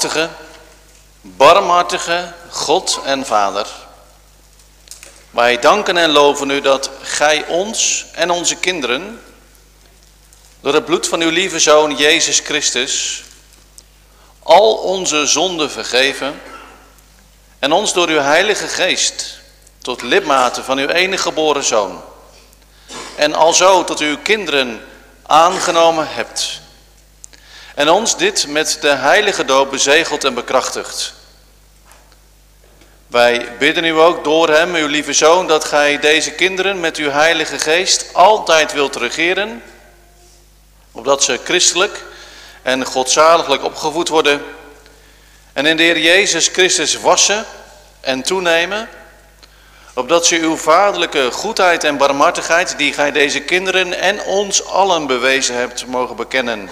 Almachtige, 0.04 0.36
barmhartige 1.22 2.34
God 2.50 3.00
en 3.06 3.26
Vader, 3.26 3.68
wij 5.32 5.60
danken 5.60 5.98
en 5.98 6.10
loven 6.10 6.50
u 6.50 6.62
dat 6.62 6.90
gij 7.02 7.46
ons 7.48 8.06
en 8.12 8.30
onze 8.32 8.56
kinderen 8.56 9.22
door 10.62 10.74
het 10.74 10.86
bloed 10.86 11.08
van 11.08 11.22
uw 11.22 11.30
lieve 11.30 11.60
Zoon 11.60 11.96
Jezus 11.96 12.40
Christus 12.40 13.24
al 14.40 14.76
onze 14.76 15.26
zonden 15.26 15.72
vergeven 15.72 16.42
en 17.60 17.72
ons 17.72 17.94
door 17.94 18.08
uw 18.08 18.20
Heilige 18.20 18.68
Geest 18.68 19.40
tot 19.82 20.02
lidmaten 20.02 20.64
van 20.64 20.78
uw 20.78 20.88
enige 20.88 21.24
geboren 21.24 21.64
Zoon 21.64 22.02
en 23.16 23.34
alzo 23.34 23.84
tot 23.84 24.00
uw 24.00 24.18
kinderen 24.18 24.86
aangenomen 25.26 26.08
hebt. 26.10 26.62
En 27.76 27.90
ons 27.90 28.18
dit 28.18 28.48
met 28.48 28.78
de 28.82 28.90
heilige 28.90 29.46
doop 29.46 29.72
bezegeld 29.72 30.24
en 30.24 30.34
bekrachtigd. 30.34 31.14
Wij 33.08 33.48
bidden 33.60 33.86
u 33.86 34.00
ook 34.00 34.24
door 34.24 34.50
hem, 34.50 34.76
uw 34.76 34.88
lieve 34.88 35.14
zoon, 35.14 35.48
dat 35.48 35.66
gij 35.66 36.00
deze 36.00 36.32
kinderen 36.32 36.80
met 36.80 36.98
uw 36.98 37.10
heilige 37.10 37.60
geest 37.60 38.06
altijd 38.14 38.74
wilt 38.74 38.96
regeren, 38.96 39.64
opdat 40.92 41.24
ze 41.24 41.40
christelijk 41.44 42.06
en 42.62 42.86
godzaliglijk 42.86 43.64
opgevoed 43.64 44.10
worden 44.10 44.42
en 45.54 45.66
in 45.66 45.78
de 45.78 45.84
Heer 45.84 46.00
Jezus 46.00 46.48
Christus 46.48 46.96
wassen 46.96 47.46
en 48.02 48.24
toenemen 48.24 48.90
opdat 49.94 50.26
ze 50.26 50.40
uw 50.40 50.58
vaderlijke 50.58 51.32
goedheid 51.32 51.84
en 51.84 51.98
barmhartigheid, 51.98 52.78
die 52.78 52.94
gij 52.94 53.12
deze 53.12 53.40
kinderen 53.40 54.00
en 54.00 54.24
ons 54.24 54.66
allen 54.66 55.08
bewezen 55.08 55.56
hebt, 55.56 55.86
mogen 55.86 56.16
bekennen. 56.16 56.70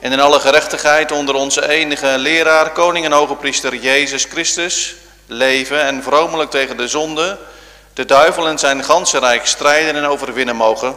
En 0.00 0.12
in 0.12 0.20
alle 0.20 0.40
gerechtigheid 0.40 1.12
onder 1.12 1.34
onze 1.34 1.68
enige 1.68 2.18
leraar, 2.18 2.72
koning 2.72 3.04
en 3.04 3.12
hoge 3.12 3.34
priester 3.34 3.74
Jezus 3.74 4.24
Christus, 4.24 4.94
leven 5.26 5.82
en 5.82 6.02
vromelijk 6.02 6.50
tegen 6.50 6.76
de 6.76 6.88
zonde, 6.88 7.38
de 7.94 8.04
duivel 8.04 8.48
en 8.48 8.58
zijn 8.58 8.84
ganse 8.84 9.18
rijk 9.18 9.46
strijden 9.46 9.96
en 9.96 10.04
overwinnen 10.04 10.56
mogen, 10.56 10.96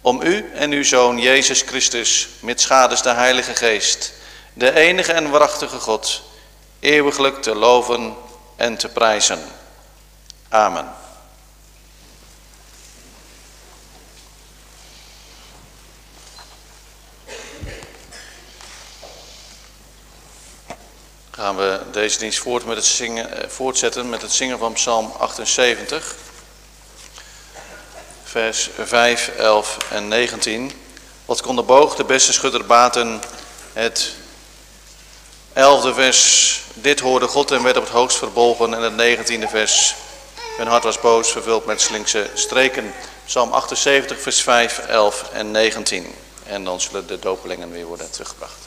om 0.00 0.22
u 0.22 0.50
en 0.54 0.70
uw 0.70 0.84
Zoon 0.84 1.18
Jezus 1.18 1.62
Christus, 1.66 2.28
met 2.40 2.60
schades 2.60 3.02
de 3.02 3.10
Heilige 3.10 3.54
Geest, 3.54 4.12
de 4.52 4.74
enige 4.74 5.12
en 5.12 5.30
waarachtige 5.30 5.78
God, 5.78 6.22
eeuwiglijk 6.80 7.42
te 7.42 7.54
loven 7.54 8.16
en 8.56 8.76
te 8.76 8.88
prijzen. 8.88 9.44
Amen. 10.48 11.01
Gaan 21.34 21.56
we 21.56 21.80
deze 21.90 22.18
dienst 22.18 22.38
voort 22.38 22.64
met 22.64 22.76
het 22.76 22.84
zingen, 22.84 23.42
eh, 23.42 23.48
voortzetten 23.48 24.08
met 24.08 24.22
het 24.22 24.32
zingen 24.32 24.58
van 24.58 24.72
Psalm 24.72 25.12
78, 25.18 26.14
vers 28.24 28.68
5, 28.78 29.28
11 29.36 29.76
en 29.90 30.08
19. 30.08 30.72
Wat 31.24 31.42
kon 31.42 31.56
de 31.56 31.62
boog 31.62 31.94
de 31.94 32.04
beste 32.04 32.32
schudder 32.32 32.66
baten? 32.66 33.20
Het 33.72 34.12
elfde 35.52 35.94
vers, 35.94 36.60
dit 36.74 37.00
hoorde 37.00 37.26
God 37.26 37.50
en 37.50 37.62
werd 37.62 37.76
op 37.76 37.82
het 37.82 37.92
hoogst 37.92 38.18
verbolgen. 38.18 38.74
En 38.74 38.82
het 38.82 38.96
negentiende 38.96 39.48
vers, 39.48 39.94
hun 40.56 40.66
hart 40.66 40.84
was 40.84 41.00
boos, 41.00 41.30
vervuld 41.30 41.64
met 41.64 41.80
slinkse 41.80 42.30
streken. 42.34 42.94
Psalm 43.26 43.52
78, 43.52 44.20
vers 44.20 44.42
5, 44.42 44.78
11 44.78 45.24
en 45.32 45.50
19. 45.50 46.14
En 46.44 46.64
dan 46.64 46.80
zullen 46.80 47.06
de 47.06 47.18
dopelingen 47.18 47.70
weer 47.70 47.86
worden 47.86 48.10
teruggebracht. 48.10 48.61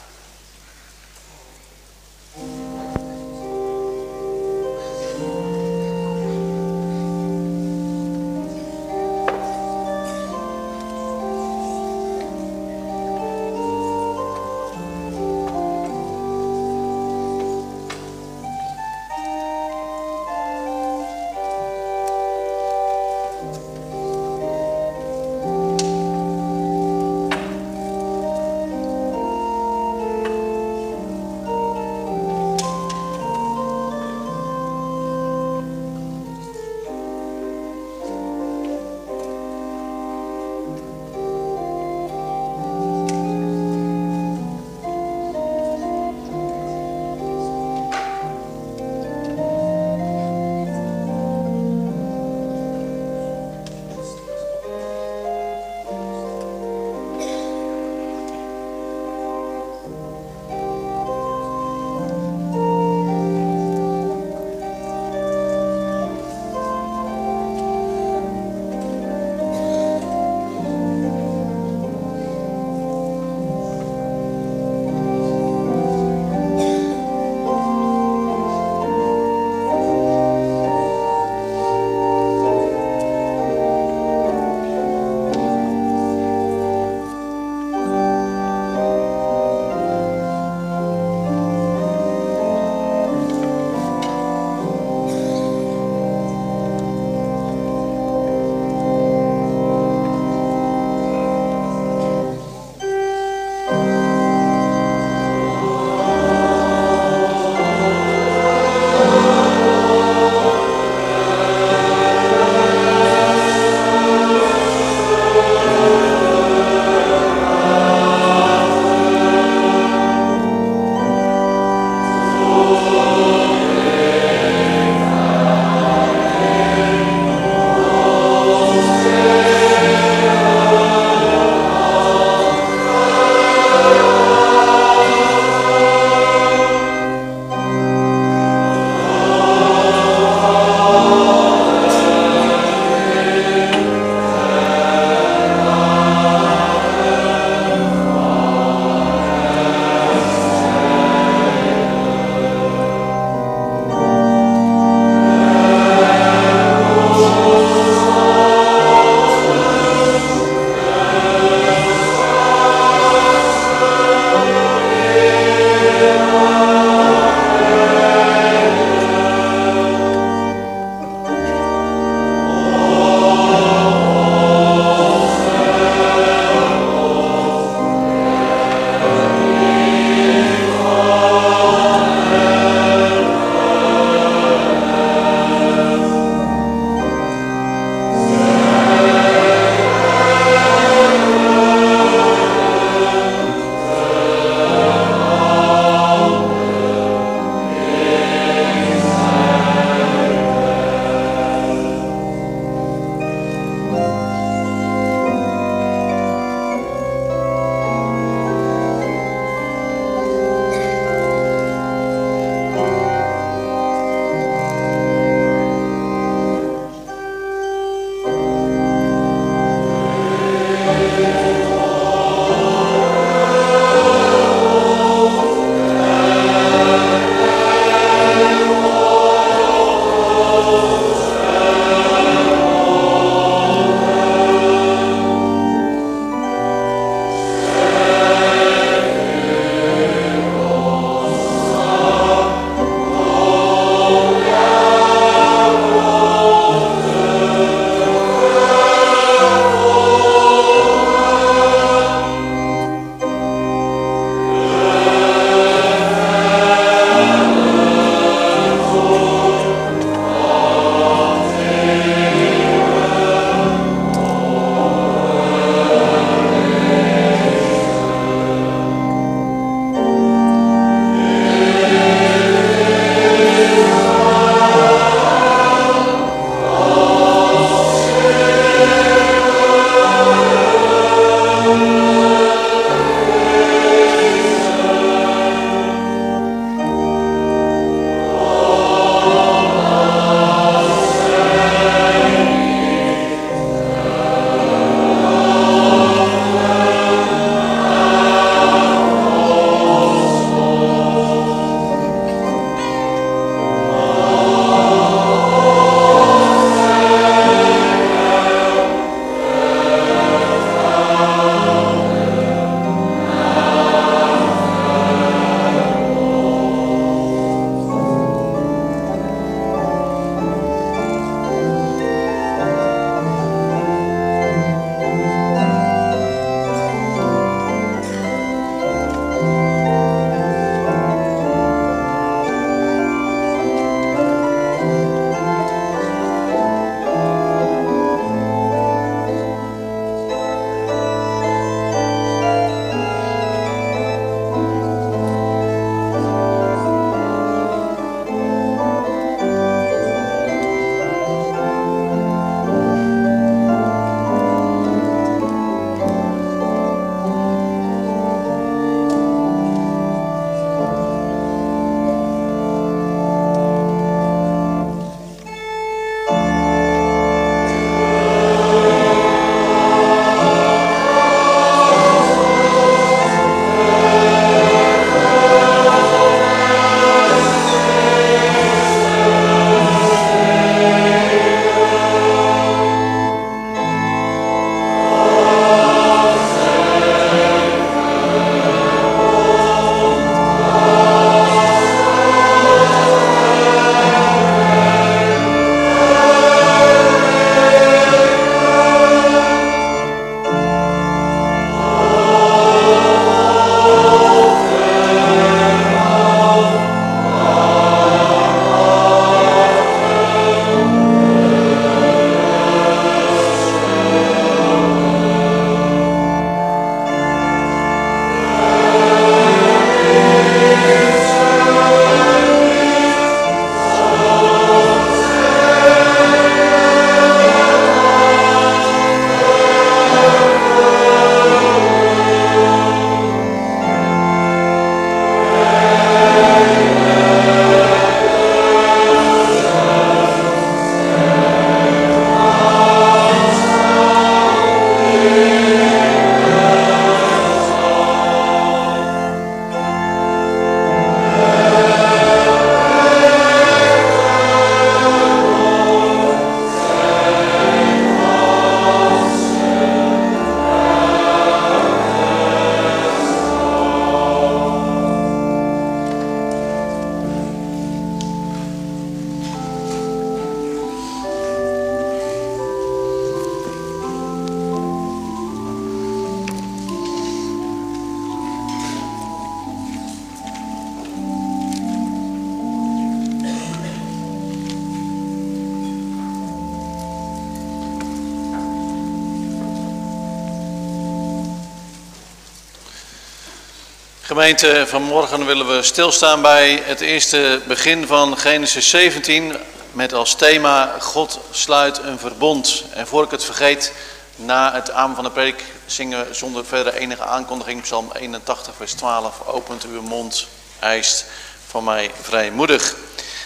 Vanmorgen 494.84 495.46
willen 495.46 495.76
we 495.76 495.82
stilstaan 495.82 496.42
bij 496.42 496.82
het 496.84 497.00
eerste 497.00 497.60
begin 497.66 498.06
van 498.06 498.38
Genesis 498.38 498.90
17 498.90 499.56
met 499.92 500.12
als 500.12 500.34
thema 500.34 500.94
God 501.00 501.40
sluit 501.50 501.98
een 501.98 502.18
verbond. 502.18 502.84
En 502.92 503.06
voor 503.06 503.24
ik 503.24 503.30
het 503.30 503.44
vergeet, 503.44 503.92
na 504.36 504.72
het 504.72 504.90
aan 504.90 505.14
van 505.14 505.24
de 505.24 505.30
preek 505.30 505.64
zingen 505.86 506.28
we 506.28 506.34
zonder 506.34 506.64
verder 506.64 506.94
enige 506.94 507.22
aankondiging 507.22 507.82
Psalm 507.82 508.10
81 508.12 508.74
vers 508.76 508.92
12. 508.92 509.46
Opent 509.46 509.84
uw 509.84 510.02
mond, 510.02 510.46
eist 510.78 511.24
van 511.66 511.84
mij 511.84 512.10
vrijmoedig. 512.22 512.94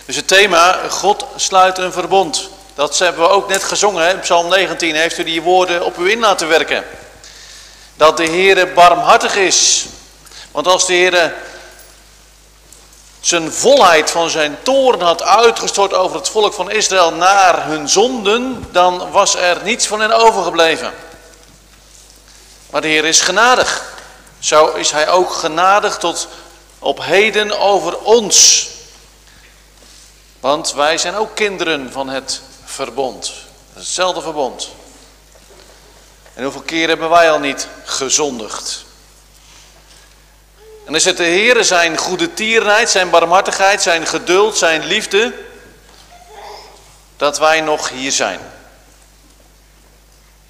Dus 0.07 0.17
het 0.17 0.29
thema 0.29 0.79
God 0.89 1.27
sluit 1.37 1.79
een 1.79 1.93
verbond. 1.93 2.49
Dat 2.75 2.99
hebben 2.99 3.23
we 3.23 3.29
ook 3.29 3.49
net 3.49 3.65
gezongen? 3.65 4.21
Psalm 4.21 4.49
19 4.49 4.95
heeft 4.95 5.19
u 5.19 5.25
die 5.25 5.43
woorden 5.43 5.85
op 5.85 5.99
u 5.99 6.11
in 6.11 6.21
laten 6.21 6.49
werken. 6.49 6.85
Dat 7.97 8.17
de 8.17 8.27
Heere 8.27 8.67
barmhartig 8.67 9.37
is 9.37 9.87
want 10.51 10.67
als 10.67 10.87
de 10.87 10.93
Heer 10.93 11.35
zijn 13.21 13.53
volheid 13.53 14.11
van 14.11 14.31
zijn 14.31 14.59
toorn 14.63 15.01
had 15.01 15.23
uitgestort 15.23 15.95
over 15.95 16.17
het 16.17 16.29
volk 16.29 16.53
van 16.53 16.71
Israël 16.71 17.13
naar 17.13 17.67
hun 17.67 17.89
zonden, 17.89 18.69
dan 18.73 19.11
was 19.11 19.37
er 19.37 19.63
niets 19.65 19.87
van 19.87 20.01
hen 20.01 20.13
overgebleven. 20.13 20.93
Maar 22.71 22.81
de 22.81 22.89
Heer 22.89 23.05
is 23.05 23.21
genadig. 23.21 23.99
Zo 24.39 24.67
is 24.67 24.91
hij 24.91 25.09
ook 25.09 25.33
genadig 25.33 25.99
tot 25.99 26.29
op 26.79 27.05
heden 27.05 27.59
over 27.59 27.99
ons. 27.99 28.69
Want 30.41 30.73
wij 30.73 30.99
zijn 30.99 31.15
ook 31.15 31.35
kinderen 31.35 31.93
van 31.93 32.09
het 32.09 32.41
verbond. 32.65 33.33
Hetzelfde 33.73 34.21
verbond. 34.21 34.69
En 36.35 36.43
hoeveel 36.43 36.63
keer 36.63 36.89
hebben 36.89 37.11
wij 37.11 37.31
al 37.31 37.39
niet 37.39 37.69
gezondigd? 37.85 38.60
En 40.91 40.97
is 40.97 41.05
het 41.05 41.17
de 41.17 41.23
Heer 41.23 41.65
zijn 41.65 41.97
goede 41.97 42.35
tierenheid, 42.35 42.91
zijn 42.91 43.11
barmhartigheid, 43.11 43.83
zijn 43.83 44.07
geduld, 44.07 44.57
zijn 44.57 44.85
liefde, 44.85 45.35
dat 47.17 47.39
wij 47.39 47.61
nog 47.61 47.89
hier 47.89 48.13
zijn. 48.13 48.41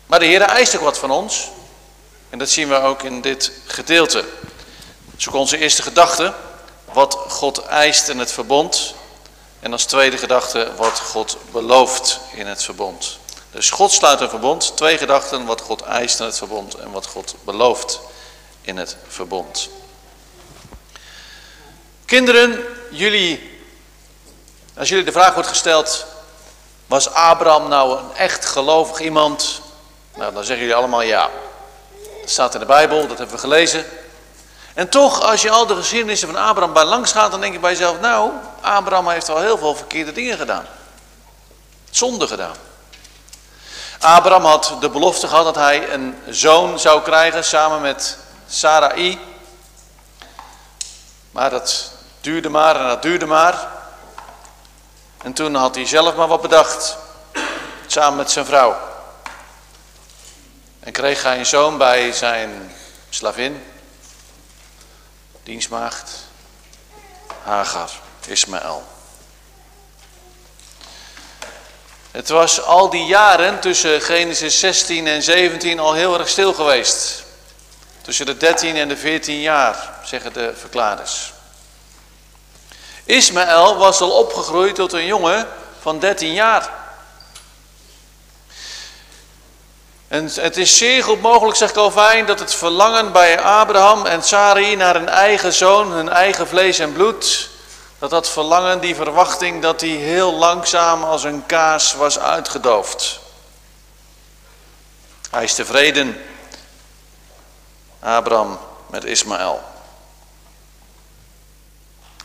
Maar 0.07 0.19
de 0.19 0.25
Heer 0.25 0.41
eist 0.41 0.77
ook 0.77 0.83
wat 0.83 0.99
van 0.99 1.11
ons. 1.11 1.49
En 2.31 2.39
dat 2.39 2.51
zien 2.51 2.69
we 2.69 2.75
ook 2.75 3.03
in 3.03 3.21
dit 3.21 3.53
gedeelte. 3.67 4.25
Zoek 5.17 5.35
onze 5.35 5.59
eerste 5.59 5.83
gedachte, 5.83 6.35
wat 6.93 7.15
God 7.29 7.65
eist 7.65 8.09
in 8.09 8.19
het 8.19 8.33
verbond. 8.33 8.95
En 9.61 9.73
als 9.73 9.85
tweede 9.85 10.19
gedachte, 10.19 10.73
wat 10.77 11.01
God 11.01 11.37
belooft 11.51 12.21
in 12.33 12.47
het 12.47 12.62
verbond. 12.62 13.19
Dus 13.51 13.71
God 13.71 13.91
sluit 13.91 14.21
een 14.21 14.29
verbond. 14.29 14.77
Twee 14.77 14.99
gedachten, 14.99 15.47
wat 15.47 15.61
God 15.61 15.83
eist 15.83 16.21
in 16.21 16.27
het 16.27 16.39
verbond 16.39 16.75
en 16.75 16.91
wat 16.91 17.07
God 17.07 17.35
belooft 17.45 18.01
in 18.61 18.77
het 18.77 18.97
verbond. 19.09 19.71
Kinderen, 22.11 22.65
jullie, 22.91 23.61
als 24.77 24.89
jullie 24.89 25.05
de 25.05 25.12
vraag 25.12 25.35
wordt 25.35 25.49
gesteld, 25.49 26.07
was 26.87 27.11
Abraham 27.11 27.69
nou 27.69 27.99
een 27.99 28.15
echt 28.16 28.47
gelovig 28.47 29.01
iemand? 29.01 29.61
Nou, 30.16 30.32
dan 30.32 30.45
zeggen 30.45 30.66
jullie 30.66 30.78
allemaal 30.78 31.03
ja. 31.03 31.31
Dat 32.20 32.31
staat 32.31 32.55
in 32.55 32.61
de 32.61 32.66
Bijbel, 32.66 33.07
dat 33.07 33.19
hebben 33.19 33.37
we 33.37 33.41
gelezen. 33.41 33.85
En 34.74 34.89
toch, 34.89 35.23
als 35.23 35.43
je 35.43 35.51
al 35.51 35.66
de 35.66 35.74
geschiedenissen 35.74 36.28
van 36.28 36.37
Abraham 36.37 36.73
bij 36.73 36.85
langs 36.85 37.12
gaat, 37.12 37.31
dan 37.31 37.41
denk 37.41 37.53
je 37.53 37.59
bij 37.59 37.70
jezelf, 37.70 38.01
nou, 38.01 38.31
Abraham 38.61 39.09
heeft 39.09 39.27
wel 39.27 39.41
heel 39.41 39.59
veel 39.59 39.74
verkeerde 39.74 40.12
dingen 40.12 40.39
gedaan. 40.39 40.66
Zonde 41.91 42.27
gedaan. 42.27 42.57
Abraham 43.99 44.45
had 44.45 44.77
de 44.81 44.91
belofte 44.91 45.28
gehad 45.28 45.45
dat 45.45 45.55
hij 45.55 45.93
een 45.93 46.16
zoon 46.28 46.78
zou 46.78 47.03
krijgen 47.03 47.45
samen 47.45 47.81
met 47.81 48.19
Sarai. 48.49 49.19
Maar 51.31 51.51
dat 51.51 51.99
duurde 52.21 52.49
maar 52.49 52.77
en 52.77 52.89
dat 52.89 53.03
duurde 53.03 53.27
maar. 53.27 53.69
En 55.23 55.33
toen 55.33 55.55
had 55.55 55.75
hij 55.75 55.87
zelf 55.87 56.15
maar 56.15 56.29
wat 56.29 56.43
bedacht. 56.43 56.97
Samen 57.87 58.17
met 58.17 58.31
zijn 58.31 58.47
vrouw. 58.47 58.79
En 60.81 60.93
kreeg 60.93 61.23
hij 61.23 61.39
een 61.39 61.47
zoon 61.47 61.79
bij 61.79 62.13
zijn 62.13 62.73
slavin. 63.09 63.65
Dienstmaagd. 65.43 66.11
Hagar. 67.43 67.91
Ismaël. 68.27 68.85
Het 72.11 72.29
was 72.29 72.63
al 72.63 72.91
die 72.91 73.05
jaren 73.05 73.61
tussen 73.61 74.01
Genesis 74.01 74.59
16 74.59 75.07
en 75.07 75.23
17 75.23 75.79
al 75.79 75.95
heel 75.95 76.19
erg 76.19 76.29
stil 76.29 76.55
geweest. 76.55 77.25
Tussen 78.03 78.27
de 78.27 78.37
13 78.37 78.77
en 78.77 78.89
de 78.89 78.97
14 78.97 79.41
jaar, 79.41 79.91
zeggen 80.05 80.33
de 80.33 80.53
verklaarders. 80.57 81.33
Ismaël 83.11 83.77
was 83.77 84.01
al 84.01 84.11
opgegroeid 84.11 84.74
tot 84.74 84.93
een 84.93 85.07
jongen 85.07 85.49
van 85.81 85.99
13 85.99 86.32
jaar. 86.32 86.70
En 90.09 90.31
het 90.35 90.57
is 90.57 90.77
zeer 90.77 91.05
goed 91.05 91.20
mogelijk, 91.20 91.57
zegt 91.57 91.73
Calvijn, 91.73 92.27
dat 92.27 92.39
het 92.39 92.55
verlangen 92.55 93.12
bij 93.12 93.41
Abraham 93.41 94.07
en 94.07 94.23
Sarai 94.23 94.77
naar 94.77 94.97
een 94.97 95.09
eigen 95.09 95.53
zoon, 95.53 95.91
hun 95.91 96.09
eigen 96.09 96.49
vlees 96.49 96.78
en 96.78 96.93
bloed, 96.93 97.49
dat 97.99 98.11
dat 98.11 98.28
verlangen, 98.28 98.81
die 98.81 98.95
verwachting, 98.95 99.62
dat 99.62 99.81
die 99.81 99.99
heel 99.99 100.32
langzaam 100.32 101.05
als 101.05 101.24
een 101.24 101.47
kaas 101.47 101.95
was 101.95 102.19
uitgedoofd. 102.19 103.20
Hij 105.31 105.45
is 105.45 105.55
tevreden, 105.55 106.23
Abraham 108.01 108.59
met 108.87 109.05
Ismaël. 109.05 109.70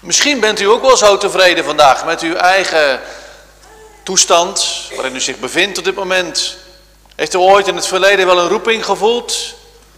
Misschien 0.06 0.40
bent 0.40 0.60
u 0.60 0.66
ook 0.66 0.82
wel 0.82 0.98
zo 0.98 1.18
tevreden 1.18 1.64
vandaag 1.64 2.06
met 2.06 2.22
uw 2.22 2.34
eigen 2.34 3.02
toestand 4.04 4.82
waarin 4.96 5.16
u 5.16 5.20
zich 5.20 5.40
bevindt 5.40 5.78
op 5.78 5.84
dit 5.84 5.96
moment. 5.96 6.58
Heeft 7.16 7.34
u 7.34 7.38
ooit 7.38 7.68
in 7.68 7.76
het 7.76 7.88
verleden 7.88 8.26
wel 8.26 8.40
een 8.40 8.48
roeping 8.48 8.86
gevoeld? 8.86 9.54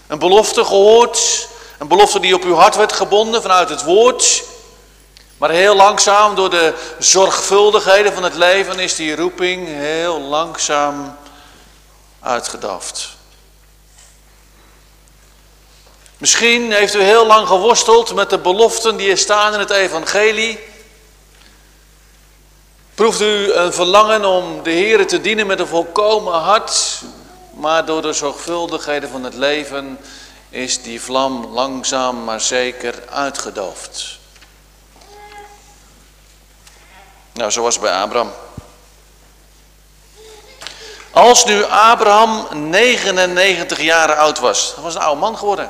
Een 0.07 0.19
belofte 0.19 0.65
gehoord? 0.65 1.47
Een 1.77 1.87
belofte 1.87 2.19
die 2.19 2.35
op 2.35 2.43
uw 2.43 2.53
hart 2.53 2.75
werd 2.75 2.93
gebonden 2.93 3.41
vanuit 3.41 3.69
het 3.69 3.83
woord? 3.83 4.43
Maar 5.37 5.49
heel 5.49 5.75
langzaam 5.75 6.35
door 6.35 6.49
de 6.49 6.73
zorgvuldigheden 6.99 8.13
van 8.13 8.23
het 8.23 8.35
leven 8.35 8.79
is 8.79 8.95
die 8.95 9.15
roeping 9.15 9.67
heel 9.67 10.21
langzaam 10.21 11.17
uitgedaft. 12.21 13.16
Misschien 16.17 16.71
heeft 16.71 16.95
u 16.95 17.01
heel 17.01 17.25
lang 17.25 17.47
geworsteld 17.47 18.13
met 18.13 18.29
de 18.29 18.37
beloften 18.37 18.97
die 18.97 19.11
er 19.11 19.17
staan 19.17 19.53
in 19.53 19.59
het 19.59 19.69
evangelie. 19.69 20.59
Proeft 22.95 23.21
u 23.21 23.53
een 23.53 23.73
verlangen 23.73 24.25
om 24.25 24.63
de 24.63 24.69
Heer 24.69 25.07
te 25.07 25.21
dienen 25.21 25.47
met 25.47 25.59
een 25.59 25.67
volkomen 25.67 26.33
hart. 26.33 27.01
Maar 27.53 27.85
door 27.85 28.01
de 28.01 28.13
zorgvuldigheden 28.13 29.09
van 29.09 29.23
het 29.23 29.33
leven 29.33 29.99
is 30.49 30.81
die 30.81 31.01
vlam 31.01 31.45
langzaam 31.45 32.23
maar 32.23 32.41
zeker 32.41 33.03
uitgedoofd. 33.09 34.17
Nou, 37.33 37.51
zo 37.51 37.61
was 37.61 37.79
bij 37.79 37.91
Abraham. 37.91 38.31
Als 41.11 41.45
nu 41.45 41.63
Abraham 41.63 42.47
99 42.69 43.81
jaar 43.81 44.15
oud 44.15 44.39
was, 44.39 44.71
dan 44.75 44.83
was 44.83 44.95
een 44.95 45.01
oude 45.01 45.19
man 45.19 45.37
geworden. 45.37 45.69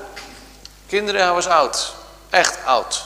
Kinderen, 0.87 1.21
hij 1.21 1.33
was 1.33 1.47
oud. 1.47 1.93
Echt 2.29 2.57
oud. 2.65 3.05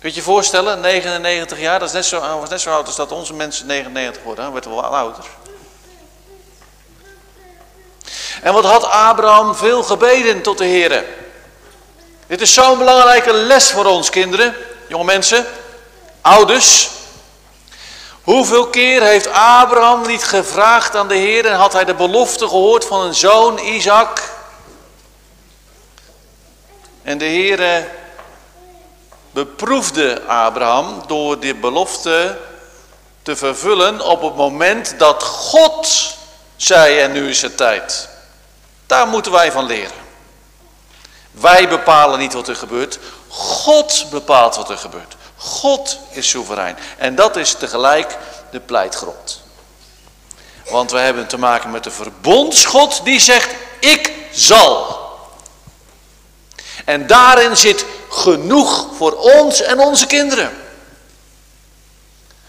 Kun 0.00 0.08
je 0.08 0.14
je 0.14 0.22
voorstellen, 0.22 0.80
99 0.80 1.58
jaar, 1.58 1.78
dat 1.78 1.88
is 1.88 1.94
net 1.94 2.04
zo, 2.04 2.44
net 2.48 2.60
zo 2.60 2.70
oud 2.70 2.86
als 2.86 2.96
dat 2.96 3.12
onze 3.12 3.34
mensen 3.34 3.66
99 3.66 4.22
worden. 4.22 4.44
Hij 4.44 4.52
werd 4.52 4.64
wel 4.64 4.84
ouder. 4.84 5.24
En 8.42 8.52
wat 8.52 8.64
had 8.64 8.84
Abraham 8.84 9.54
veel 9.54 9.82
gebeden 9.82 10.42
tot 10.42 10.58
de 10.58 10.64
Heer. 10.64 11.04
Dit 12.26 12.40
is 12.40 12.54
zo'n 12.54 12.78
belangrijke 12.78 13.32
les 13.32 13.70
voor 13.70 13.84
ons 13.84 14.10
kinderen, 14.10 14.54
jonge 14.88 15.04
mensen, 15.04 15.46
ouders. 16.20 16.90
Hoeveel 18.22 18.66
keer 18.66 19.02
heeft 19.02 19.32
Abraham 19.32 20.06
niet 20.06 20.24
gevraagd 20.24 20.96
aan 20.96 21.08
de 21.08 21.14
Heer 21.14 21.46
en 21.46 21.56
had 21.56 21.72
hij 21.72 21.84
de 21.84 21.94
belofte 21.94 22.48
gehoord 22.48 22.84
van 22.84 23.00
een 23.00 23.14
zoon, 23.14 23.58
Isaac... 23.58 24.33
En 27.04 27.18
de 27.18 27.24
Heere 27.24 27.88
beproefde 29.30 30.22
Abraham 30.26 31.02
door 31.06 31.40
die 31.40 31.54
belofte 31.54 32.38
te 33.22 33.36
vervullen 33.36 34.00
op 34.00 34.22
het 34.22 34.36
moment 34.36 34.94
dat 34.98 35.22
God 35.22 36.14
zei 36.56 36.98
en 36.98 37.12
nu 37.12 37.28
is 37.28 37.42
het 37.42 37.56
tijd. 37.56 38.08
Daar 38.86 39.06
moeten 39.06 39.32
wij 39.32 39.52
van 39.52 39.66
leren. 39.66 40.02
Wij 41.30 41.68
bepalen 41.68 42.18
niet 42.18 42.32
wat 42.32 42.48
er 42.48 42.56
gebeurt. 42.56 42.98
God 43.28 44.06
bepaalt 44.10 44.56
wat 44.56 44.70
er 44.70 44.78
gebeurt. 44.78 45.16
God 45.36 45.98
is 46.10 46.28
soeverein. 46.28 46.78
En 46.98 47.14
dat 47.14 47.36
is 47.36 47.52
tegelijk 47.52 48.18
de 48.50 48.60
pleitgrond. 48.60 49.42
Want 50.70 50.90
we 50.90 50.98
hebben 50.98 51.26
te 51.26 51.38
maken 51.38 51.70
met 51.70 51.84
de 51.84 51.90
verbondsgod 51.90 53.00
die 53.04 53.20
zegt, 53.20 53.54
ik 53.80 54.12
zal. 54.32 55.03
En 56.84 57.06
daarin 57.06 57.56
zit 57.56 57.84
genoeg 58.08 58.86
voor 58.96 59.12
ons 59.12 59.62
en 59.62 59.80
onze 59.80 60.06
kinderen. 60.06 60.62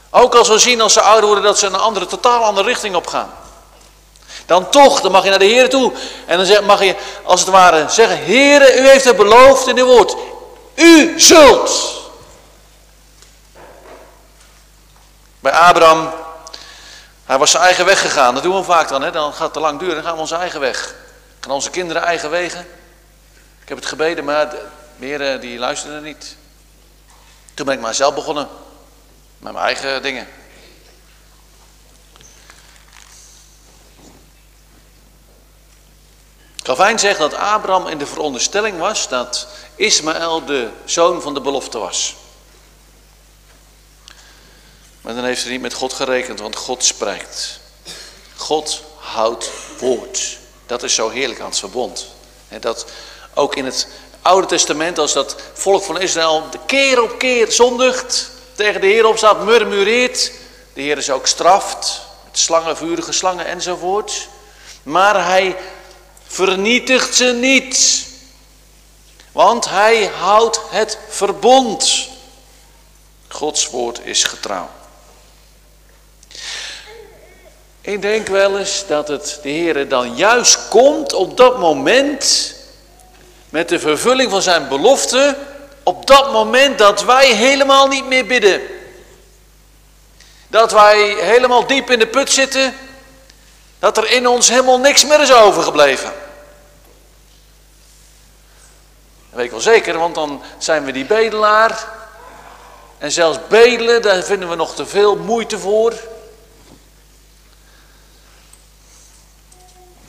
Ook 0.09 0.35
als 0.35 0.47
we 0.47 0.59
zien 0.59 0.81
als 0.81 0.93
ze 0.93 1.01
ouder 1.01 1.25
worden 1.25 1.43
dat 1.43 1.59
ze 1.59 1.65
een 1.65 1.75
andere, 1.75 2.05
totaal 2.05 2.43
andere 2.43 2.67
richting 2.67 2.95
op 2.95 3.07
gaan. 3.07 3.33
Dan 4.45 4.69
toch, 4.69 5.01
dan 5.01 5.11
mag 5.11 5.23
je 5.23 5.29
naar 5.29 5.39
de 5.39 5.45
Heer 5.45 5.69
toe. 5.69 5.93
En 6.25 6.45
dan 6.45 6.65
mag 6.65 6.83
je 6.83 6.95
als 7.23 7.39
het 7.39 7.49
ware 7.49 7.89
zeggen, 7.89 8.17
Heer, 8.17 8.79
u 8.79 8.87
heeft 8.87 9.05
het 9.05 9.17
beloofd 9.17 9.67
in 9.67 9.77
uw 9.77 9.85
woord. 9.85 10.15
U 10.75 11.19
zult. 11.19 11.93
Bij 15.39 15.51
Abraham, 15.51 16.13
hij 17.25 17.37
was 17.37 17.51
zijn 17.51 17.63
eigen 17.63 17.85
weg 17.85 18.01
gegaan. 18.01 18.33
Dat 18.33 18.43
doen 18.43 18.55
we 18.55 18.63
vaak 18.63 18.87
dan, 18.87 19.01
hè? 19.01 19.11
dan 19.11 19.31
gaat 19.31 19.41
het 19.41 19.53
te 19.53 19.59
lang 19.59 19.79
duren. 19.79 19.95
Dan 19.95 20.03
gaan 20.03 20.13
we 20.13 20.19
onze 20.19 20.35
eigen 20.35 20.59
weg. 20.59 20.95
Gaan 21.39 21.51
onze 21.51 21.69
kinderen 21.69 22.03
eigen 22.03 22.29
wegen. 22.29 22.67
Ik 23.65 23.71
heb 23.71 23.79
het 23.79 23.89
gebeden, 23.89 24.25
maar 24.25 24.49
de 24.99 25.37
die 25.39 25.57
luisterden 25.57 26.03
niet. 26.03 26.35
Toen 27.53 27.65
ben 27.65 27.75
ik 27.75 27.81
maar 27.81 27.95
zelf 27.95 28.15
begonnen. 28.15 28.47
Met 29.37 29.53
mijn 29.53 29.65
eigen 29.65 30.01
dingen. 30.01 30.27
Calvijn 36.61 36.99
zegt 36.99 37.19
dat 37.19 37.33
Abraham 37.33 37.87
in 37.87 37.97
de 37.97 38.05
veronderstelling 38.05 38.77
was 38.77 39.07
dat 39.07 39.47
Ismaël 39.75 40.45
de 40.45 40.69
zoon 40.85 41.21
van 41.21 41.33
de 41.33 41.41
belofte 41.41 41.77
was. 41.77 42.15
Maar 45.01 45.15
dan 45.15 45.23
heeft 45.23 45.41
hij 45.41 45.51
niet 45.51 45.61
met 45.61 45.73
God 45.73 45.93
gerekend, 45.93 46.39
want 46.39 46.55
God 46.55 46.83
spreekt. 46.83 47.59
God 48.35 48.83
houdt 48.97 49.49
woord. 49.79 50.37
Dat 50.65 50.83
is 50.83 50.93
zo 50.93 51.09
heerlijk 51.09 51.39
aan 51.39 51.49
het 51.49 51.59
verbond. 51.59 52.07
dat 52.59 52.85
ook 53.35 53.55
in 53.55 53.65
het 53.65 53.87
Oude 54.21 54.47
Testament, 54.47 54.97
als 54.97 55.13
dat 55.13 55.35
volk 55.53 55.83
van 55.83 56.01
Israël 56.01 56.43
keer 56.65 57.01
op 57.03 57.17
keer 57.17 57.51
zondigt, 57.51 58.29
tegen 58.55 58.81
de 58.81 58.87
Heer 58.87 59.05
opstaat, 59.05 59.43
murmureert, 59.43 60.31
de 60.73 60.81
Heer 60.81 60.97
is 60.97 61.09
ook 61.09 61.27
straft, 61.27 62.01
met 62.25 62.39
slangen, 62.39 62.77
vurige 62.77 63.11
slangen 63.11 63.45
enzovoort. 63.45 64.27
Maar 64.83 65.25
hij 65.25 65.55
vernietigt 66.27 67.15
ze 67.15 67.25
niet. 67.25 68.05
Want 69.31 69.69
hij 69.69 70.05
houdt 70.05 70.61
het 70.69 70.97
verbond. 71.09 72.07
Gods 73.27 73.69
woord 73.69 73.99
is 74.03 74.23
getrouw. 74.23 74.69
Ik 77.81 78.01
denk 78.01 78.27
wel 78.27 78.59
eens 78.59 78.83
dat 78.87 79.07
het 79.07 79.39
de 79.41 79.49
Heer 79.49 79.87
dan 79.87 80.15
juist 80.15 80.67
komt 80.67 81.13
op 81.13 81.37
dat 81.37 81.59
moment 81.59 82.54
met 83.49 83.69
de 83.69 83.79
vervulling 83.79 84.31
van 84.31 84.41
zijn 84.41 84.67
belofte, 84.67 85.37
op 85.83 86.07
dat 86.07 86.31
moment 86.31 86.77
dat 86.77 87.03
wij 87.03 87.33
helemaal 87.33 87.87
niet 87.87 88.05
meer 88.05 88.25
bidden. 88.25 88.61
Dat 90.47 90.71
wij 90.71 91.15
helemaal 91.19 91.67
diep 91.67 91.89
in 91.89 91.99
de 91.99 92.07
put 92.07 92.31
zitten, 92.31 92.75
dat 93.79 93.97
er 93.97 94.11
in 94.11 94.27
ons 94.27 94.49
helemaal 94.49 94.79
niks 94.79 95.05
meer 95.05 95.21
is 95.21 95.33
overgebleven. 95.33 96.13
Dat 99.29 99.43
weet 99.43 99.45
ik 99.45 99.51
wel 99.51 99.59
zeker, 99.59 99.97
want 99.97 100.15
dan 100.15 100.41
zijn 100.57 100.85
we 100.85 100.91
die 100.91 101.05
bedelaar. 101.05 101.87
En 102.97 103.11
zelfs 103.11 103.39
bedelen, 103.47 104.01
daar 104.01 104.23
vinden 104.23 104.49
we 104.49 104.55
nog 104.55 104.75
te 104.75 104.85
veel 104.85 105.15
moeite 105.15 105.59
voor. 105.59 105.93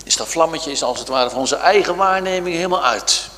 Is 0.07 0.17
dat 0.17 0.29
vlammetje 0.29 0.71
is 0.71 0.83
als 0.83 0.99
het 0.99 1.09
ware 1.09 1.31
van 1.31 1.39
onze 1.39 1.57
eigen 1.57 1.97
waarneming 1.97 2.57
helemaal 2.57 2.85
uit. 2.85 3.29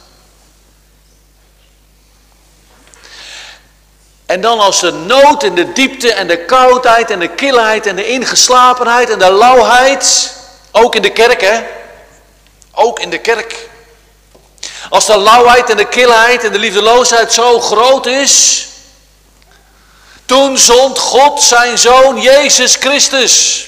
En 4.27 4.41
dan 4.41 4.61
als 4.61 4.81
de 4.81 4.93
nood 4.93 5.43
en 5.43 5.55
de 5.55 5.73
diepte 5.73 6.13
en 6.13 6.27
de 6.27 6.45
koudheid 6.45 7.11
en 7.11 7.21
de 7.21 7.29
kilheid 7.29 7.87
en 7.87 7.97
de 7.97 8.07
ingeslapenheid 8.07 9.11
en 9.11 9.19
de 9.19 9.33
lauwheid, 9.33 10.35
ook 10.73 10.95
in 10.95 11.03
de 11.03 11.11
kerk 11.11 11.41
hè, 11.41 11.67
ook 12.73 13.01
in 13.01 13.11
de 13.11 13.19
kerk. 13.19 13.69
Als 14.91 15.07
de 15.07 15.19
lauwheid 15.19 15.71
en 15.71 15.77
de 15.77 15.89
kilheid 15.89 16.45
en 16.45 16.53
de 16.53 16.59
liefdeloosheid 16.59 17.33
zo 17.33 17.61
groot 17.61 18.07
is, 18.07 18.67
toen 20.27 20.59
zond 20.59 20.99
God 20.99 21.43
zijn 21.43 21.79
zoon 21.79 22.21
Jezus 22.21 22.75
Christus. 22.75 23.68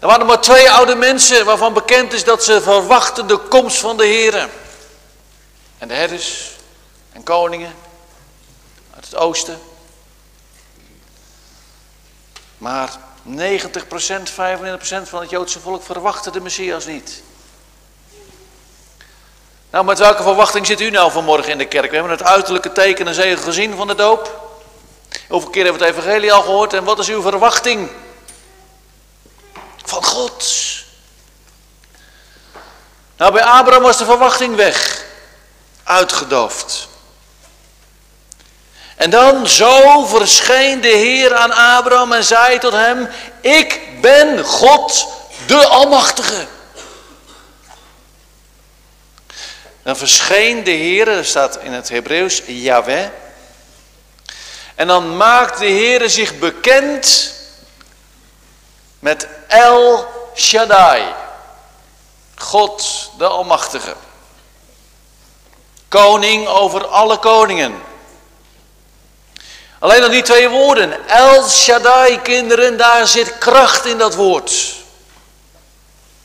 Er 0.00 0.06
waren 0.06 0.26
maar 0.26 0.40
twee 0.40 0.70
oude 0.70 0.94
mensen 0.94 1.44
waarvan 1.44 1.72
bekend 1.72 2.12
is 2.12 2.24
dat 2.24 2.44
ze 2.44 2.62
verwachten 2.62 3.26
de 3.26 3.36
komst 3.36 3.78
van 3.78 3.96
de 3.96 4.06
Heer. 4.06 4.48
En 5.78 5.88
de 5.88 5.94
herders 5.94 6.50
en 7.12 7.22
koningen 7.22 7.74
uit 8.94 9.04
het 9.04 9.16
oosten. 9.16 9.60
Maar 12.58 12.96
90%, 13.26 13.32
95% 13.32 14.34
van 15.02 15.20
het 15.20 15.30
Joodse 15.30 15.60
volk 15.60 15.82
verwachtte 15.82 16.30
de 16.30 16.40
Messias 16.40 16.86
niet. 16.86 17.22
Nou, 19.70 19.84
met 19.84 19.98
welke 19.98 20.22
verwachting 20.22 20.66
zit 20.66 20.80
u 20.80 20.90
nou 20.90 21.10
vanmorgen 21.10 21.52
in 21.52 21.58
de 21.58 21.68
kerk? 21.68 21.90
We 21.90 21.96
hebben 21.96 22.12
het 22.12 22.24
uiterlijke 22.24 22.72
teken 22.72 23.08
en 23.08 23.38
gezien 23.38 23.76
van 23.76 23.86
de 23.86 23.94
doop. 23.94 24.50
Hoeveel 25.28 25.50
keer 25.50 25.62
hebben 25.64 25.80
we 25.80 25.86
het 25.86 25.96
evangelie 25.96 26.32
al 26.32 26.42
gehoord 26.42 26.72
en 26.72 26.84
wat 26.84 26.98
is 26.98 27.08
uw 27.08 27.22
verwachting? 27.22 27.90
Van 29.88 30.04
God. 30.04 30.44
Nou, 33.16 33.32
bij 33.32 33.42
Abraham 33.42 33.82
was 33.82 33.98
de 33.98 34.04
verwachting 34.04 34.56
weg. 34.56 35.04
Uitgedoofd. 35.84 36.88
En 38.96 39.10
dan 39.10 39.48
zo 39.48 40.06
verscheen 40.06 40.80
de 40.80 40.88
Heer 40.88 41.34
aan 41.34 41.52
Abraham 41.52 42.12
en 42.12 42.24
zei 42.24 42.58
tot 42.58 42.72
hem, 42.72 43.08
ik 43.40 43.80
ben 44.00 44.44
God, 44.44 45.08
de 45.46 45.66
Almachtige. 45.66 46.46
Dan 49.82 49.96
verscheen 49.96 50.64
de 50.64 50.70
Heer, 50.70 51.04
dat 51.04 51.24
staat 51.24 51.58
in 51.62 51.72
het 51.72 51.88
Hebreeuws, 51.88 52.42
Yahweh. 52.46 53.06
En 54.74 54.86
dan 54.86 55.16
maakt 55.16 55.58
de 55.58 55.66
Heer 55.66 56.10
zich 56.10 56.38
bekend 56.38 57.36
met 58.98 59.28
El 59.46 60.06
Shaddai. 60.34 61.14
God 62.36 63.10
de 63.18 63.26
Almachtige. 63.26 63.94
Koning 65.88 66.46
over 66.46 66.86
alle 66.86 67.18
koningen. 67.18 67.82
Alleen 69.78 70.02
al 70.02 70.10
die 70.10 70.22
twee 70.22 70.48
woorden. 70.48 71.08
El 71.08 71.48
Shaddai, 71.48 72.20
kinderen, 72.20 72.76
daar 72.76 73.06
zit 73.06 73.38
kracht 73.38 73.84
in 73.84 73.98
dat 73.98 74.14
woord. 74.14 74.74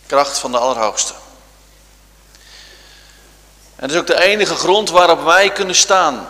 Kracht 0.07 0.37
van 0.37 0.51
de 0.51 0.57
Allerhoogste. 0.57 1.13
En 3.75 3.87
dat 3.87 3.91
is 3.91 3.97
ook 3.97 4.07
de 4.07 4.21
enige 4.21 4.55
grond 4.55 4.89
waarop 4.89 5.23
wij 5.23 5.51
kunnen 5.51 5.75
staan. 5.75 6.29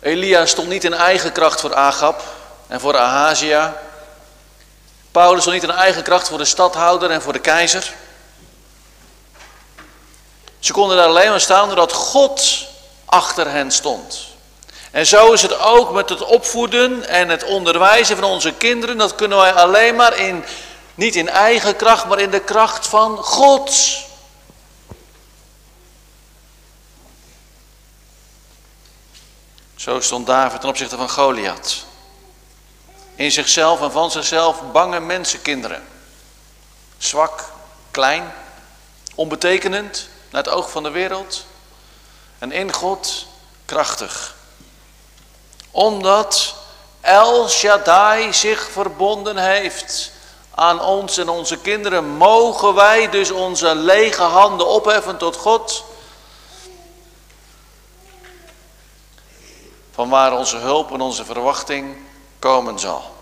Elia 0.00 0.46
stond 0.46 0.68
niet 0.68 0.84
in 0.84 0.94
eigen 0.94 1.32
kracht 1.32 1.60
voor 1.60 1.74
Agab 1.74 2.22
en 2.66 2.80
voor 2.80 2.96
Ahazia. 2.96 3.76
Paulus 5.16 5.40
stond 5.40 5.54
niet 5.54 5.70
in 5.70 5.76
eigen 5.76 6.02
kracht 6.02 6.28
voor 6.28 6.38
de 6.38 6.44
stadhouder 6.44 7.10
en 7.10 7.22
voor 7.22 7.32
de 7.32 7.38
keizer. 7.38 7.94
Ze 10.58 10.72
konden 10.72 10.96
daar 10.96 11.06
alleen 11.06 11.30
maar 11.30 11.40
staan 11.40 11.66
doordat 11.66 11.92
God 11.92 12.66
achter 13.04 13.50
hen 13.50 13.70
stond. 13.70 14.26
En 14.90 15.06
zo 15.06 15.32
is 15.32 15.42
het 15.42 15.58
ook 15.58 15.92
met 15.92 16.08
het 16.08 16.22
opvoeden 16.22 17.08
en 17.08 17.28
het 17.28 17.44
onderwijzen 17.44 18.16
van 18.16 18.24
onze 18.24 18.52
kinderen. 18.52 18.98
Dat 18.98 19.14
kunnen 19.14 19.38
wij 19.38 19.52
alleen 19.52 19.94
maar 19.94 20.16
in, 20.16 20.44
niet 20.94 21.16
in 21.16 21.28
eigen 21.28 21.76
kracht, 21.76 22.06
maar 22.06 22.18
in 22.18 22.30
de 22.30 22.40
kracht 22.40 22.86
van 22.86 23.16
God. 23.16 23.72
Zo 29.76 30.00
stond 30.00 30.26
David 30.26 30.60
ten 30.60 30.68
opzichte 30.68 30.96
van 30.96 31.10
Goliath. 31.10 31.84
In 33.16 33.32
zichzelf 33.32 33.82
en 33.82 33.92
van 33.92 34.10
zichzelf 34.10 34.62
bange 34.72 35.00
mensenkinderen. 35.00 35.88
Zwak, 36.98 37.44
klein, 37.90 38.34
onbetekenend 39.14 40.08
naar 40.30 40.42
het 40.42 40.52
oog 40.52 40.70
van 40.70 40.82
de 40.82 40.90
wereld. 40.90 41.46
En 42.38 42.52
in 42.52 42.72
God 42.72 43.26
krachtig. 43.64 44.34
Omdat 45.70 46.54
El 47.00 47.48
Shaddai 47.48 48.32
zich 48.32 48.70
verbonden 48.70 49.36
heeft 49.36 50.12
aan 50.54 50.80
ons 50.80 51.16
en 51.18 51.28
onze 51.28 51.58
kinderen, 51.58 52.04
mogen 52.04 52.74
wij 52.74 53.10
dus 53.10 53.30
onze 53.30 53.74
lege 53.74 54.22
handen 54.22 54.66
opheffen 54.66 55.16
tot 55.16 55.36
God 55.36 55.84
van 59.92 60.08
waar 60.08 60.32
onze 60.32 60.56
hulp 60.56 60.92
en 60.92 61.00
onze 61.00 61.24
verwachting 61.24 62.05
komen 62.46 62.78
zal. 62.78 63.14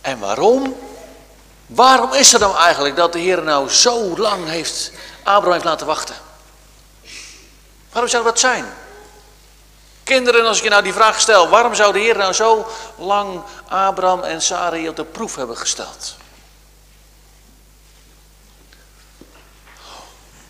En 0.00 0.18
waarom? 0.18 0.76
Waarom 1.66 2.12
is 2.12 2.32
het 2.32 2.40
nou 2.40 2.56
eigenlijk 2.56 2.96
dat 2.96 3.12
de 3.12 3.18
Heer 3.18 3.42
nou 3.42 3.68
zo 3.68 4.16
lang 4.16 4.48
heeft, 4.48 4.92
Abraham 5.22 5.52
heeft 5.52 5.64
laten 5.64 5.86
wachten? 5.86 6.14
Waarom 7.92 8.10
zou 8.10 8.24
dat 8.24 8.38
zijn? 8.38 8.74
Kinderen, 10.02 10.46
als 10.46 10.56
ik 10.58 10.64
je 10.64 10.70
nou 10.70 10.82
die 10.82 10.92
vraag 10.92 11.20
stel, 11.20 11.48
waarom 11.48 11.74
zou 11.74 11.92
de 11.92 11.98
Heer 11.98 12.16
nou 12.16 12.32
zo 12.32 12.66
lang 12.96 13.42
Abraham 13.68 14.22
en 14.22 14.42
Sarai 14.42 14.88
op 14.88 14.96
de 14.96 15.04
proef 15.04 15.36
hebben 15.36 15.56
gesteld? 15.56 16.16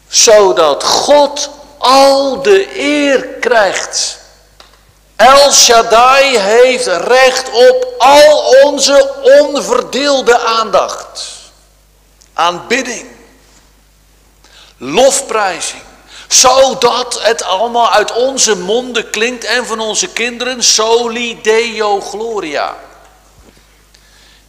Zodat 0.09 0.85
God 0.85 1.51
al 1.79 2.43
de 2.43 2.79
eer 2.79 3.27
krijgt. 3.27 4.20
El 5.21 5.53
Shaddai 5.53 6.39
heeft 6.39 6.87
recht 6.87 7.51
op 7.51 7.95
al 7.99 8.55
onze 8.65 9.15
onverdeelde 9.41 10.39
aandacht. 10.39 11.29
Aanbidding. 12.33 13.11
Lofprijzing. 14.77 15.83
Zodat 16.29 17.23
het 17.23 17.43
allemaal 17.43 17.91
uit 17.91 18.13
onze 18.13 18.57
monden 18.57 19.11
klinkt 19.11 19.45
en 19.45 19.67
van 19.67 19.81
onze 19.81 20.09
kinderen. 20.09 20.65
Soli 20.65 21.41
Deo 21.43 22.01
Gloria. 22.01 22.77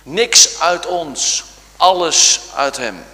Niks 0.03 0.60
uit 0.60 0.85
ons, 0.85 1.43
alles 1.77 2.39
uit 2.56 2.77
Hem. 2.77 3.06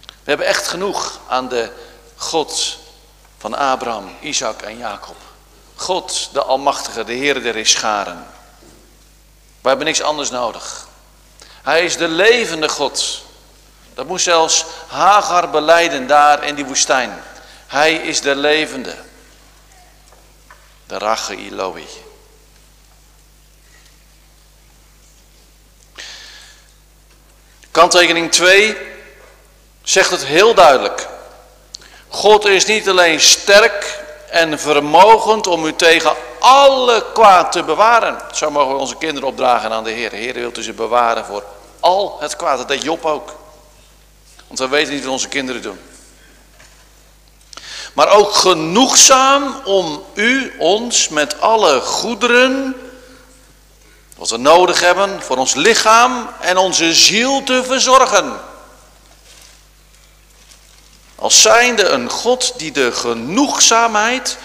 We 0.00 0.30
hebben 0.30 0.46
echt 0.46 0.68
genoeg 0.68 1.20
aan 1.28 1.48
de 1.48 1.70
God 2.16 2.82
van 3.44 3.54
Abraham, 3.54 4.16
Isaac 4.20 4.62
en 4.62 4.78
Jacob. 4.78 5.16
God, 5.74 6.28
de 6.32 6.42
Almachtige, 6.42 7.04
de 7.04 7.12
Heer 7.12 7.42
der 7.42 7.66
Scharen. 7.66 8.26
We 9.60 9.68
hebben 9.68 9.86
niks 9.86 10.02
anders 10.02 10.30
nodig. 10.30 10.88
Hij 11.62 11.84
is 11.84 11.96
de 11.96 12.08
levende 12.08 12.68
God. 12.68 13.22
Dat 13.94 14.06
moest 14.06 14.24
zelfs 14.24 14.64
Hagar 14.86 15.50
beleiden 15.50 16.06
daar 16.06 16.44
in 16.44 16.54
die 16.54 16.64
woestijn. 16.64 17.22
Hij 17.66 17.94
is 17.94 18.20
de 18.20 18.36
levende. 18.36 18.94
De 20.86 20.98
Rache 20.98 21.36
Iloi. 21.36 21.86
Kanttekening 27.70 28.32
2 28.32 28.76
zegt 29.82 30.10
het 30.10 30.24
heel 30.24 30.54
duidelijk. 30.54 31.12
God 32.14 32.44
is 32.44 32.66
niet 32.66 32.88
alleen 32.88 33.20
sterk 33.20 34.04
en 34.30 34.58
vermogend 34.58 35.46
om 35.46 35.66
u 35.66 35.74
tegen 35.74 36.12
alle 36.38 37.04
kwaad 37.12 37.52
te 37.52 37.62
bewaren. 37.62 38.18
Zo 38.32 38.50
mogen 38.50 38.74
we 38.74 38.80
onze 38.80 38.96
kinderen 38.96 39.28
opdragen 39.28 39.70
aan 39.70 39.84
de 39.84 39.90
Heer. 39.90 40.10
De 40.10 40.16
Heer 40.16 40.34
wil 40.34 40.52
u 40.56 40.62
ze 40.62 40.72
bewaren 40.72 41.24
voor 41.24 41.44
al 41.80 42.16
het 42.20 42.36
kwaad. 42.36 42.58
Dat 42.58 42.68
deed 42.68 42.82
Job 42.82 43.04
ook. 43.04 43.34
Want 44.46 44.58
we 44.58 44.68
weten 44.68 44.92
niet 44.92 45.02
wat 45.02 45.12
onze 45.12 45.28
kinderen 45.28 45.62
doen. 45.62 45.78
Maar 47.92 48.08
ook 48.08 48.34
genoegzaam 48.34 49.60
om 49.64 50.02
u, 50.14 50.54
ons, 50.58 51.08
met 51.08 51.40
alle 51.40 51.80
goederen, 51.80 52.76
wat 54.16 54.30
we 54.30 54.36
nodig 54.36 54.80
hebben 54.80 55.22
voor 55.22 55.36
ons 55.36 55.54
lichaam 55.54 56.28
en 56.40 56.56
onze 56.56 56.94
ziel 56.94 57.42
te 57.42 57.64
verzorgen. 57.64 58.40
Als 61.24 61.42
zijnde 61.42 61.84
een 61.84 62.10
God 62.10 62.52
die 62.56 62.72
de 62.72 62.92
genoegzaamheid, 62.92 64.36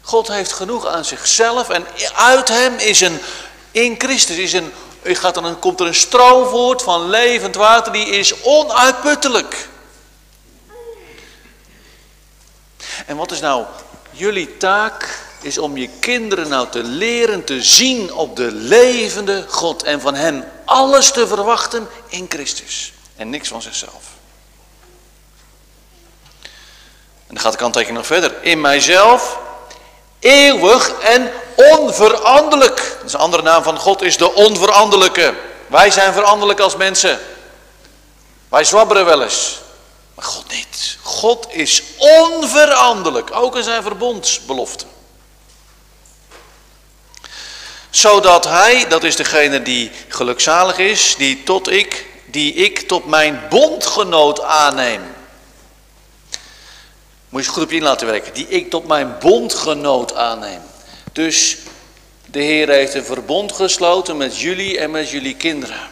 God 0.00 0.28
heeft 0.28 0.52
genoeg 0.52 0.86
aan 0.86 1.04
zichzelf 1.04 1.68
en 1.68 1.86
uit 2.14 2.48
hem 2.48 2.78
is 2.78 3.00
een, 3.00 3.20
in 3.70 3.94
Christus 3.98 4.36
is 4.36 4.52
een, 4.52 4.72
gaat 5.02 5.34
dan, 5.34 5.58
komt 5.58 5.80
er 5.80 5.86
een 5.86 5.94
stroom 5.94 6.48
voort 6.48 6.82
van 6.82 7.08
levend 7.08 7.54
water, 7.54 7.92
die 7.92 8.06
is 8.06 8.42
onuitputtelijk. 8.42 9.68
En 13.06 13.16
wat 13.16 13.30
is 13.30 13.40
nou 13.40 13.64
jullie 14.10 14.56
taak? 14.56 15.18
Is 15.40 15.58
om 15.58 15.76
je 15.76 15.88
kinderen 16.00 16.48
nou 16.48 16.68
te 16.68 16.82
leren 16.82 17.44
te 17.44 17.62
zien 17.62 18.12
op 18.12 18.36
de 18.36 18.52
levende 18.52 19.44
God 19.48 19.82
en 19.82 20.00
van 20.00 20.14
hen 20.14 20.52
alles 20.64 21.10
te 21.10 21.26
verwachten 21.26 21.88
in 22.06 22.26
Christus 22.28 22.92
en 23.16 23.30
niks 23.30 23.48
van 23.48 23.62
zichzelf. 23.62 24.14
En 27.23 27.23
dan 27.34 27.42
gaat 27.42 27.52
de 27.52 27.58
kanttekening 27.58 27.98
nog 27.98 28.06
verder. 28.06 28.34
In 28.40 28.60
mijzelf, 28.60 29.38
eeuwig 30.20 30.90
en 30.90 31.32
onveranderlijk. 31.54 32.96
Dat 32.96 33.06
is 33.06 33.12
een 33.12 33.20
andere 33.20 33.42
naam 33.42 33.62
van 33.62 33.78
God, 33.78 34.02
is 34.02 34.16
de 34.16 34.34
onveranderlijke. 34.34 35.34
Wij 35.66 35.90
zijn 35.90 36.12
veranderlijk 36.12 36.60
als 36.60 36.76
mensen. 36.76 37.20
Wij 38.48 38.64
zwabberen 38.64 39.04
wel 39.04 39.22
eens. 39.22 39.58
Maar 40.14 40.24
God 40.24 40.50
niet. 40.50 40.98
God 41.02 41.46
is 41.50 41.82
onveranderlijk, 41.98 43.30
ook 43.32 43.56
in 43.56 43.62
zijn 43.62 43.82
verbondsbelofte. 43.82 44.84
Zodat 47.90 48.44
hij, 48.44 48.88
dat 48.88 49.04
is 49.04 49.16
degene 49.16 49.62
die 49.62 49.90
gelukzalig 50.08 50.78
is, 50.78 51.14
die 51.16 51.42
tot 51.42 51.70
ik, 51.70 52.06
die 52.26 52.54
ik 52.54 52.78
tot 52.88 53.06
mijn 53.06 53.42
bondgenoot 53.48 54.42
aanneem. 54.42 55.13
Moet 57.34 57.44
je 57.44 57.50
goed 57.50 57.62
op 57.62 57.70
je 57.70 57.76
in 57.76 57.82
laten 57.82 58.06
werken. 58.06 58.34
Die 58.34 58.48
ik 58.48 58.70
tot 58.70 58.86
mijn 58.86 59.16
bondgenoot 59.20 60.14
aanneem. 60.14 60.60
Dus 61.12 61.56
de 62.26 62.38
Heer 62.38 62.68
heeft 62.68 62.94
een 62.94 63.04
verbond 63.04 63.52
gesloten 63.52 64.16
met 64.16 64.38
jullie 64.40 64.78
en 64.78 64.90
met 64.90 65.10
jullie 65.10 65.36
kinderen. 65.36 65.88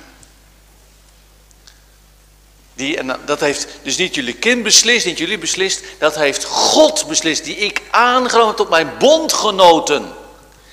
Die, 2.74 2.97
en 2.97 3.20
dat 3.24 3.40
heeft 3.40 3.66
dus 3.82 3.97
niet 3.97 4.14
jullie 4.14 4.35
kind 4.35 4.62
beslist, 4.62 5.06
niet 5.06 5.19
jullie 5.19 5.39
beslist. 5.39 5.85
Dat 5.98 6.14
heeft 6.14 6.44
God 6.44 7.06
beslist, 7.09 7.44
die 7.44 7.56
ik 7.56 7.82
aangenomen 7.90 8.55
tot 8.55 8.70
mijn 8.70 8.90
bondgenoten. 8.98 10.12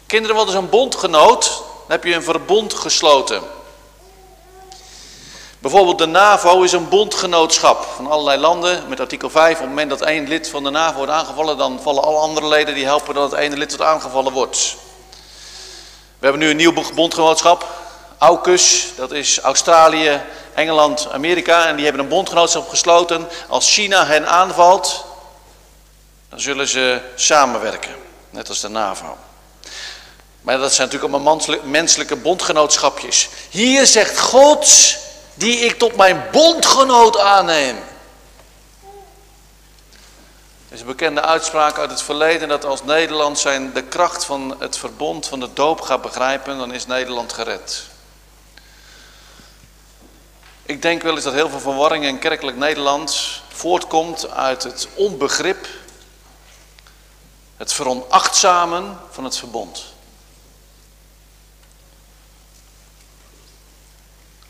Kinderen, 0.05 0.35
wat 0.35 0.47
is 0.47 0.53
een 0.53 0.69
bondgenoot? 0.69 1.45
Dan 1.47 1.87
heb 1.87 2.03
je 2.03 2.13
een 2.13 2.23
verbond 2.23 2.73
gesloten. 2.73 3.41
Bijvoorbeeld 5.59 5.97
de 5.97 6.05
NAVO 6.05 6.61
is 6.61 6.71
een 6.71 6.89
bondgenootschap 6.89 7.83
van 7.95 8.07
allerlei 8.07 8.39
landen 8.39 8.87
met 8.87 8.99
artikel 8.99 9.29
5. 9.29 9.53
Op 9.53 9.59
het 9.59 9.69
moment 9.69 9.89
dat 9.89 10.01
één 10.01 10.27
lid 10.27 10.49
van 10.49 10.63
de 10.63 10.69
NAVO 10.69 10.97
wordt 10.97 11.11
aangevallen, 11.11 11.57
dan 11.57 11.79
vallen 11.81 12.03
alle 12.03 12.17
andere 12.17 12.47
leden 12.47 12.73
die 12.73 12.85
helpen 12.85 13.13
dat 13.13 13.31
het 13.31 13.39
ene 13.39 13.57
lid 13.57 13.75
wat 13.75 13.87
aangevallen 13.87 14.33
wordt. 14.33 14.75
We 16.19 16.25
hebben 16.25 16.41
nu 16.41 16.49
een 16.49 16.55
nieuw 16.55 16.73
bondgenootschap, 16.95 17.67
AUKUS, 18.17 18.85
dat 18.95 19.11
is 19.11 19.39
Australië, 19.39 20.21
Engeland, 20.53 21.07
Amerika. 21.11 21.65
En 21.65 21.75
die 21.75 21.85
hebben 21.85 22.03
een 22.03 22.09
bondgenootschap 22.09 22.69
gesloten. 22.69 23.27
Als 23.47 23.73
China 23.73 24.05
hen 24.05 24.27
aanvalt, 24.27 25.05
dan 26.29 26.39
zullen 26.39 26.67
ze 26.67 27.01
samenwerken, 27.15 27.95
net 28.29 28.49
als 28.49 28.59
de 28.59 28.69
NAVO. 28.69 29.17
Maar 30.41 30.57
dat 30.57 30.73
zijn 30.73 30.87
natuurlijk 30.87 31.13
allemaal 31.13 31.41
menselijke 31.63 32.15
bondgenootschapjes. 32.15 33.29
Hier 33.49 33.85
zegt 33.85 34.19
God, 34.19 34.97
die 35.39 35.57
ik 35.57 35.77
tot 35.77 35.95
mijn 35.95 36.23
bondgenoot 36.31 37.17
aanneem. 37.17 37.75
Er 40.67 40.75
is 40.75 40.79
een 40.79 40.85
bekende 40.85 41.21
uitspraak 41.21 41.77
uit 41.77 41.89
het 41.89 42.01
verleden 42.01 42.47
dat 42.47 42.65
als 42.65 42.83
Nederland 42.83 43.39
zijn 43.39 43.73
de 43.73 43.83
kracht 43.83 44.25
van 44.25 44.55
het 44.59 44.77
verbond 44.77 45.27
van 45.27 45.39
de 45.39 45.53
doop 45.53 45.81
gaat 45.81 46.01
begrijpen, 46.01 46.57
dan 46.57 46.73
is 46.73 46.85
Nederland 46.85 47.33
gered. 47.33 47.83
Ik 50.63 50.81
denk 50.81 51.01
wel 51.01 51.15
eens 51.15 51.23
dat 51.23 51.33
heel 51.33 51.49
veel 51.49 51.59
verwarring 51.59 52.05
in 52.05 52.19
kerkelijk 52.19 52.57
Nederland 52.57 53.41
voortkomt 53.47 54.29
uit 54.29 54.63
het 54.63 54.87
onbegrip, 54.93 55.67
het 57.57 57.73
veronachtzamen 57.73 58.99
van 59.11 59.23
het 59.23 59.37
verbond. 59.37 59.88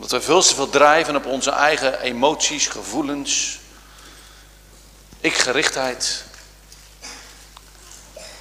Dat 0.00 0.10
we 0.10 0.20
veel 0.20 0.42
te 0.42 0.54
veel 0.54 0.68
drijven 0.70 1.16
op 1.16 1.26
onze 1.26 1.50
eigen 1.50 2.00
emoties, 2.00 2.66
gevoelens, 2.66 3.58
ikgerichtheid. 5.20 6.24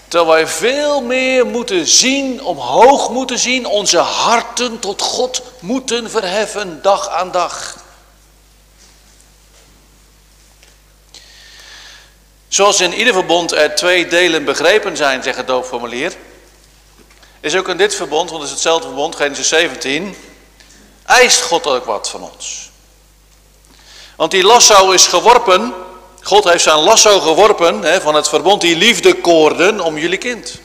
Terwijl 0.07 0.31
wij 0.31 0.47
veel 0.47 1.01
meer 1.01 1.45
moeten 1.45 1.87
zien, 1.87 2.43
omhoog 2.43 3.09
moeten 3.09 3.39
zien, 3.39 3.65
onze 3.65 3.97
harten 3.97 4.79
tot 4.79 5.01
God 5.01 5.41
moeten 5.59 6.09
verheffen 6.09 6.81
dag 6.81 7.09
aan 7.09 7.31
dag. 7.31 7.83
Zoals 12.47 12.79
in 12.79 12.93
ieder 12.93 13.13
verbond 13.13 13.51
er 13.51 13.75
twee 13.75 14.07
delen 14.07 14.45
begrepen 14.45 14.97
zijn, 14.97 15.23
zegt 15.23 15.37
het 15.37 15.47
doopformulier, 15.47 16.13
is 17.39 17.55
ook 17.55 17.67
in 17.67 17.77
dit 17.77 17.95
verbond, 17.95 18.29
want 18.29 18.41
het 18.41 18.51
is 18.51 18.55
hetzelfde 18.55 18.87
verbond, 18.87 19.15
Genesis 19.15 19.47
17, 19.47 20.15
eist 21.09 21.41
God 21.41 21.67
ook 21.67 21.85
wat 21.85 22.09
van 22.09 22.21
ons. 22.21 22.69
Want 24.15 24.31
die 24.31 24.43
lasso 24.43 24.91
is 24.91 25.07
geworpen, 25.07 25.73
God 26.21 26.43
heeft 26.43 26.63
zijn 26.63 26.79
lasso 26.79 27.19
geworpen 27.19 27.81
hè, 27.81 28.01
van 28.01 28.15
het 28.15 28.29
verbond, 28.29 28.61
die 28.61 28.75
liefdekoorden 28.75 29.79
om 29.79 29.97
jullie 29.97 30.17
kind. 30.17 30.59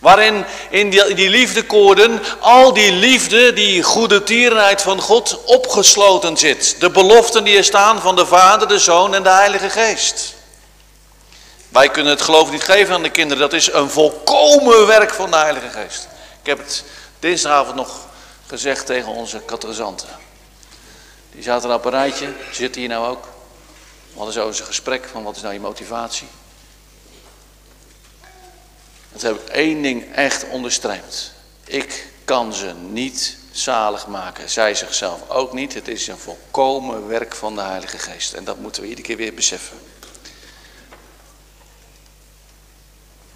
Waarin 0.00 0.44
in 0.70 0.90
die, 0.90 1.14
die 1.14 1.28
liefdekoorden 1.28 2.22
al 2.40 2.72
die 2.72 2.92
liefde, 2.92 3.52
die 3.52 3.82
goede 3.82 4.22
tierenheid 4.22 4.82
van 4.82 5.00
God 5.00 5.44
opgesloten 5.44 6.36
zit. 6.36 6.76
De 6.78 6.90
beloften 6.90 7.44
die 7.44 7.56
er 7.56 7.64
staan 7.64 8.00
van 8.00 8.16
de 8.16 8.26
Vader, 8.26 8.68
de 8.68 8.78
Zoon 8.78 9.14
en 9.14 9.22
de 9.22 9.28
Heilige 9.28 9.70
Geest. 9.70 10.34
Wij 11.68 11.88
kunnen 11.88 12.12
het 12.12 12.22
geloof 12.22 12.50
niet 12.50 12.62
geven 12.62 12.94
aan 12.94 13.02
de 13.02 13.10
kinderen. 13.10 13.42
Dat 13.42 13.52
is 13.52 13.72
een 13.72 13.90
volkomen 13.90 14.86
werk 14.86 15.14
van 15.14 15.30
de 15.30 15.36
Heilige 15.36 15.68
Geest. 15.68 16.08
Ik 16.42 16.46
heb 16.46 16.58
het 16.58 16.84
dinsdagavond 17.22 17.76
nog 17.76 18.06
gezegd 18.46 18.86
tegen 18.86 19.12
onze 19.12 19.40
katrizanten. 19.40 20.08
Die 21.32 21.42
zaten 21.42 21.74
op 21.74 21.84
een 21.84 21.90
rijtje, 21.90 22.32
zitten 22.52 22.80
hier 22.80 22.90
nou 22.90 23.06
ook. 23.06 23.24
We 24.12 24.16
hadden 24.16 24.32
zo 24.34 24.46
eens 24.46 24.60
een 24.60 24.66
gesprek 24.66 25.08
van 25.08 25.22
wat 25.22 25.36
is 25.36 25.42
nou 25.42 25.54
je 25.54 25.60
motivatie. 25.60 26.26
Dat 29.12 29.22
heb 29.22 29.34
ik 29.34 29.48
één 29.48 29.82
ding 29.82 30.14
echt 30.14 30.48
onderstreept. 30.48 31.32
Ik 31.64 32.06
kan 32.24 32.54
ze 32.54 32.72
niet 32.74 33.36
zalig 33.50 34.06
maken. 34.06 34.50
Zij 34.50 34.74
zichzelf 34.74 35.28
ook 35.28 35.52
niet. 35.52 35.74
Het 35.74 35.88
is 35.88 36.06
een 36.06 36.18
volkomen 36.18 37.08
werk 37.08 37.34
van 37.34 37.54
de 37.54 37.60
Heilige 37.60 37.98
Geest. 37.98 38.32
En 38.32 38.44
dat 38.44 38.58
moeten 38.58 38.82
we 38.82 38.88
iedere 38.88 39.06
keer 39.06 39.16
weer 39.16 39.34
beseffen. 39.34 39.78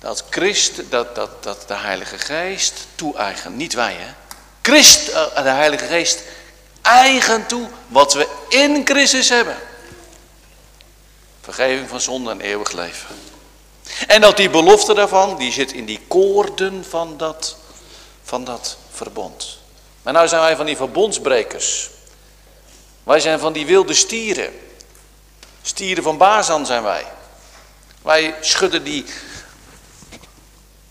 Dat 0.07 0.25
Christ, 0.31 0.91
dat, 0.91 1.15
dat, 1.15 1.43
dat 1.43 1.65
de 1.69 1.75
Heilige 1.75 2.19
Geest 2.19 2.87
toe-eigen, 2.95 3.57
niet 3.57 3.75
wij 3.75 3.95
hè. 3.95 4.13
Christ, 4.63 5.09
eh, 5.09 5.43
de 5.43 5.49
Heilige 5.49 5.85
Geest 5.85 6.23
eigen 6.83 7.47
toe 7.47 7.69
wat 7.89 8.15
we 8.15 8.29
in 8.49 8.83
Christus 8.85 9.29
hebben. 9.29 9.57
Vergeving 11.41 11.89
van 11.89 12.01
zonde 12.01 12.31
en 12.31 12.41
eeuwig 12.41 12.73
leven. 12.73 13.17
En 14.07 14.21
dat 14.21 14.37
die 14.37 14.51
belofte 14.51 14.95
daarvan, 14.95 15.37
die 15.37 15.53
zit 15.53 15.73
in 15.73 15.85
die 15.85 16.01
koorden 16.09 16.85
van 16.89 17.17
dat, 17.17 17.57
van 18.23 18.45
dat 18.45 18.77
verbond. 18.93 19.59
Maar 20.03 20.13
nou 20.13 20.29
zijn 20.29 20.41
wij 20.41 20.57
van 20.57 20.67
die 20.67 20.77
verbondsbrekers. 20.77 21.91
Wij 23.03 23.21
zijn 23.21 23.39
van 23.39 23.53
die 23.53 23.67
wilde 23.67 23.95
stieren. 23.95 24.53
Stieren 25.63 26.03
van 26.03 26.17
Bazan 26.17 26.67
zijn 26.67 26.83
wij. 26.83 27.07
Wij 28.03 28.35
schudden 28.41 28.85
die 28.85 29.05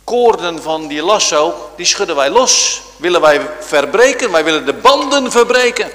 koorden 0.05 0.61
van 0.61 0.87
die 0.87 1.01
lasso, 1.01 1.71
die 1.75 1.85
schudden 1.85 2.15
wij 2.15 2.29
los. 2.29 2.81
Willen 2.97 3.21
wij 3.21 3.49
verbreken, 3.59 4.31
wij 4.31 4.43
willen 4.43 4.65
de 4.65 4.73
banden 4.73 5.31
verbreken. 5.31 5.91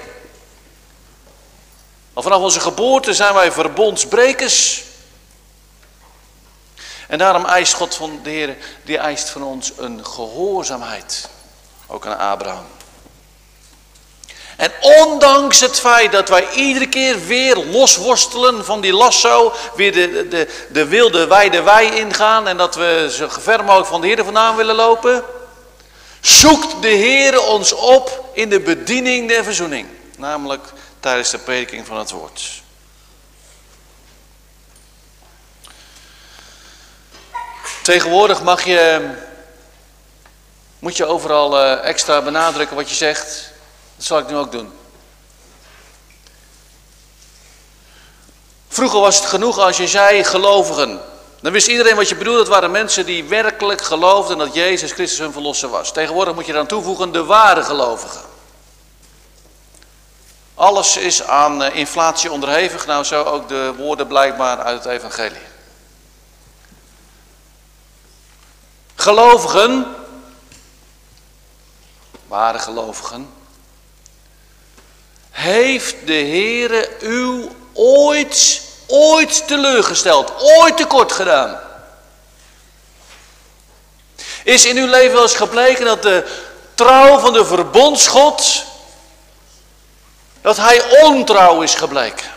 Al 2.12 2.23
vanaf 2.23 2.41
onze 2.41 2.61
geboorte 2.61 3.15
zijn 3.15 3.35
wij 3.35 3.53
verbondsbrekers. 3.53 4.82
En 7.09 7.19
daarom 7.19 7.45
eist 7.45 7.74
God 7.74 7.95
van 7.95 8.20
de 8.23 8.31
Heer, 8.31 8.57
die 8.85 8.99
eist 8.99 9.31
van 9.31 9.43
ons 9.43 9.73
een 9.77 10.07
gehoorzaamheid. 10.07 11.28
Ook 11.87 12.07
aan 12.07 12.19
Abraham. 12.19 12.66
En 14.61 14.73
ondanks 14.81 15.61
het 15.61 15.81
feit 15.81 16.12
dat 16.12 16.28
wij 16.28 16.51
iedere 16.51 16.89
keer 16.89 17.27
weer 17.27 17.57
losworstelen 17.57 18.65
van 18.65 18.81
die 18.81 18.93
lasso, 18.93 19.53
weer 19.74 19.93
de, 19.93 20.28
de, 20.28 20.49
de 20.69 20.87
wilde 20.87 21.27
wijde 21.27 21.62
wei 21.62 21.91
ingaan 21.95 22.49
en 22.49 22.57
dat 22.57 22.74
we 22.74 23.09
zo 23.11 23.28
ver 23.28 23.65
mogelijk 23.65 23.89
van 23.89 24.01
de 24.01 24.07
Heer 24.07 24.24
vandaan 24.24 24.57
willen 24.57 24.74
lopen, 24.74 25.24
zoekt 26.20 26.82
de 26.82 26.89
Heer 26.89 27.43
ons 27.43 27.73
op 27.73 28.24
in 28.32 28.49
de 28.49 28.61
bediening 28.61 29.28
der 29.28 29.45
verzoening. 29.45 29.89
Namelijk 30.16 30.73
tijdens 31.01 31.31
de 31.31 31.39
prediking 31.39 31.87
van 31.87 31.99
het 31.99 32.11
woord. 32.11 32.62
Tegenwoordig 37.82 38.43
mag 38.43 38.65
je, 38.65 39.11
moet 40.78 40.97
je 40.97 41.07
overal 41.07 41.59
eh, 41.59 41.89
extra 41.89 42.23
benadrukken 42.23 42.77
wat 42.77 42.89
je 42.89 42.95
zegt. 42.95 43.49
Dat 44.01 44.09
zal 44.09 44.18
ik 44.18 44.28
nu 44.28 44.36
ook 44.36 44.52
doen. 44.52 44.72
Vroeger 48.68 49.01
was 49.01 49.16
het 49.16 49.27
genoeg 49.27 49.59
als 49.59 49.77
je 49.77 49.89
zei 49.89 50.24
gelovigen. 50.24 51.01
Dan 51.40 51.52
wist 51.52 51.66
iedereen 51.66 51.97
wat 51.97 52.09
je 52.09 52.16
bedoelde. 52.16 52.39
Dat 52.39 52.48
waren 52.48 52.70
mensen 52.70 53.06
die 53.06 53.24
werkelijk 53.24 53.81
geloofden 53.81 54.39
dat 54.39 54.55
Jezus 54.55 54.93
Christus 54.93 55.18
hun 55.18 55.32
verlosser 55.32 55.68
was. 55.68 55.93
Tegenwoordig 55.93 56.35
moet 56.35 56.47
je 56.47 56.52
eraan 56.52 56.66
toevoegen 56.66 57.12
de 57.12 57.24
ware 57.24 57.62
gelovigen. 57.62 58.20
Alles 60.55 60.97
is 60.97 61.22
aan 61.22 61.62
eh, 61.62 61.77
inflatie 61.77 62.32
onderhevig. 62.32 62.86
Nou 62.86 63.05
zo 63.05 63.22
ook 63.22 63.48
de 63.48 63.74
woorden 63.77 64.06
blijkbaar 64.06 64.59
uit 64.59 64.85
het 64.85 64.93
evangelie. 64.93 65.43
Gelovigen, 68.94 69.94
ware 72.27 72.59
gelovigen, 72.59 73.39
heeft 75.41 76.07
de 76.07 76.12
Heere 76.12 76.97
u 77.01 77.49
ooit, 77.73 78.62
ooit 78.87 79.47
teleurgesteld, 79.47 80.33
ooit 80.39 80.77
tekort 80.77 81.12
gedaan? 81.12 81.61
Is 84.45 84.65
in 84.65 84.77
uw 84.77 84.87
leven 84.87 85.12
wel 85.12 85.23
eens 85.23 85.35
gebleken 85.35 85.85
dat 85.85 86.03
de 86.03 86.43
trouw 86.75 87.19
van 87.19 87.33
de 87.33 87.45
verbondsgod, 87.45 88.65
dat 90.41 90.57
hij 90.57 91.03
ontrouw 91.03 91.62
is 91.62 91.75
gebleken? 91.75 92.31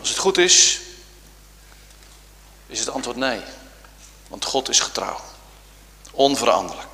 Als 0.00 0.08
het 0.08 0.18
goed 0.18 0.38
is, 0.38 0.80
is 2.66 2.78
het 2.78 2.90
antwoord 2.90 3.16
nee. 3.16 3.40
Want 4.28 4.44
God 4.44 4.68
is 4.68 4.80
getrouw. 4.80 5.20
Onveranderlijk. 6.10 6.89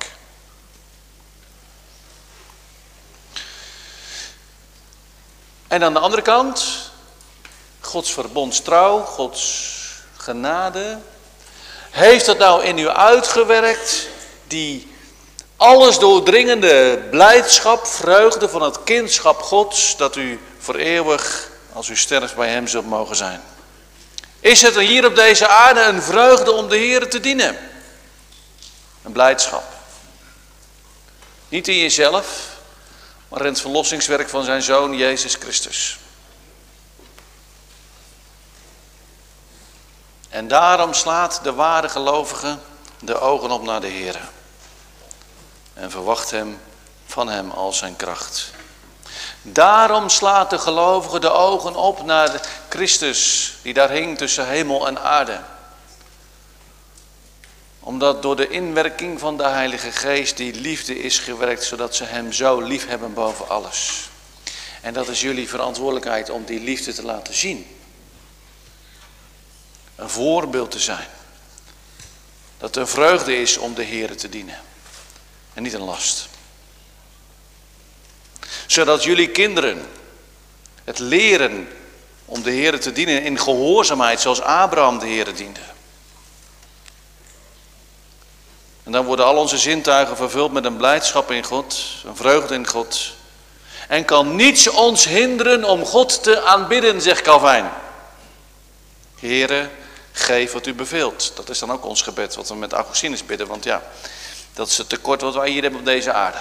En 5.67 5.83
aan 5.83 5.93
de 5.93 5.99
andere 5.99 6.21
kant, 6.21 6.91
Gods 7.79 8.13
verbondstrouw, 8.13 8.99
Gods 8.99 9.75
genade. 10.17 10.97
Heeft 11.89 12.25
dat 12.25 12.37
nou 12.37 12.63
in 12.63 12.77
u 12.77 12.89
uitgewerkt, 12.89 14.07
die 14.47 14.95
alles 15.57 15.99
doordringende 15.99 17.03
blijdschap, 17.09 17.85
vreugde 17.85 18.49
van 18.49 18.61
het 18.61 18.83
kindschap 18.83 19.41
Gods, 19.41 19.97
dat 19.97 20.15
u 20.15 20.39
voor 20.59 20.75
eeuwig, 20.75 21.49
als 21.73 21.87
u 21.87 21.95
sterft, 21.95 22.35
bij 22.35 22.49
Hem 22.49 22.67
zult 22.67 22.85
mogen 22.85 23.15
zijn? 23.15 23.41
Is 24.39 24.61
het 24.61 24.79
hier 24.79 25.05
op 25.05 25.15
deze 25.15 25.47
aarde 25.47 25.81
een 25.81 26.01
vreugde 26.01 26.51
om 26.51 26.69
de 26.69 26.77
Heer 26.77 27.09
te 27.09 27.19
dienen? 27.19 27.57
Een 29.03 29.11
blijdschap. 29.11 29.63
Niet 31.49 31.67
in 31.67 31.77
jezelf, 31.77 32.56
maar 33.29 33.39
in 33.41 33.45
het 33.45 33.61
verlossingswerk 33.61 34.29
van 34.29 34.43
zijn 34.43 34.61
Zoon 34.61 34.97
Jezus 34.97 35.35
Christus. 35.35 35.99
En 40.29 40.47
daarom 40.47 40.93
slaat 40.93 41.39
de 41.43 41.53
ware 41.53 41.89
gelovige 41.89 42.57
de 42.99 43.19
ogen 43.19 43.51
op 43.51 43.63
naar 43.63 43.81
de 43.81 43.87
Heer. 43.87 44.29
En 45.73 45.91
verwacht 45.91 46.31
hem 46.31 46.61
van 47.05 47.29
hem 47.29 47.51
als 47.51 47.77
zijn 47.77 47.95
kracht. 47.95 48.51
Daarom 49.41 50.09
slaat 50.09 50.49
de 50.49 50.59
gelovige 50.59 51.19
de 51.19 51.31
ogen 51.31 51.75
op 51.75 52.03
naar 52.03 52.41
Christus, 52.69 53.53
die 53.61 53.73
daar 53.73 53.89
hing 53.89 54.17
tussen 54.17 54.47
hemel 54.47 54.87
en 54.87 55.01
aarde. 55.01 55.39
Omdat 57.87 58.21
door 58.21 58.35
de 58.35 58.47
inwerking 58.47 59.19
van 59.19 59.37
de 59.37 59.47
Heilige 59.47 59.91
Geest 59.91 60.37
die 60.37 60.53
liefde 60.53 60.99
is 60.99 61.19
gewerkt, 61.19 61.63
zodat 61.63 61.95
ze 61.95 62.03
hem 62.03 62.31
zo 62.31 62.61
lief 62.61 62.87
hebben 62.87 63.13
boven 63.13 63.49
alles. 63.49 64.09
En 64.81 64.93
dat 64.93 65.07
is 65.07 65.21
jullie 65.21 65.49
verantwoordelijkheid 65.49 66.29
om 66.29 66.45
die 66.45 66.59
liefde 66.59 66.93
te 66.93 67.03
laten 67.03 67.33
zien. 67.33 67.67
Een 69.95 70.09
voorbeeld 70.09 70.71
te 70.71 70.79
zijn. 70.79 71.07
Dat 72.57 72.75
een 72.75 72.87
vreugde 72.87 73.37
is 73.37 73.57
om 73.57 73.73
de 73.73 73.83
Heer 73.83 74.17
te 74.17 74.29
dienen. 74.29 74.59
En 75.53 75.63
niet 75.63 75.73
een 75.73 75.81
last 75.81 76.27
zodat 78.65 79.03
jullie 79.03 79.29
kinderen 79.29 79.85
het 80.83 80.99
leren 80.99 81.67
om 82.25 82.41
de 82.43 82.51
Heer 82.51 82.79
te 82.79 82.91
dienen 82.91 83.23
in 83.23 83.39
gehoorzaamheid 83.39 84.21
zoals 84.21 84.41
Abraham 84.41 84.99
de 84.99 85.05
Heer 85.05 85.35
diende. 85.35 85.75
En 88.87 88.93
dan 88.93 89.05
worden 89.05 89.25
al 89.25 89.37
onze 89.37 89.57
zintuigen 89.57 90.15
vervuld 90.15 90.51
met 90.51 90.65
een 90.65 90.77
blijdschap 90.77 91.31
in 91.31 91.43
God, 91.43 91.83
een 92.05 92.15
vreugde 92.15 92.53
in 92.53 92.67
God. 92.67 93.13
En 93.87 94.05
kan 94.05 94.35
niets 94.35 94.67
ons 94.67 95.05
hinderen 95.05 95.63
om 95.63 95.85
God 95.85 96.23
te 96.23 96.41
aanbidden, 96.41 97.01
zegt 97.01 97.21
Calvijn. 97.21 97.71
Here, 99.19 99.69
geef 100.11 100.51
wat 100.51 100.65
u 100.65 100.73
beveelt. 100.73 101.31
Dat 101.35 101.49
is 101.49 101.59
dan 101.59 101.71
ook 101.71 101.85
ons 101.85 102.01
gebed, 102.01 102.35
wat 102.35 102.49
we 102.49 102.55
met 102.55 102.73
Augustinus 102.73 103.25
bidden. 103.25 103.47
Want 103.47 103.63
ja, 103.63 103.83
dat 104.53 104.67
is 104.67 104.77
het 104.77 104.89
tekort 104.89 105.21
wat 105.21 105.33
wij 105.33 105.49
hier 105.49 105.61
hebben 105.61 105.79
op 105.79 105.85
deze 105.85 106.13
aarde. 106.13 106.39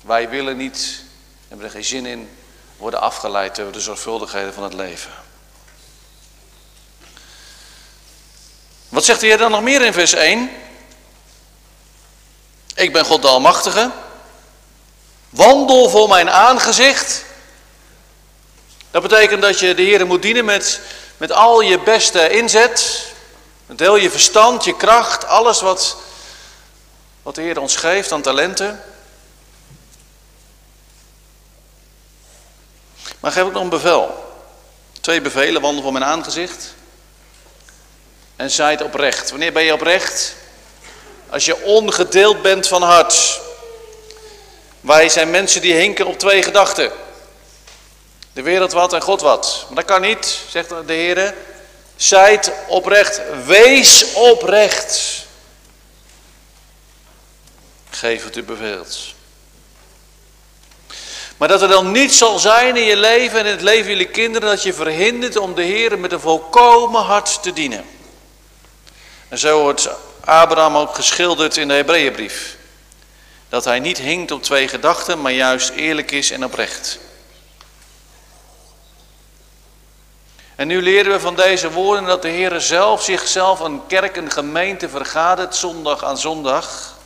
Wij 0.00 0.28
willen 0.28 0.56
niet 0.56 1.02
hebben 1.48 1.66
er 1.66 1.72
geen 1.72 1.84
zin 1.84 2.06
in, 2.06 2.30
worden 2.76 3.00
afgeleid 3.00 3.56
door 3.56 3.72
de 3.72 3.80
zorgvuldigheden 3.80 4.54
van 4.54 4.62
het 4.62 4.74
leven. 4.74 5.12
Wat 8.88 9.04
zegt 9.04 9.20
de 9.20 9.26
Heer 9.26 9.38
dan 9.38 9.50
nog 9.50 9.62
meer 9.62 9.82
in 9.82 9.92
vers 9.92 10.12
1? 10.12 10.50
Ik 12.78 12.92
ben 12.92 13.04
God 13.04 13.22
de 13.22 13.28
Almachtige. 13.28 13.90
Wandel 15.30 15.88
voor 15.90 16.08
mijn 16.08 16.30
aangezicht. 16.30 17.24
Dat 18.90 19.02
betekent 19.02 19.42
dat 19.42 19.58
je 19.58 19.74
de 19.74 19.82
Heer 19.82 20.06
moet 20.06 20.22
dienen 20.22 20.44
met, 20.44 20.80
met 21.16 21.32
al 21.32 21.60
je 21.60 21.78
beste 21.78 22.28
inzet. 22.30 23.06
Met 23.66 23.80
heel 23.80 23.96
je 23.96 24.10
verstand, 24.10 24.64
je 24.64 24.76
kracht, 24.76 25.26
alles 25.26 25.60
wat, 25.60 25.96
wat 27.22 27.34
de 27.34 27.42
Heer 27.42 27.60
ons 27.60 27.76
geeft 27.76 28.12
aan 28.12 28.22
talenten. 28.22 28.82
Maar 33.20 33.32
geef 33.32 33.42
ook 33.42 33.52
nog 33.52 33.62
een 33.62 33.68
bevel. 33.68 34.34
Twee 35.00 35.20
bevelen, 35.20 35.62
wandel 35.62 35.82
voor 35.82 35.92
mijn 35.92 36.04
aangezicht. 36.04 36.74
En 38.36 38.50
zijt 38.50 38.82
oprecht. 38.82 39.30
Wanneer 39.30 39.52
ben 39.52 39.62
je 39.62 39.72
oprecht? 39.72 40.34
Als 41.30 41.44
je 41.44 41.62
ongedeeld 41.62 42.42
bent 42.42 42.68
van 42.68 42.82
hart. 42.82 43.40
Wij 44.80 45.08
zijn 45.08 45.30
mensen 45.30 45.60
die 45.60 45.74
hinken 45.74 46.06
op 46.06 46.18
twee 46.18 46.42
gedachten. 46.42 46.92
De 48.32 48.42
wereld 48.42 48.72
wat 48.72 48.92
en 48.92 49.02
God 49.02 49.20
wat. 49.20 49.64
Maar 49.66 49.76
dat 49.76 49.84
kan 49.84 50.00
niet, 50.00 50.40
zegt 50.50 50.68
de 50.68 50.92
Heer. 50.92 51.34
Zijt 51.96 52.52
oprecht. 52.66 53.20
Wees 53.46 54.12
oprecht. 54.12 55.26
Geef 57.90 58.24
het 58.24 58.36
u 58.36 58.42
beveelt. 58.42 58.98
Maar 61.36 61.48
dat 61.48 61.62
er 61.62 61.68
dan 61.68 61.90
niet 61.90 62.14
zal 62.14 62.38
zijn 62.38 62.76
in 62.76 62.84
je 62.84 62.96
leven 62.96 63.38
en 63.38 63.46
in 63.46 63.52
het 63.52 63.62
leven 63.62 63.90
jullie 63.90 64.08
kinderen 64.08 64.48
dat 64.48 64.62
je 64.62 64.72
verhindert 64.72 65.36
om 65.36 65.54
de 65.54 65.62
Heer 65.62 65.98
met 65.98 66.12
een 66.12 66.20
volkomen 66.20 67.02
hart 67.02 67.42
te 67.42 67.52
dienen. 67.52 67.84
En 69.28 69.38
zo 69.38 69.60
wordt 69.60 69.88
Abraham 70.28 70.76
ook 70.76 70.94
geschilderd 70.94 71.56
in 71.56 71.68
de 71.68 71.74
Hebreeënbrief. 71.74 72.56
Dat 73.48 73.64
hij 73.64 73.80
niet 73.80 73.98
hinkt 73.98 74.30
op 74.30 74.42
twee 74.42 74.68
gedachten, 74.68 75.20
maar 75.20 75.32
juist 75.32 75.70
eerlijk 75.70 76.10
is 76.10 76.30
en 76.30 76.44
oprecht. 76.44 76.98
En 80.54 80.66
nu 80.66 80.82
leren 80.82 81.12
we 81.12 81.20
van 81.20 81.34
deze 81.34 81.70
woorden 81.70 82.04
dat 82.04 82.22
de 82.22 82.28
Heer 82.28 82.60
zelf 82.60 83.02
zichzelf 83.02 83.60
een 83.60 83.86
kerk, 83.86 84.16
een 84.16 84.30
gemeente 84.30 84.88
vergadert 84.88 85.56
zondag 85.56 86.04
aan 86.04 86.18
zondag. 86.18 86.96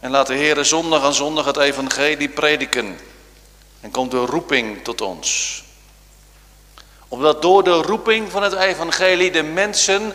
En 0.00 0.10
laat 0.10 0.26
de 0.26 0.34
Heer 0.34 0.64
zondag 0.64 1.02
aan 1.02 1.14
zondag 1.14 1.44
het 1.44 1.56
evangelie 1.56 2.28
prediken. 2.28 3.00
En 3.80 3.90
komt 3.90 4.10
de 4.10 4.24
roeping 4.24 4.84
tot 4.84 5.00
ons. 5.00 5.62
Omdat 7.08 7.42
door 7.42 7.64
de 7.64 7.74
roeping 7.74 8.30
van 8.30 8.42
het 8.42 8.52
evangelie 8.52 9.30
de 9.30 9.42
mensen 9.42 10.14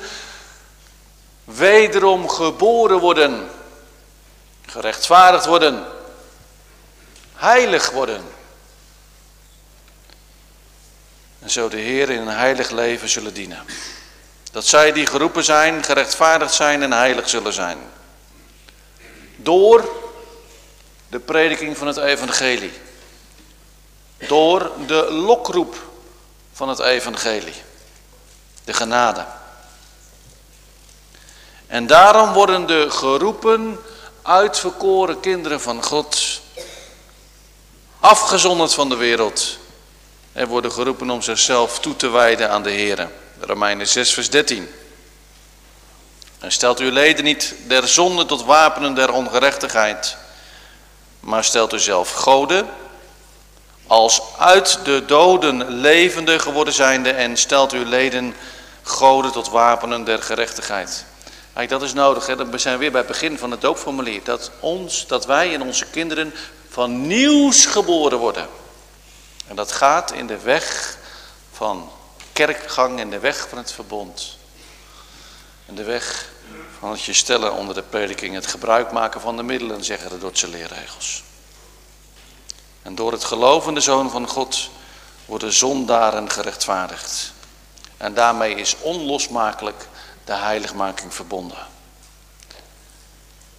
wederom 1.43 2.29
geboren 2.29 2.99
worden. 2.99 3.49
Gerechtvaardigd 4.65 5.45
worden. 5.45 5.85
Heilig 7.33 7.91
worden. 7.91 8.23
En 11.39 11.49
zo 11.49 11.69
de 11.69 11.77
Heer 11.77 12.09
in 12.09 12.21
een 12.21 12.27
heilig 12.27 12.69
leven 12.69 13.09
zullen 13.09 13.33
dienen. 13.33 13.65
Dat 14.51 14.65
zij 14.65 14.91
die 14.91 15.05
geroepen 15.05 15.43
zijn, 15.43 15.83
gerechtvaardigd 15.83 16.53
zijn 16.53 16.83
en 16.83 16.91
heilig 16.91 17.29
zullen 17.29 17.53
zijn. 17.53 17.77
Door 19.35 19.89
de 21.07 21.19
prediking 21.19 21.77
van 21.77 21.87
het 21.87 21.97
evangelie. 21.97 22.73
Door 24.27 24.71
de 24.87 25.11
lokroep 25.11 25.75
van 26.53 26.69
het 26.69 26.79
evangelie. 26.79 27.61
De 28.63 28.73
genade. 28.73 29.25
En 31.73 31.87
daarom 31.87 32.33
worden 32.33 32.65
de 32.65 32.89
geroepen, 32.89 33.79
uitverkoren 34.21 35.19
kinderen 35.19 35.61
van 35.61 35.83
God 35.83 36.41
afgezonderd 37.99 38.73
van 38.73 38.89
de 38.89 38.95
wereld 38.95 39.57
en 40.33 40.47
worden 40.47 40.71
geroepen 40.71 41.09
om 41.09 41.21
zichzelf 41.21 41.79
toe 41.79 41.95
te 41.95 42.09
wijden 42.09 42.49
aan 42.49 42.63
de 42.63 42.69
Heer. 42.69 43.09
Romeinen 43.39 43.87
6 43.87 44.13
vers 44.13 44.29
13. 44.29 44.69
En 46.39 46.51
stelt 46.51 46.79
uw 46.79 46.91
leden 46.91 47.23
niet 47.23 47.55
der 47.67 47.87
zonde 47.87 48.25
tot 48.25 48.43
wapenen 48.43 48.93
der 48.93 49.11
ongerechtigheid, 49.11 50.17
maar 51.19 51.43
stelt 51.43 51.73
u 51.73 51.79
zelf 51.79 52.11
goden, 52.11 52.69
als 53.87 54.21
uit 54.37 54.79
de 54.83 55.05
doden 55.05 55.69
levende 55.69 56.39
geworden 56.39 56.73
zijnde 56.73 57.11
en 57.11 57.37
stelt 57.37 57.71
uw 57.71 57.85
leden 57.85 58.35
goden 58.83 59.31
tot 59.31 59.49
wapenen 59.49 60.03
der 60.03 60.21
gerechtigheid. 60.21 61.05
Dat 61.53 61.81
is 61.81 61.93
nodig. 61.93 62.27
Hè? 62.27 62.35
Dan 62.35 62.59
zijn 62.59 62.73
we 62.73 62.79
weer 62.79 62.91
bij 62.91 63.01
het 63.01 63.09
begin 63.09 63.37
van 63.37 63.51
het 63.51 63.61
doopformulier. 63.61 64.23
Dat, 64.23 64.51
ons, 64.59 65.07
dat 65.07 65.25
wij 65.25 65.53
en 65.53 65.61
onze 65.61 65.85
kinderen 65.85 66.33
van 66.69 67.07
nieuws 67.07 67.65
geboren 67.65 68.17
worden. 68.17 68.47
En 69.47 69.55
dat 69.55 69.71
gaat 69.71 70.11
in 70.11 70.27
de 70.27 70.37
weg 70.37 70.97
van 71.51 71.91
kerkgang, 72.33 72.99
in 72.99 73.09
de 73.09 73.19
weg 73.19 73.47
van 73.49 73.57
het 73.57 73.71
verbond. 73.71 74.37
In 75.65 75.75
de 75.75 75.83
weg 75.83 76.29
van 76.79 76.91
het 76.91 77.03
je 77.03 77.13
stellen 77.13 77.53
onder 77.53 77.75
de 77.75 77.81
prediking, 77.81 78.35
het 78.35 78.47
gebruik 78.47 78.91
maken 78.91 79.21
van 79.21 79.37
de 79.37 79.43
middelen, 79.43 79.83
zeggen 79.83 80.09
de 80.09 80.17
Dordtse 80.17 80.47
leerregels. 80.47 81.23
En 82.81 82.95
door 82.95 83.11
het 83.11 83.23
gelovende 83.23 83.79
Zoon 83.79 84.09
van 84.09 84.27
God 84.27 84.69
worden 85.25 85.53
zondaren 85.53 86.29
gerechtvaardigd. 86.29 87.33
En 87.97 88.13
daarmee 88.13 88.55
is 88.55 88.75
onlosmakelijk 88.79 89.87
de 90.25 90.33
heiligmaking 90.33 91.13
verbonden. 91.13 91.67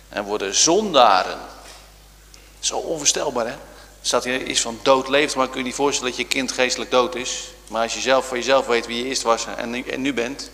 En 0.09 0.25
worden 0.25 0.55
zondaren, 0.55 1.39
zo 2.59 2.77
onvoorstelbaar 2.77 3.47
hè, 3.47 3.57
staat 4.01 4.25
hier 4.25 4.47
iets 4.47 4.61
van 4.61 4.79
dood 4.83 5.09
leeft, 5.09 5.37
maar 5.37 5.49
kun 5.49 5.59
je 5.59 5.65
niet 5.65 5.75
voorstellen 5.75 6.11
dat 6.11 6.21
je 6.21 6.27
kind 6.27 6.53
geestelijk 6.53 6.91
dood 6.91 7.15
is. 7.15 7.49
Maar 7.69 7.83
als 7.83 7.95
je 7.95 8.01
zelf 8.01 8.29
van 8.29 8.37
jezelf 8.37 8.67
weet 8.67 8.87
wie 8.87 8.97
je 8.97 9.05
eerst 9.05 9.23
was 9.23 9.47
en 9.57 9.71
nu, 9.71 9.83
en 9.83 10.01
nu 10.01 10.15
bent, 10.15 10.51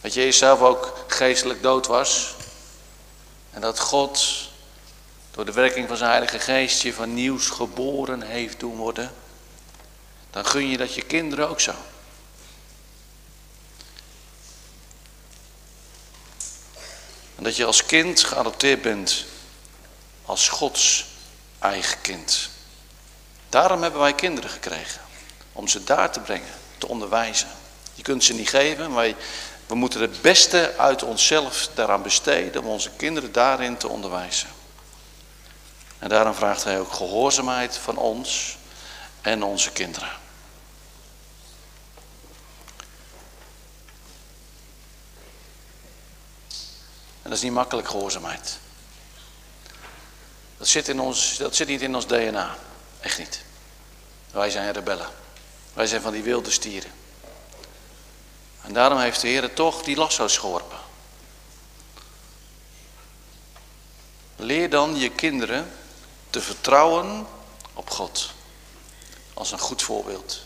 dat 0.00 0.14
je 0.14 0.24
eerst 0.24 0.38
zelf 0.38 0.60
ook 0.60 1.04
geestelijk 1.06 1.62
dood 1.62 1.86
was. 1.86 2.34
En 3.50 3.60
dat 3.60 3.78
God 3.78 4.48
door 5.30 5.44
de 5.44 5.52
werking 5.52 5.88
van 5.88 5.96
zijn 5.96 6.10
heilige 6.10 6.38
geest 6.38 6.82
je 6.82 6.92
van 6.92 7.14
nieuws 7.14 7.48
geboren 7.48 8.22
heeft 8.22 8.60
doen 8.60 8.76
worden. 8.76 9.12
Dan 10.30 10.46
gun 10.46 10.68
je 10.68 10.76
dat 10.76 10.94
je 10.94 11.02
kinderen 11.02 11.48
ook 11.48 11.60
zo. 11.60 11.72
Dat 17.42 17.56
je 17.56 17.64
als 17.64 17.86
kind 17.86 18.24
geadopteerd 18.24 18.82
bent 18.82 19.24
als 20.24 20.48
Gods 20.48 21.06
eigen 21.58 22.00
kind. 22.00 22.48
Daarom 23.48 23.82
hebben 23.82 24.00
wij 24.00 24.14
kinderen 24.14 24.50
gekregen. 24.50 25.00
Om 25.52 25.68
ze 25.68 25.84
daar 25.84 26.12
te 26.12 26.20
brengen, 26.20 26.52
te 26.78 26.88
onderwijzen. 26.88 27.48
Je 27.94 28.02
kunt 28.02 28.24
ze 28.24 28.34
niet 28.34 28.48
geven, 28.48 28.92
maar 28.92 29.12
we 29.66 29.74
moeten 29.74 30.00
het 30.00 30.22
beste 30.22 30.74
uit 30.76 31.02
onszelf 31.02 31.68
daaraan 31.74 32.02
besteden 32.02 32.62
om 32.62 32.68
onze 32.68 32.90
kinderen 32.96 33.32
daarin 33.32 33.76
te 33.76 33.88
onderwijzen. 33.88 34.48
En 35.98 36.08
daarom 36.08 36.34
vraagt 36.34 36.64
hij 36.64 36.80
ook 36.80 36.92
gehoorzaamheid 36.92 37.76
van 37.76 37.96
ons 37.96 38.56
en 39.20 39.42
onze 39.42 39.70
kinderen. 39.70 40.21
En 47.22 47.28
dat 47.30 47.32
is 47.32 47.42
niet 47.42 47.52
makkelijk 47.52 47.88
gehoorzaamheid. 47.88 48.58
Dat 50.56 50.68
zit, 50.68 50.88
in 50.88 51.00
ons, 51.00 51.36
dat 51.36 51.56
zit 51.56 51.68
niet 51.68 51.80
in 51.80 51.94
ons 51.94 52.06
DNA. 52.06 52.56
Echt 53.00 53.18
niet. 53.18 53.44
Wij 54.30 54.50
zijn 54.50 54.72
rebellen. 54.72 55.08
Wij 55.72 55.86
zijn 55.86 56.02
van 56.02 56.12
die 56.12 56.22
wilde 56.22 56.50
stieren. 56.50 56.90
En 58.62 58.72
daarom 58.72 58.98
heeft 58.98 59.20
de 59.20 59.28
Heer 59.28 59.54
toch 59.54 59.82
die 59.82 59.96
lasso's 59.96 60.36
geworpen. 60.36 60.78
Leer 64.36 64.70
dan 64.70 64.96
je 64.96 65.10
kinderen 65.10 65.72
te 66.30 66.40
vertrouwen 66.40 67.26
op 67.74 67.90
God. 67.90 68.30
Als 69.34 69.52
een 69.52 69.58
goed 69.58 69.82
voorbeeld. 69.82 70.42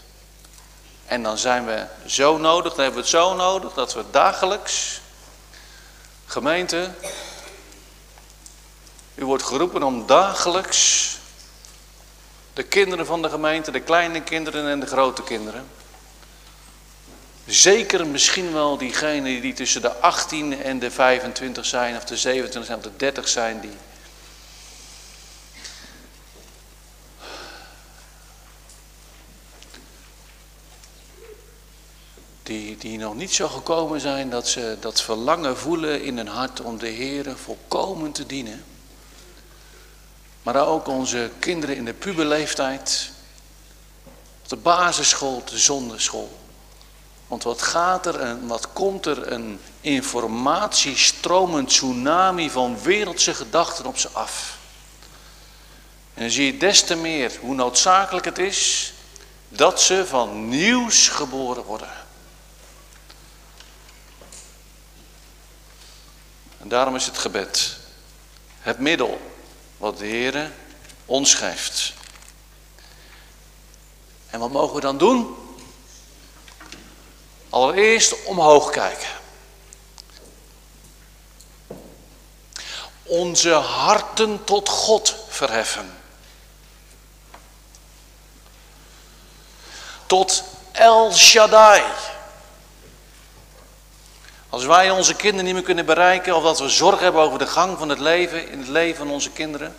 En 1.07 1.23
dan 1.23 1.39
zijn 1.39 1.67
we 1.67 1.87
zo 2.07 2.37
nodig, 2.37 2.75
dan 2.75 2.85
hebben 2.85 3.03
we 3.03 3.09
het 3.09 3.17
zo 3.17 3.35
nodig 3.35 3.73
dat 3.73 3.95
we 3.95 4.05
dagelijks, 4.11 5.01
gemeente, 6.27 6.91
u 9.15 9.25
wordt 9.25 9.43
geroepen 9.43 9.83
om 9.83 10.07
dagelijks 10.07 11.19
de 12.53 12.63
kinderen 12.63 13.07
van 13.07 13.23
de 13.23 13.29
gemeente, 13.29 13.71
de 13.71 13.81
kleine 13.81 14.23
kinderen 14.23 14.69
en 14.69 14.81
de 14.81 14.87
grote 14.87 15.23
kinderen. 15.23 15.67
Zeker 17.47 18.07
misschien 18.07 18.53
wel 18.53 18.77
diegenen 18.77 19.41
die 19.41 19.53
tussen 19.53 19.83
de 19.83 19.93
18 19.93 20.63
en 20.63 20.79
de 20.79 20.91
25 20.91 21.67
zijn, 21.67 21.97
of 21.97 22.05
de 22.05 22.17
27 22.17 22.65
zijn, 22.65 22.79
of 22.79 22.85
de 22.85 22.97
30 22.97 23.29
zijn, 23.29 23.61
die 23.61 23.77
die, 32.47 32.77
die 32.77 32.99
nog 32.99 33.15
niet 33.15 33.35
zo 33.35 33.49
gekomen 33.49 34.01
zijn 34.01 34.31
dat 34.31 34.49
ze 34.49 34.77
dat 34.81 35.03
verlangen 35.03 35.57
voelen 35.57 36.03
in 36.03 36.17
hun 36.17 36.29
hart 36.29 36.61
om 36.61 36.79
de 36.79 36.89
Heer 36.89 37.37
volkomen 37.37 38.13
te 38.13 38.27
dienen. 38.27 38.65
Maar 40.43 40.67
ook 40.67 40.87
onze 40.87 41.31
kinderen 41.39 41.77
in 41.77 41.85
de 41.85 41.93
puberleeftijd, 41.93 43.11
op 44.43 44.49
de 44.49 44.57
basisschool, 44.57 45.43
de 45.45 45.59
zonderschool. 45.59 46.39
Want 47.27 47.43
wat 47.43 47.63
gaat 47.63 48.07
er 48.07 48.21
en 48.21 48.47
wat 48.47 48.73
komt 48.73 49.07
er 49.07 49.33
een 49.33 49.61
informatiestromend 49.81 51.69
tsunami 51.69 52.51
van 52.51 52.83
wereldse 52.83 53.35
gedachten 53.35 53.87
op 53.87 53.99
ze 53.99 54.09
af. 54.13 54.59
En 56.15 56.23
dan 56.23 56.31
zie 56.31 56.47
je 56.47 56.57
des 56.57 56.83
te 56.83 56.97
meer 56.97 57.33
hoe 57.41 57.55
noodzakelijk 57.55 58.25
het 58.25 58.39
is 58.39 58.93
dat 59.49 59.81
ze 59.81 60.07
van 60.07 60.49
nieuws 60.49 61.09
geboren 61.09 61.65
worden. 61.65 62.06
En 66.67 66.73
daarom 66.73 66.95
is 66.95 67.07
het 67.07 67.19
gebed 67.19 67.77
het 68.61 68.79
middel 68.79 69.21
wat 69.77 69.99
de 69.99 70.07
Heer 70.07 70.53
ons 71.05 71.35
geeft. 71.35 71.93
En 74.31 74.41
wat 74.41 74.51
mogen 74.51 74.75
we 74.75 74.81
dan 74.81 74.99
doen? 74.99 75.37
Allereerst 77.51 78.25
omhoog 78.25 78.71
kijken. 78.71 79.09
Onze 83.03 83.53
harten 83.53 84.45
tot 84.45 84.69
God 84.69 85.17
verheffen. 85.29 85.99
Tot 90.07 90.45
El 90.73 91.13
Shaddai. 91.13 91.83
Als 94.49 94.65
wij 94.65 94.91
onze 94.91 95.15
kinderen 95.15 95.45
niet 95.45 95.55
meer 95.55 95.63
kunnen 95.63 95.87
bereiken, 95.87 96.37
of 96.37 96.43
dat 96.43 96.59
we 96.59 96.69
zorg 96.69 97.01
hebben 97.01 97.23
over 97.23 97.39
de 97.39 97.47
gang 97.47 97.79
van 97.79 97.89
het 97.89 97.99
leven, 97.99 98.51
in 98.51 98.59
het 98.59 98.69
leven 98.69 98.97
van 98.97 99.11
onze 99.11 99.31
kinderen, 99.31 99.77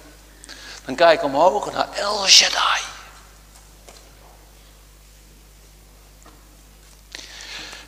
dan 0.86 0.96
kijk 0.96 1.24
omhoog 1.24 1.72
naar 1.72 1.88
El 1.94 2.28
Shaddai. 2.28 2.82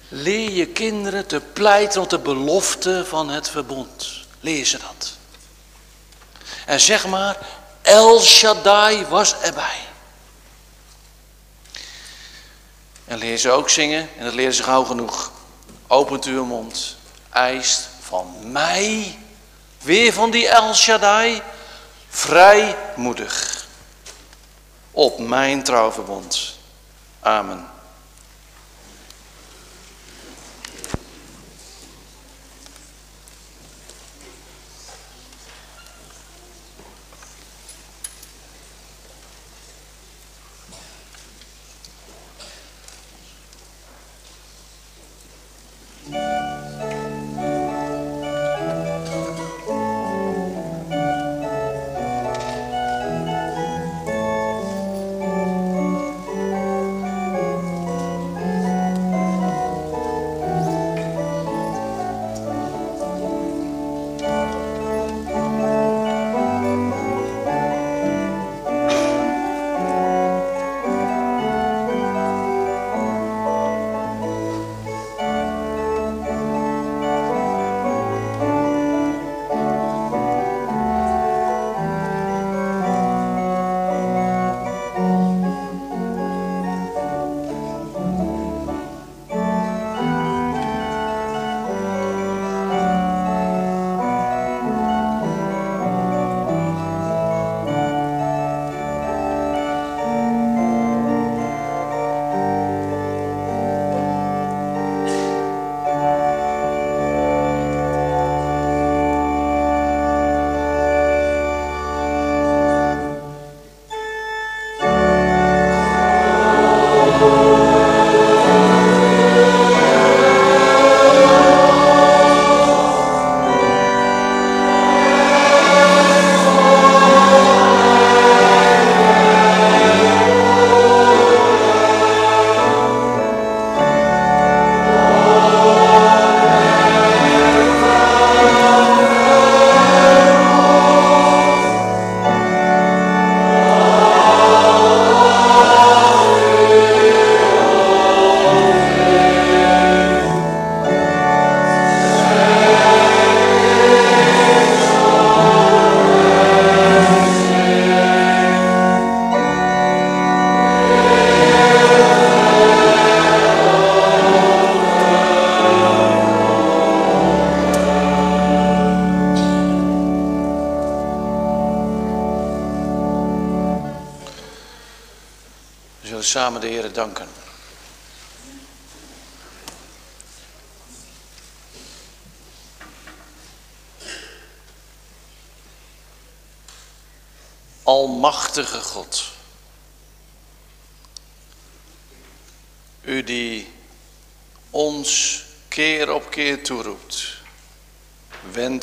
Leer 0.08 0.52
je 0.52 0.66
kinderen 0.66 1.28
te 1.28 1.40
pleiten 1.40 2.02
op 2.02 2.10
de 2.10 2.20
belofte 2.20 3.06
van 3.06 3.30
het 3.30 3.50
verbond. 3.50 4.12
Leer 4.40 4.66
ze 4.66 4.78
dat. 4.78 5.18
En 6.66 6.80
zeg 6.80 7.08
maar, 7.08 7.38
El 7.82 8.22
Shaddai 8.22 9.06
was 9.06 9.40
erbij. 9.40 9.80
En 13.06 13.18
leer 13.18 13.38
ze 13.38 13.52
ook 13.52 13.70
zingen, 13.70 14.10
en 14.18 14.26
dat 14.26 14.34
leren 14.34 14.54
ze 14.54 14.64
gauw 14.64 14.84
genoeg. 14.84 15.32
Opent 15.92 16.26
uw 16.26 16.46
mond, 16.46 16.98
eist 17.30 17.90
van 18.00 18.52
mij, 18.52 19.18
weer 19.82 20.14
van 20.14 20.32
die 20.32 20.48
El 20.48 20.74
Shaddai, 20.74 21.42
vrijmoedig. 22.10 23.66
Op 24.92 25.20
mijn 25.20 25.64
trouwverbond. 25.64 26.58
Amen. 27.20 27.79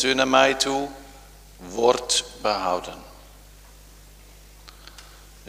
U 0.06 0.14
naar 0.14 0.28
mij 0.28 0.54
toe, 0.54 0.88
wordt 1.56 2.24
behouden. 2.42 3.02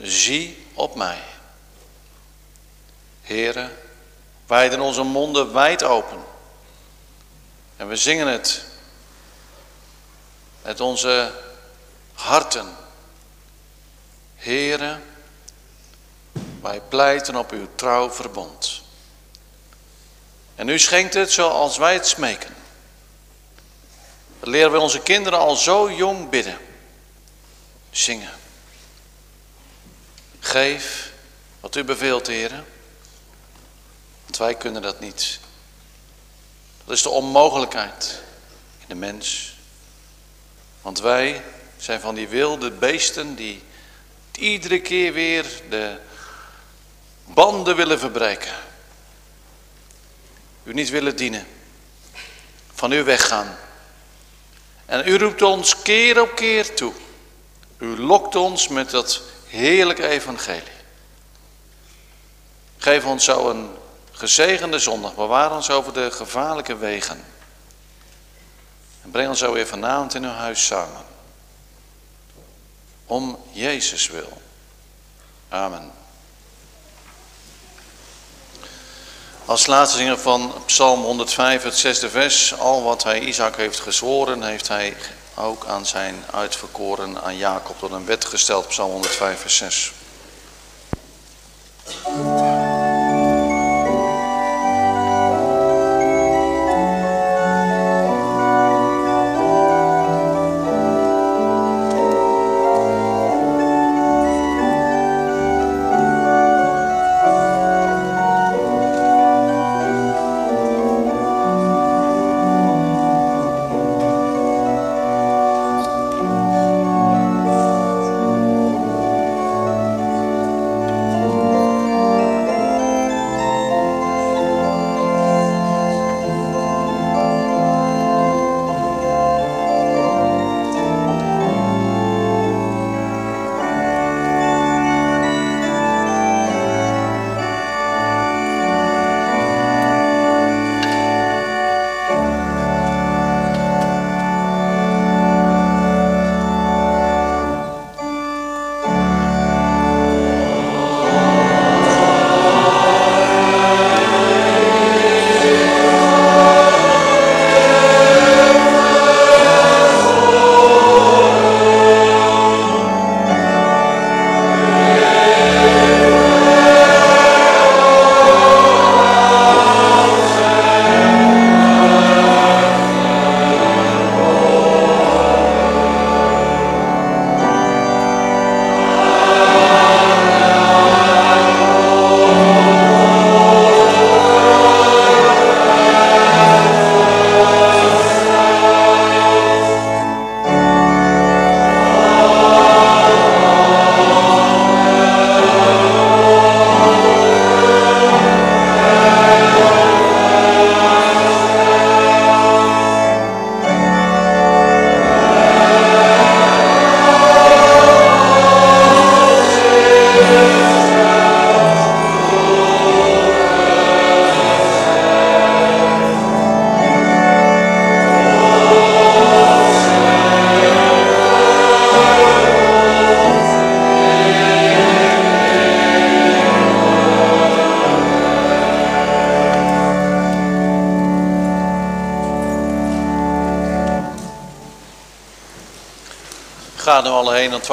Zie 0.01 0.67
op 0.73 0.95
mij. 0.95 1.21
Heren, 3.21 3.77
wijden 4.45 4.79
onze 4.79 5.03
monden 5.03 5.53
wijd 5.53 5.83
open. 5.83 6.23
En 7.75 7.87
we 7.87 7.95
zingen 7.95 8.27
het 8.27 8.65
met 10.61 10.79
onze 10.79 11.31
harten. 12.13 12.75
Heren, 14.35 15.03
wij 16.61 16.81
pleiten 16.81 17.35
op 17.35 17.51
uw 17.51 17.67
trouw 17.75 18.11
verbond. 18.11 18.81
En 20.55 20.67
u 20.67 20.79
schenkt 20.79 21.13
het 21.13 21.31
zoals 21.31 21.77
wij 21.77 21.93
het 21.93 22.07
smeken. 22.07 22.56
Leren 24.57 24.71
we 24.71 24.79
onze 24.79 25.01
kinderen 25.01 25.39
al 25.39 25.55
zo 25.55 25.91
jong 25.91 26.29
bidden. 26.29 26.57
Zingen. 27.89 28.31
Geef 30.39 31.11
wat 31.59 31.75
u 31.75 31.83
beveelt, 31.83 32.27
heren. 32.27 32.65
Want 34.23 34.37
wij 34.37 34.55
kunnen 34.55 34.81
dat 34.81 34.99
niet. 34.99 35.39
Dat 36.85 36.95
is 36.95 37.01
de 37.01 37.09
onmogelijkheid 37.09 38.21
in 38.79 38.85
de 38.87 38.95
mens. 38.95 39.55
Want 40.81 40.99
wij 40.99 41.43
zijn 41.77 41.99
van 41.99 42.15
die 42.15 42.27
wilde 42.27 42.71
beesten 42.71 43.35
die 43.35 43.63
iedere 44.31 44.81
keer 44.81 45.13
weer 45.13 45.61
de 45.69 45.99
banden 47.25 47.75
willen 47.75 47.99
verbreken. 47.99 48.55
U 50.63 50.73
niet 50.73 50.89
willen 50.89 51.15
dienen. 51.15 51.47
Van 52.73 52.91
u 52.91 53.03
weggaan. 53.03 53.57
En 54.87 55.07
u 55.07 55.17
roept 55.17 55.41
ons 55.41 55.81
keer 55.81 56.21
op 56.21 56.35
keer 56.35 56.75
toe. 56.75 56.93
U 57.77 57.99
lokt 57.99 58.35
ons 58.35 58.67
met 58.67 58.89
dat 58.89 59.21
heerlijke 59.47 60.07
evangelie. 60.07 60.77
Geef 62.77 63.05
ons 63.05 63.23
zo 63.23 63.49
een 63.49 63.69
gezegende 64.11 64.79
zondag. 64.79 65.15
Bewaar 65.15 65.55
ons 65.55 65.69
over 65.69 65.93
de 65.93 66.11
gevaarlijke 66.11 66.77
wegen. 66.77 67.25
En 69.03 69.11
breng 69.11 69.29
ons 69.29 69.39
zo 69.39 69.53
weer 69.53 69.67
vanavond 69.67 70.13
in 70.13 70.23
uw 70.23 70.29
huis 70.29 70.65
samen. 70.65 71.05
Om 73.05 73.39
Jezus 73.51 74.07
wil. 74.07 74.41
Amen. 75.49 75.91
Als 79.47 79.65
laatste 79.65 79.97
zinger 79.97 80.17
van 80.17 80.53
Psalm 80.65 81.01
105, 81.01 81.63
het 81.63 81.77
zesde 81.77 82.09
vers. 82.09 82.57
Al 82.57 82.83
wat 82.83 83.03
hij 83.03 83.19
Isaac 83.19 83.55
heeft 83.55 83.79
gezworen, 83.79 84.43
heeft 84.43 84.67
hij 84.67 84.95
ook 85.35 85.65
aan 85.65 85.85
zijn 85.85 86.23
uitverkoren, 86.31 87.21
aan 87.23 87.37
Jacob, 87.37 87.79
tot 87.79 87.91
een 87.91 88.05
wet 88.05 88.25
gesteld. 88.25 88.67
Psalm 88.67 88.91
105, 88.91 89.39
vers 89.39 89.57
6. 89.57 89.91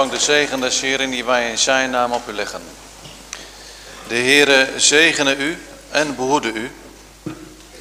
De 0.08 0.18
zegen 0.18 0.60
des 0.60 0.80
Heeren 0.80 1.10
die 1.10 1.24
wij 1.24 1.50
in 1.50 1.58
zijn 1.58 1.90
naam 1.90 2.12
op 2.12 2.28
u 2.28 2.32
leggen. 2.32 2.62
De 4.08 4.14
Heere 4.14 4.68
zegene 4.76 5.36
u 5.36 5.58
en 5.90 6.16
behoede 6.16 6.52
u. 6.52 6.70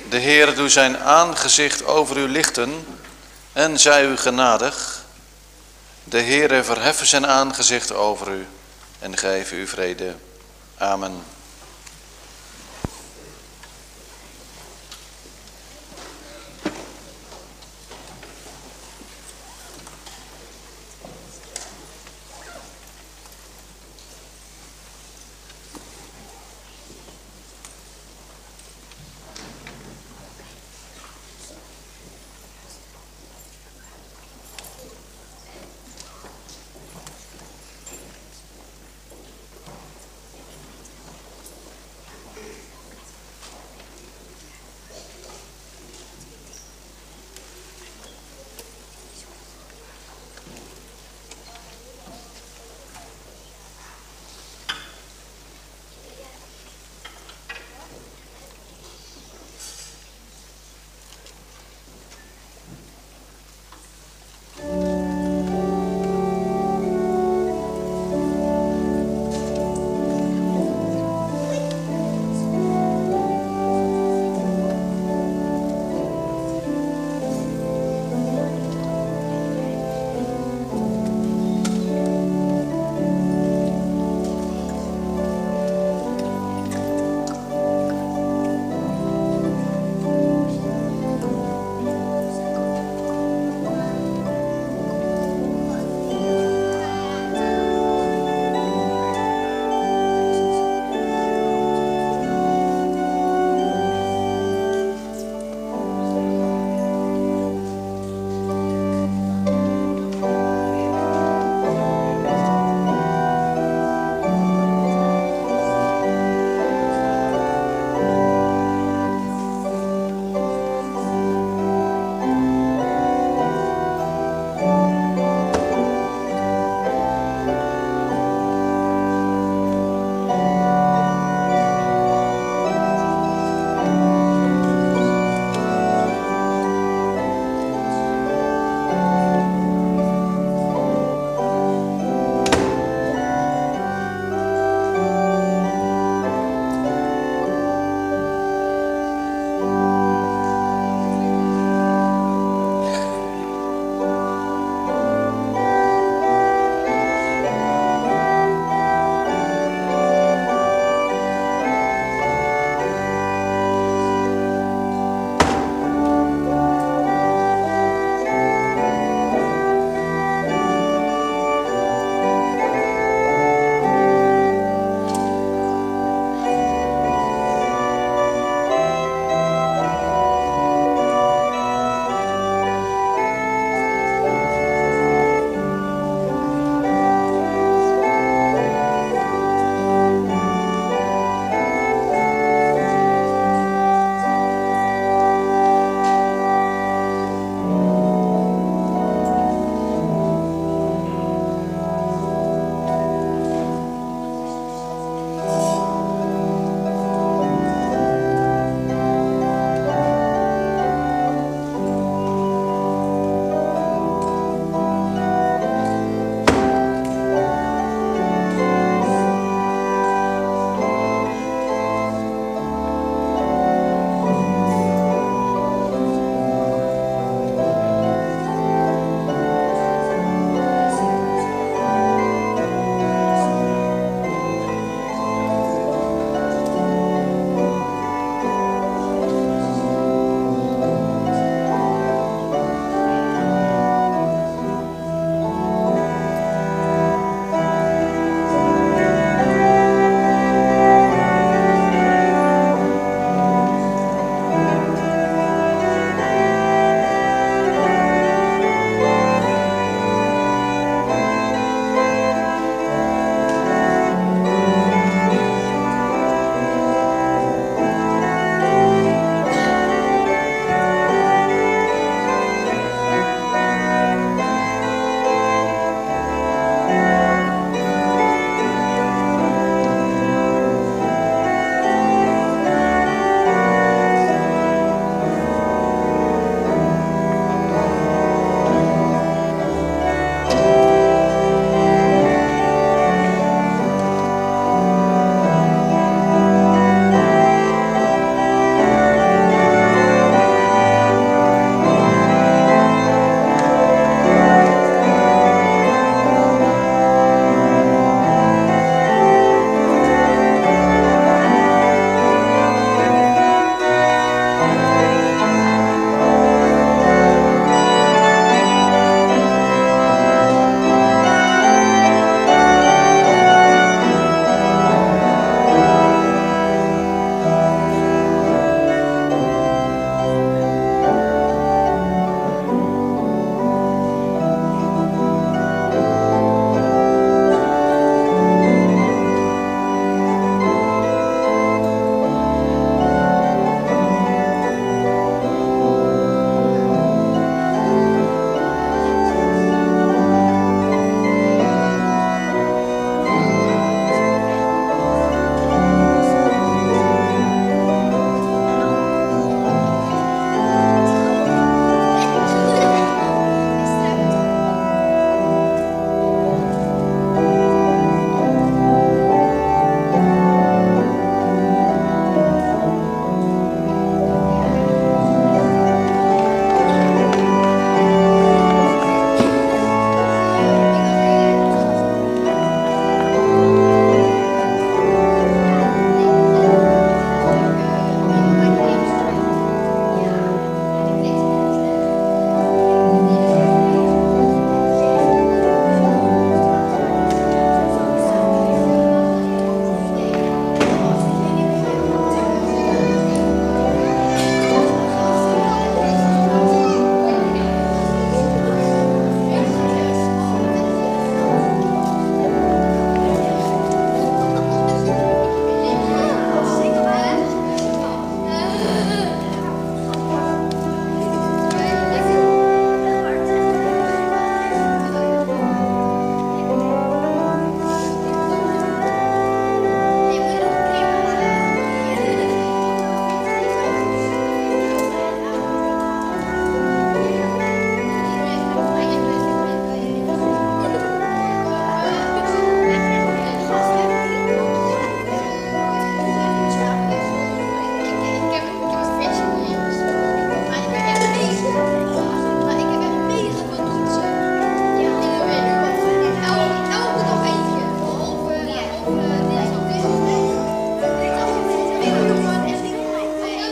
De 0.09 0.19
Heere 0.19 0.53
doe 0.53 0.69
zijn 0.69 0.97
aangezicht 0.97 1.85
over 1.85 2.17
u 2.17 2.27
lichten 2.27 2.85
en 3.53 3.79
zij 3.79 4.05
u 4.05 4.17
genadig. 4.17 5.03
De 6.03 6.21
Heere 6.21 6.63
verheffen 6.63 7.07
zijn 7.07 7.27
aangezicht 7.27 7.93
over 7.93 8.31
u 8.31 8.47
en 8.99 9.17
geven 9.17 9.57
u 9.57 9.67
vrede. 9.67 10.15
Amen. 10.77 11.12